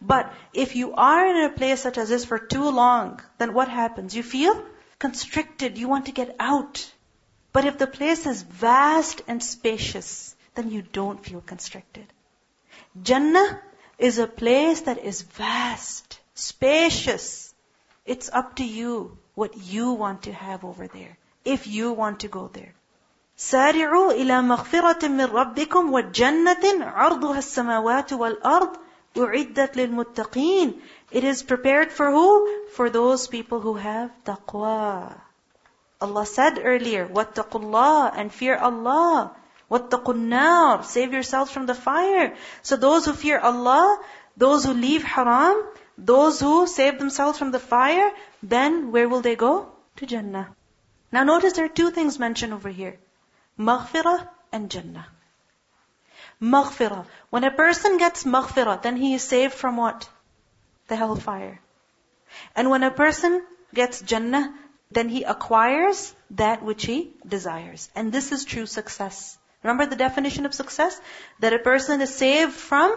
But 0.00 0.32
if 0.52 0.76
you 0.76 0.92
are 0.94 1.26
in 1.26 1.44
a 1.44 1.54
place 1.54 1.82
such 1.82 1.96
as 1.96 2.10
this 2.10 2.24
for 2.24 2.38
too 2.38 2.70
long, 2.70 3.20
then 3.38 3.54
what 3.54 3.68
happens? 3.68 4.14
You 4.14 4.22
feel 4.22 4.62
constricted, 4.98 5.78
you 5.78 5.88
want 5.88 6.06
to 6.06 6.12
get 6.12 6.36
out. 6.38 6.84
But 7.52 7.64
if 7.64 7.78
the 7.78 7.86
place 7.86 8.26
is 8.26 8.42
vast 8.42 9.22
and 9.28 9.42
spacious, 9.42 10.36
then 10.54 10.70
you 10.70 10.82
don't 10.82 11.24
feel 11.24 11.40
constricted. 11.40 12.06
Jannah 13.02 13.60
is 13.98 14.18
a 14.18 14.26
place 14.26 14.82
that 14.82 14.98
is 14.98 15.22
vast 15.22 16.20
spacious. 16.34 17.54
It's 18.04 18.30
up 18.32 18.56
to 18.56 18.64
you 18.64 19.18
what 19.34 19.56
you 19.56 19.92
want 19.92 20.24
to 20.24 20.32
have 20.32 20.64
over 20.64 20.86
there, 20.88 21.16
if 21.44 21.66
you 21.66 21.92
want 21.92 22.20
to 22.20 22.28
go 22.28 22.48
there. 22.48 22.74
سارعوا 23.39 24.11
إلى 24.11 24.41
مغفرة 24.41 25.07
من 25.07 25.25
ربكم 25.25 25.93
وجنة 25.93 26.85
عرضها 26.85 27.37
السماوات 27.37 28.13
والأرض 28.13 28.77
أعدت 29.17 29.77
للمتقين. 29.77 30.81
It 31.11 31.23
is 31.23 31.43
prepared 31.43 31.91
for 31.91 32.09
who? 32.11 32.67
For 32.73 32.89
those 32.89 33.27
people 33.27 33.59
who 33.59 33.75
have 33.75 34.09
taqwa. 34.25 35.21
Allah 36.01 36.25
said 36.25 36.59
earlier, 36.63 37.07
وَاتَّقُوا 37.07 37.61
اللَّهِ 37.61 38.13
and 38.17 38.33
fear 38.33 38.55
Allah. 38.57 39.31
وَاتَّقُوا 39.69 40.15
النَّارِ 40.15 40.83
Save 40.85 41.13
yourselves 41.13 41.51
from 41.51 41.67
the 41.67 41.75
fire. 41.75 42.35
So 42.63 42.75
those 42.75 43.05
who 43.05 43.13
fear 43.13 43.39
Allah, 43.39 43.99
those 44.35 44.65
who 44.65 44.73
leave 44.73 45.03
haram, 45.03 45.63
those 45.97 46.39
who 46.39 46.65
save 46.65 46.97
themselves 46.97 47.37
from 47.37 47.51
the 47.51 47.59
fire, 47.59 48.11
then 48.41 48.91
where 48.91 49.07
will 49.07 49.21
they 49.21 49.35
go? 49.35 49.71
To 49.97 50.05
Jannah. 50.07 50.55
Now 51.11 51.23
notice 51.23 51.53
there 51.53 51.65
are 51.65 51.79
two 51.81 51.91
things 51.91 52.17
mentioned 52.17 52.53
over 52.53 52.69
here. 52.69 52.97
Maghfirah 53.68 54.28
and 54.50 54.70
Jannah. 54.70 55.06
Maghfirah. 56.40 57.06
When 57.30 57.44
a 57.44 57.50
person 57.50 57.98
gets 57.98 58.24
maghfirah, 58.24 58.82
then 58.82 58.96
he 58.96 59.14
is 59.14 59.22
saved 59.22 59.54
from 59.54 59.76
what? 59.76 60.08
The 60.88 60.96
hellfire. 60.96 61.60
And 62.56 62.70
when 62.70 62.82
a 62.82 62.90
person 62.90 63.42
gets 63.72 64.00
Jannah, 64.00 64.52
then 64.90 65.08
he 65.08 65.22
acquires 65.22 66.14
that 66.30 66.62
which 66.62 66.84
he 66.84 67.12
desires. 67.26 67.88
And 67.94 68.12
this 68.12 68.32
is 68.32 68.44
true 68.44 68.66
success. 68.66 69.38
Remember 69.62 69.86
the 69.86 69.96
definition 69.96 70.44
of 70.44 70.54
success? 70.54 71.00
That 71.40 71.52
a 71.52 71.58
person 71.58 72.00
is 72.00 72.14
saved 72.14 72.52
from 72.52 72.96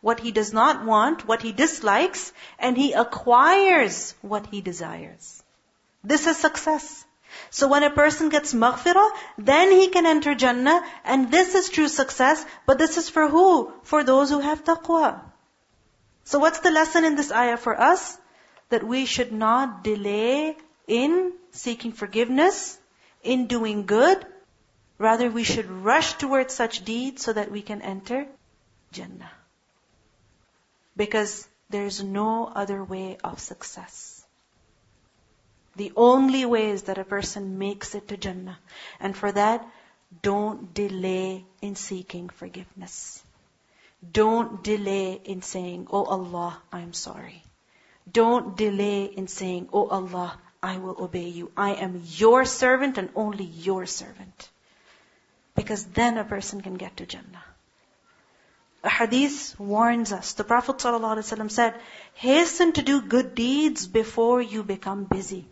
what 0.00 0.18
he 0.18 0.32
does 0.32 0.52
not 0.52 0.84
want, 0.84 1.26
what 1.26 1.42
he 1.42 1.52
dislikes, 1.52 2.32
and 2.58 2.76
he 2.76 2.92
acquires 2.92 4.14
what 4.20 4.46
he 4.46 4.60
desires. 4.60 5.42
This 6.02 6.26
is 6.26 6.36
success. 6.36 7.04
So 7.50 7.68
when 7.68 7.82
a 7.82 7.90
person 7.90 8.28
gets 8.28 8.54
maghfirah, 8.54 9.10
then 9.38 9.70
he 9.70 9.88
can 9.88 10.06
enter 10.06 10.34
Jannah, 10.34 10.82
and 11.04 11.30
this 11.30 11.54
is 11.54 11.68
true 11.68 11.88
success, 11.88 12.44
but 12.66 12.78
this 12.78 12.96
is 12.96 13.08
for 13.08 13.28
who? 13.28 13.72
For 13.82 14.04
those 14.04 14.30
who 14.30 14.40
have 14.40 14.64
taqwa. 14.64 15.20
So 16.24 16.38
what's 16.38 16.60
the 16.60 16.70
lesson 16.70 17.04
in 17.04 17.16
this 17.16 17.32
ayah 17.32 17.56
for 17.56 17.78
us? 17.78 18.18
That 18.70 18.86
we 18.86 19.06
should 19.06 19.32
not 19.32 19.84
delay 19.84 20.56
in 20.86 21.32
seeking 21.50 21.92
forgiveness, 21.92 22.78
in 23.22 23.46
doing 23.46 23.86
good. 23.86 24.24
Rather, 24.98 25.30
we 25.30 25.44
should 25.44 25.70
rush 25.70 26.14
towards 26.14 26.54
such 26.54 26.84
deeds 26.84 27.22
so 27.22 27.32
that 27.32 27.50
we 27.50 27.62
can 27.62 27.82
enter 27.82 28.26
Jannah. 28.92 29.30
Because 30.96 31.46
there's 31.70 32.02
no 32.02 32.46
other 32.46 32.84
way 32.84 33.18
of 33.24 33.40
success. 33.40 34.11
The 35.76 35.92
only 35.96 36.44
way 36.44 36.70
is 36.70 36.82
that 36.82 36.98
a 36.98 37.04
person 37.04 37.58
makes 37.58 37.94
it 37.94 38.08
to 38.08 38.16
Jannah. 38.16 38.58
And 39.00 39.16
for 39.16 39.32
that, 39.32 39.66
don't 40.20 40.74
delay 40.74 41.44
in 41.62 41.76
seeking 41.76 42.28
forgiveness. 42.28 43.22
Don't 44.12 44.62
delay 44.62 45.20
in 45.24 45.42
saying, 45.42 45.88
Oh 45.90 46.04
Allah, 46.04 46.60
I'm 46.72 46.92
sorry. 46.92 47.42
Don't 48.10 48.56
delay 48.56 49.04
in 49.04 49.28
saying, 49.28 49.68
Oh 49.72 49.88
Allah, 49.88 50.38
I 50.62 50.78
will 50.78 50.96
obey 51.02 51.28
you. 51.28 51.50
I 51.56 51.74
am 51.74 52.02
your 52.04 52.44
servant 52.44 52.98
and 52.98 53.08
only 53.14 53.44
your 53.44 53.86
servant. 53.86 54.50
Because 55.54 55.84
then 55.84 56.18
a 56.18 56.24
person 56.24 56.60
can 56.60 56.74
get 56.74 56.96
to 56.98 57.06
Jannah. 57.06 57.44
A 58.84 58.90
hadith 58.90 59.58
warns 59.58 60.12
us. 60.12 60.32
The 60.32 60.44
Prophet 60.44 60.76
ﷺ 60.76 61.50
said, 61.50 61.74
hasten 62.14 62.72
to 62.72 62.82
do 62.82 63.00
good 63.00 63.34
deeds 63.34 63.86
before 63.86 64.42
you 64.42 64.64
become 64.64 65.04
busy. 65.04 65.46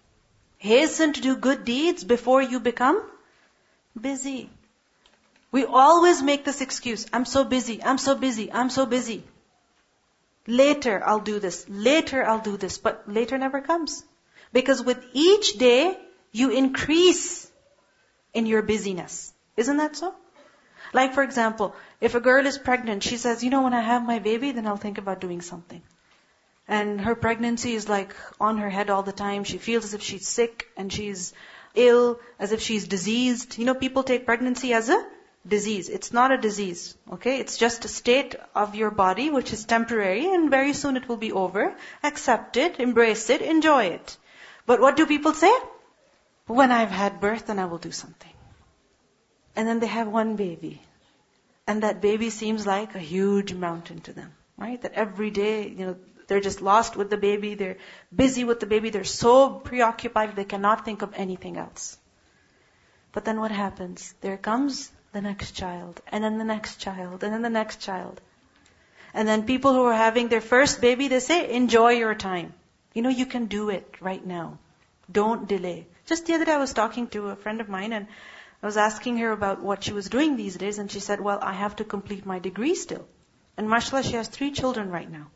Hasten 0.60 1.14
to 1.14 1.20
do 1.20 1.36
good 1.36 1.64
deeds 1.64 2.04
before 2.04 2.40
you 2.42 2.60
become 2.60 3.02
busy. 3.98 4.50
We 5.50 5.64
always 5.64 6.22
make 6.22 6.44
this 6.44 6.60
excuse, 6.60 7.06
I'm 7.12 7.24
so 7.24 7.44
busy, 7.44 7.82
I'm 7.82 7.98
so 7.98 8.14
busy, 8.14 8.52
I'm 8.52 8.70
so 8.70 8.86
busy. 8.86 9.24
Later 10.46 11.02
I'll 11.04 11.20
do 11.20 11.38
this. 11.38 11.66
Later 11.68 12.24
I'll 12.26 12.40
do 12.40 12.56
this. 12.56 12.78
But 12.78 13.04
later 13.06 13.38
never 13.38 13.60
comes. 13.60 14.04
Because 14.52 14.82
with 14.82 15.02
each 15.12 15.58
day, 15.58 15.96
you 16.32 16.50
increase 16.50 17.50
in 18.34 18.46
your 18.46 18.62
busyness. 18.62 19.32
Isn't 19.56 19.78
that 19.78 19.96
so? 19.96 20.14
Like 20.92 21.14
for 21.14 21.22
example, 21.22 21.74
if 22.00 22.14
a 22.14 22.20
girl 22.20 22.46
is 22.46 22.58
pregnant, 22.58 23.02
she 23.02 23.16
says, 23.16 23.44
you 23.44 23.50
know, 23.50 23.62
when 23.62 23.74
I 23.74 23.80
have 23.80 24.04
my 24.04 24.18
baby, 24.18 24.52
then 24.52 24.66
I'll 24.66 24.76
think 24.76 24.98
about 24.98 25.20
doing 25.20 25.40
something. 25.40 25.82
And 26.70 27.00
her 27.00 27.16
pregnancy 27.16 27.74
is 27.74 27.88
like 27.88 28.14
on 28.40 28.58
her 28.58 28.70
head 28.70 28.90
all 28.90 29.02
the 29.02 29.12
time. 29.20 29.42
She 29.42 29.58
feels 29.58 29.84
as 29.86 29.94
if 29.94 30.02
she's 30.02 30.26
sick 30.26 30.68
and 30.76 30.92
she's 30.92 31.32
ill, 31.74 32.20
as 32.38 32.52
if 32.52 32.60
she's 32.62 32.86
diseased. 32.86 33.58
You 33.58 33.64
know, 33.64 33.74
people 33.74 34.04
take 34.04 34.24
pregnancy 34.24 34.72
as 34.72 34.88
a 34.88 35.04
disease. 35.44 35.88
It's 35.88 36.12
not 36.12 36.30
a 36.30 36.36
disease. 36.38 36.94
Okay? 37.12 37.40
It's 37.40 37.56
just 37.56 37.84
a 37.84 37.88
state 37.88 38.36
of 38.54 38.76
your 38.76 38.92
body 38.92 39.30
which 39.30 39.52
is 39.52 39.64
temporary 39.64 40.32
and 40.32 40.48
very 40.48 40.72
soon 40.72 40.96
it 40.96 41.08
will 41.08 41.16
be 41.16 41.32
over. 41.32 41.74
Accept 42.04 42.56
it, 42.56 42.78
embrace 42.78 43.30
it, 43.30 43.42
enjoy 43.42 43.86
it. 43.86 44.16
But 44.64 44.80
what 44.80 44.96
do 44.96 45.06
people 45.06 45.32
say? 45.32 45.52
When 46.46 46.70
I've 46.70 46.92
had 46.92 47.20
birth, 47.20 47.46
then 47.46 47.58
I 47.58 47.64
will 47.64 47.78
do 47.78 47.90
something. 47.90 48.32
And 49.56 49.66
then 49.66 49.80
they 49.80 49.88
have 49.88 50.06
one 50.06 50.36
baby. 50.36 50.80
And 51.66 51.82
that 51.82 52.00
baby 52.00 52.30
seems 52.30 52.64
like 52.64 52.94
a 52.94 53.00
huge 53.00 53.54
mountain 53.54 54.00
to 54.02 54.12
them, 54.12 54.32
right? 54.56 54.80
That 54.82 54.92
every 54.92 55.30
day, 55.30 55.68
you 55.68 55.86
know, 55.86 55.96
they're 56.30 56.40
just 56.46 56.62
lost 56.62 56.96
with 56.96 57.10
the 57.10 57.16
baby, 57.16 57.56
they're 57.56 57.78
busy 58.14 58.44
with 58.44 58.60
the 58.60 58.66
baby, 58.72 58.90
they're 58.90 59.12
so 59.12 59.50
preoccupied 59.50 60.36
they 60.36 60.44
cannot 60.44 60.84
think 60.84 61.02
of 61.02 61.12
anything 61.14 61.56
else. 61.56 61.98
But 63.10 63.24
then 63.24 63.40
what 63.40 63.50
happens? 63.50 64.14
There 64.20 64.36
comes 64.36 64.92
the 65.12 65.20
next 65.20 65.56
child, 65.56 66.00
and 66.06 66.22
then 66.22 66.38
the 66.38 66.44
next 66.44 66.76
child, 66.76 67.24
and 67.24 67.34
then 67.34 67.42
the 67.42 67.50
next 67.50 67.80
child. 67.80 68.20
And 69.12 69.26
then 69.26 69.42
people 69.42 69.72
who 69.72 69.82
are 69.86 70.00
having 70.02 70.28
their 70.28 70.40
first 70.52 70.80
baby, 70.80 71.08
they 71.08 71.18
say, 71.18 71.52
enjoy 71.52 71.94
your 71.94 72.14
time. 72.14 72.54
You 72.94 73.02
know, 73.02 73.08
you 73.08 73.26
can 73.26 73.46
do 73.46 73.70
it 73.70 73.96
right 74.00 74.24
now. 74.24 74.58
Don't 75.10 75.48
delay. 75.48 75.88
Just 76.06 76.26
the 76.26 76.34
other 76.34 76.44
day 76.44 76.52
I 76.52 76.58
was 76.58 76.72
talking 76.72 77.08
to 77.08 77.26
a 77.30 77.34
friend 77.34 77.60
of 77.60 77.68
mine 77.68 77.92
and 77.92 78.06
I 78.62 78.66
was 78.66 78.76
asking 78.76 79.18
her 79.18 79.32
about 79.32 79.62
what 79.62 79.82
she 79.82 79.92
was 79.92 80.08
doing 80.08 80.36
these 80.36 80.54
days 80.54 80.78
and 80.78 80.92
she 80.92 81.00
said, 81.00 81.20
well, 81.20 81.40
I 81.42 81.54
have 81.54 81.76
to 81.82 81.84
complete 81.96 82.24
my 82.24 82.38
degree 82.38 82.76
still. 82.76 83.08
And 83.56 83.68
mashallah, 83.68 84.04
she 84.04 84.14
has 84.14 84.28
three 84.28 84.52
children 84.52 84.90
right 84.90 85.10
now. 85.10 85.26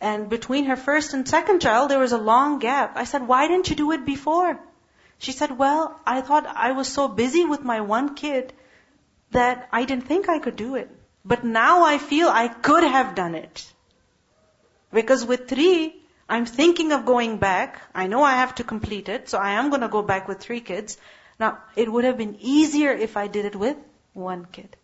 And 0.00 0.28
between 0.28 0.66
her 0.66 0.76
first 0.76 1.12
and 1.12 1.26
second 1.28 1.60
child, 1.60 1.90
there 1.90 1.98
was 1.98 2.12
a 2.12 2.18
long 2.18 2.58
gap. 2.60 2.96
I 2.96 3.04
said, 3.04 3.26
why 3.26 3.48
didn't 3.48 3.70
you 3.70 3.76
do 3.76 3.92
it 3.92 4.06
before? 4.06 4.58
She 5.18 5.32
said, 5.32 5.58
well, 5.58 6.00
I 6.06 6.20
thought 6.20 6.46
I 6.46 6.72
was 6.72 6.86
so 6.86 7.08
busy 7.08 7.44
with 7.44 7.64
my 7.64 7.80
one 7.80 8.14
kid 8.14 8.52
that 9.32 9.68
I 9.72 9.84
didn't 9.84 10.06
think 10.06 10.28
I 10.28 10.38
could 10.38 10.56
do 10.56 10.76
it. 10.76 10.88
But 11.24 11.44
now 11.44 11.82
I 11.84 11.98
feel 11.98 12.28
I 12.28 12.46
could 12.48 12.84
have 12.84 13.14
done 13.16 13.34
it. 13.34 13.72
Because 14.92 15.24
with 15.24 15.48
three, 15.48 16.00
I'm 16.28 16.46
thinking 16.46 16.92
of 16.92 17.04
going 17.04 17.38
back. 17.38 17.80
I 17.94 18.06
know 18.06 18.22
I 18.22 18.36
have 18.36 18.54
to 18.56 18.64
complete 18.64 19.08
it, 19.08 19.28
so 19.28 19.38
I 19.38 19.52
am 19.52 19.70
going 19.70 19.82
to 19.82 19.88
go 19.88 20.02
back 20.02 20.28
with 20.28 20.38
three 20.38 20.60
kids. 20.60 20.96
Now, 21.40 21.58
it 21.74 21.90
would 21.90 22.04
have 22.04 22.16
been 22.16 22.36
easier 22.40 22.92
if 22.92 23.16
I 23.16 23.26
did 23.26 23.44
it 23.44 23.56
with 23.56 23.76
one 24.12 24.44
kid. 24.44 24.76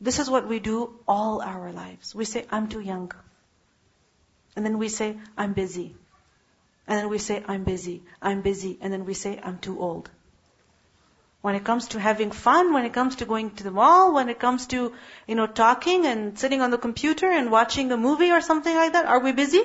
This 0.00 0.18
is 0.18 0.28
what 0.28 0.48
we 0.48 0.58
do 0.58 0.98
all 1.06 1.40
our 1.40 1.72
lives. 1.72 2.14
We 2.14 2.24
say, 2.24 2.44
I'm 2.50 2.68
too 2.68 2.80
young. 2.80 3.12
And 4.56 4.64
then 4.64 4.78
we 4.78 4.88
say, 4.88 5.16
I'm 5.36 5.52
busy. 5.52 5.94
And 6.88 6.98
then 6.98 7.08
we 7.08 7.18
say, 7.18 7.44
I'm 7.46 7.64
busy, 7.64 8.02
I'm 8.22 8.42
busy. 8.42 8.78
And 8.80 8.92
then 8.92 9.04
we 9.04 9.14
say, 9.14 9.38
I'm 9.42 9.58
too 9.58 9.80
old. 9.80 10.08
When 11.42 11.54
it 11.54 11.64
comes 11.64 11.88
to 11.88 12.00
having 12.00 12.30
fun, 12.32 12.72
when 12.72 12.84
it 12.84 12.92
comes 12.92 13.16
to 13.16 13.24
going 13.24 13.50
to 13.56 13.64
the 13.64 13.70
mall, 13.70 14.14
when 14.14 14.28
it 14.28 14.38
comes 14.38 14.66
to, 14.68 14.92
you 15.28 15.34
know, 15.34 15.46
talking 15.46 16.06
and 16.06 16.38
sitting 16.38 16.60
on 16.60 16.70
the 16.70 16.78
computer 16.78 17.30
and 17.30 17.52
watching 17.52 17.92
a 17.92 17.96
movie 17.96 18.32
or 18.32 18.40
something 18.40 18.74
like 18.74 18.94
that, 18.94 19.06
are 19.06 19.20
we 19.20 19.32
busy? 19.32 19.62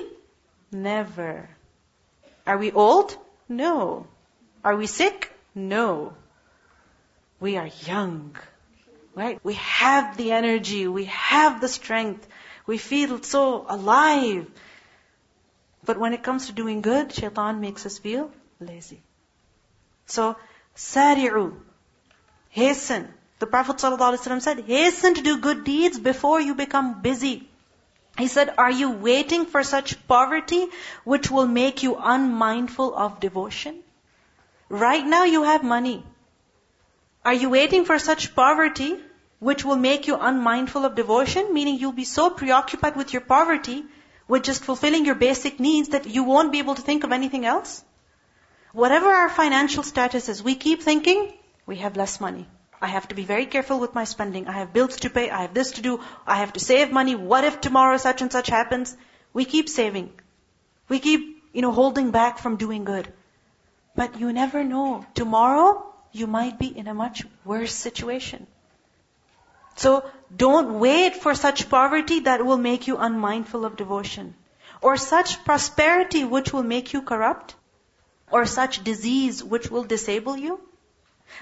Never. 0.70 1.48
Are 2.46 2.58
we 2.58 2.70
old? 2.70 3.16
No. 3.48 4.06
Are 4.64 4.76
we 4.76 4.86
sick? 4.86 5.32
No. 5.54 6.14
We 7.40 7.56
are 7.56 7.70
young. 7.86 8.36
Right? 9.14 9.40
We 9.42 9.54
have 9.54 10.16
the 10.16 10.32
energy. 10.32 10.86
We 10.86 11.06
have 11.06 11.60
the 11.60 11.68
strength. 11.68 12.26
We 12.66 12.78
feel 12.78 13.22
so 13.22 13.66
alive. 13.68 14.46
But 15.84 15.98
when 15.98 16.12
it 16.12 16.22
comes 16.22 16.46
to 16.46 16.52
doing 16.52 16.80
good, 16.80 17.12
shaitan 17.12 17.60
makes 17.60 17.86
us 17.86 17.98
feel 17.98 18.30
lazy. 18.60 19.00
So, 20.06 20.36
sari'u. 20.76 21.60
Hasten. 22.50 23.12
The 23.38 23.46
Prophet 23.46 23.76
ﷺ 23.76 24.42
said, 24.42 24.60
hasten 24.60 25.14
to 25.14 25.22
do 25.22 25.38
good 25.38 25.64
deeds 25.64 25.98
before 25.98 26.40
you 26.40 26.54
become 26.54 27.00
busy. 27.02 27.48
He 28.18 28.28
said, 28.28 28.54
Are 28.58 28.70
you 28.70 28.90
waiting 28.90 29.46
for 29.46 29.62
such 29.64 30.06
poverty 30.06 30.66
which 31.04 31.30
will 31.30 31.48
make 31.48 31.82
you 31.82 31.96
unmindful 31.96 32.94
of 32.94 33.20
devotion? 33.20 33.80
Right 34.68 35.04
now 35.04 35.24
you 35.24 35.42
have 35.44 35.64
money. 35.64 36.04
Are 37.24 37.34
you 37.34 37.48
waiting 37.50 37.84
for 37.84 37.98
such 37.98 38.34
poverty 38.34 38.96
which 39.38 39.64
will 39.64 39.76
make 39.76 40.06
you 40.06 40.16
unmindful 40.16 40.84
of 40.84 40.94
devotion? 40.94 41.52
Meaning 41.54 41.78
you'll 41.78 41.92
be 41.92 42.04
so 42.04 42.30
preoccupied 42.30 42.96
with 42.96 43.12
your 43.12 43.22
poverty, 43.22 43.84
with 44.32 44.44
just 44.48 44.64
fulfilling 44.64 45.04
your 45.04 45.16
basic 45.22 45.60
needs 45.60 45.90
that 45.94 46.06
you 46.06 46.24
won't 46.24 46.52
be 46.52 46.60
able 46.60 46.74
to 46.74 46.84
think 46.88 47.04
of 47.04 47.12
anything 47.12 47.44
else? 47.44 47.84
Whatever 48.72 49.08
our 49.14 49.28
financial 49.28 49.82
status 49.82 50.28
is, 50.30 50.42
we 50.42 50.54
keep 50.54 50.82
thinking, 50.82 51.34
we 51.66 51.76
have 51.80 51.98
less 51.98 52.18
money. 52.18 52.46
I 52.80 52.86
have 52.92 53.08
to 53.08 53.14
be 53.14 53.24
very 53.24 53.44
careful 53.54 53.78
with 53.78 53.94
my 53.94 54.04
spending. 54.04 54.48
I 54.48 54.52
have 54.52 54.72
bills 54.72 54.96
to 55.00 55.10
pay. 55.10 55.28
I 55.30 55.42
have 55.42 55.52
this 55.52 55.72
to 55.72 55.82
do. 55.82 56.00
I 56.26 56.38
have 56.38 56.54
to 56.54 56.60
save 56.60 56.90
money. 56.90 57.14
What 57.14 57.44
if 57.44 57.60
tomorrow 57.60 57.98
such 57.98 58.22
and 58.22 58.32
such 58.32 58.48
happens? 58.48 58.96
We 59.34 59.44
keep 59.44 59.68
saving. 59.68 60.08
We 60.88 60.98
keep, 60.98 61.28
you 61.52 61.60
know, 61.60 61.72
holding 61.80 62.10
back 62.10 62.38
from 62.38 62.56
doing 62.56 62.84
good. 62.84 63.12
But 63.94 64.18
you 64.18 64.32
never 64.32 64.64
know. 64.64 65.04
Tomorrow, 65.14 65.68
you 66.10 66.26
might 66.26 66.58
be 66.58 66.72
in 66.84 66.88
a 66.88 66.94
much 66.94 67.26
worse 67.44 67.74
situation. 67.74 68.46
So, 69.76 70.04
don't 70.34 70.78
wait 70.78 71.16
for 71.16 71.34
such 71.34 71.68
poverty 71.68 72.20
that 72.20 72.44
will 72.44 72.58
make 72.58 72.86
you 72.86 72.96
unmindful 72.96 73.64
of 73.64 73.76
devotion. 73.76 74.34
Or 74.80 74.96
such 74.96 75.44
prosperity 75.44 76.24
which 76.24 76.52
will 76.52 76.62
make 76.62 76.92
you 76.92 77.02
corrupt. 77.02 77.54
Or 78.30 78.46
such 78.46 78.82
disease 78.82 79.44
which 79.44 79.70
will 79.70 79.84
disable 79.84 80.36
you. 80.36 80.60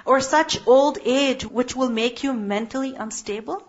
Or 0.04 0.20
such 0.20 0.66
old 0.66 0.98
age 1.04 1.44
which 1.44 1.76
will 1.76 1.88
make 1.88 2.22
you 2.22 2.32
mentally 2.32 2.94
unstable? 2.94 3.62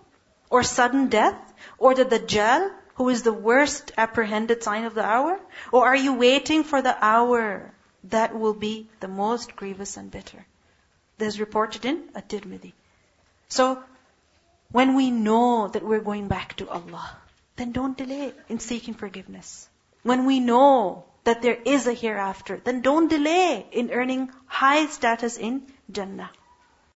Or 0.49 0.63
sudden 0.63 1.07
death? 1.09 1.53
Or 1.77 1.93
the 1.93 2.05
Dajjal, 2.05 2.71
who 2.95 3.09
is 3.09 3.23
the 3.23 3.33
worst 3.33 3.91
apprehended 3.97 4.63
sign 4.63 4.85
of 4.85 4.95
the 4.95 5.05
hour? 5.05 5.39
Or 5.71 5.87
are 5.87 5.95
you 5.95 6.13
waiting 6.13 6.63
for 6.63 6.81
the 6.81 6.97
hour 7.03 7.71
that 8.05 8.37
will 8.37 8.53
be 8.53 8.89
the 8.99 9.07
most 9.07 9.55
grievous 9.55 9.97
and 9.97 10.09
bitter? 10.09 10.45
This 11.17 11.35
is 11.35 11.39
reported 11.39 11.85
in 11.85 12.09
At-Tirmidhi. 12.15 12.73
So, 13.47 13.83
when 14.71 14.95
we 14.95 15.11
know 15.11 15.67
that 15.67 15.83
we're 15.83 15.99
going 16.01 16.27
back 16.27 16.55
to 16.57 16.69
Allah, 16.69 17.17
then 17.55 17.71
don't 17.71 17.97
delay 17.97 18.33
in 18.49 18.59
seeking 18.59 18.93
forgiveness. 18.93 19.69
When 20.03 20.25
we 20.25 20.39
know 20.39 21.05
that 21.23 21.41
there 21.41 21.57
is 21.63 21.87
a 21.87 21.93
hereafter, 21.93 22.59
then 22.63 22.81
don't 22.81 23.07
delay 23.07 23.65
in 23.71 23.91
earning 23.91 24.31
high 24.47 24.87
status 24.87 25.37
in 25.37 25.67
Jannah. 25.91 26.31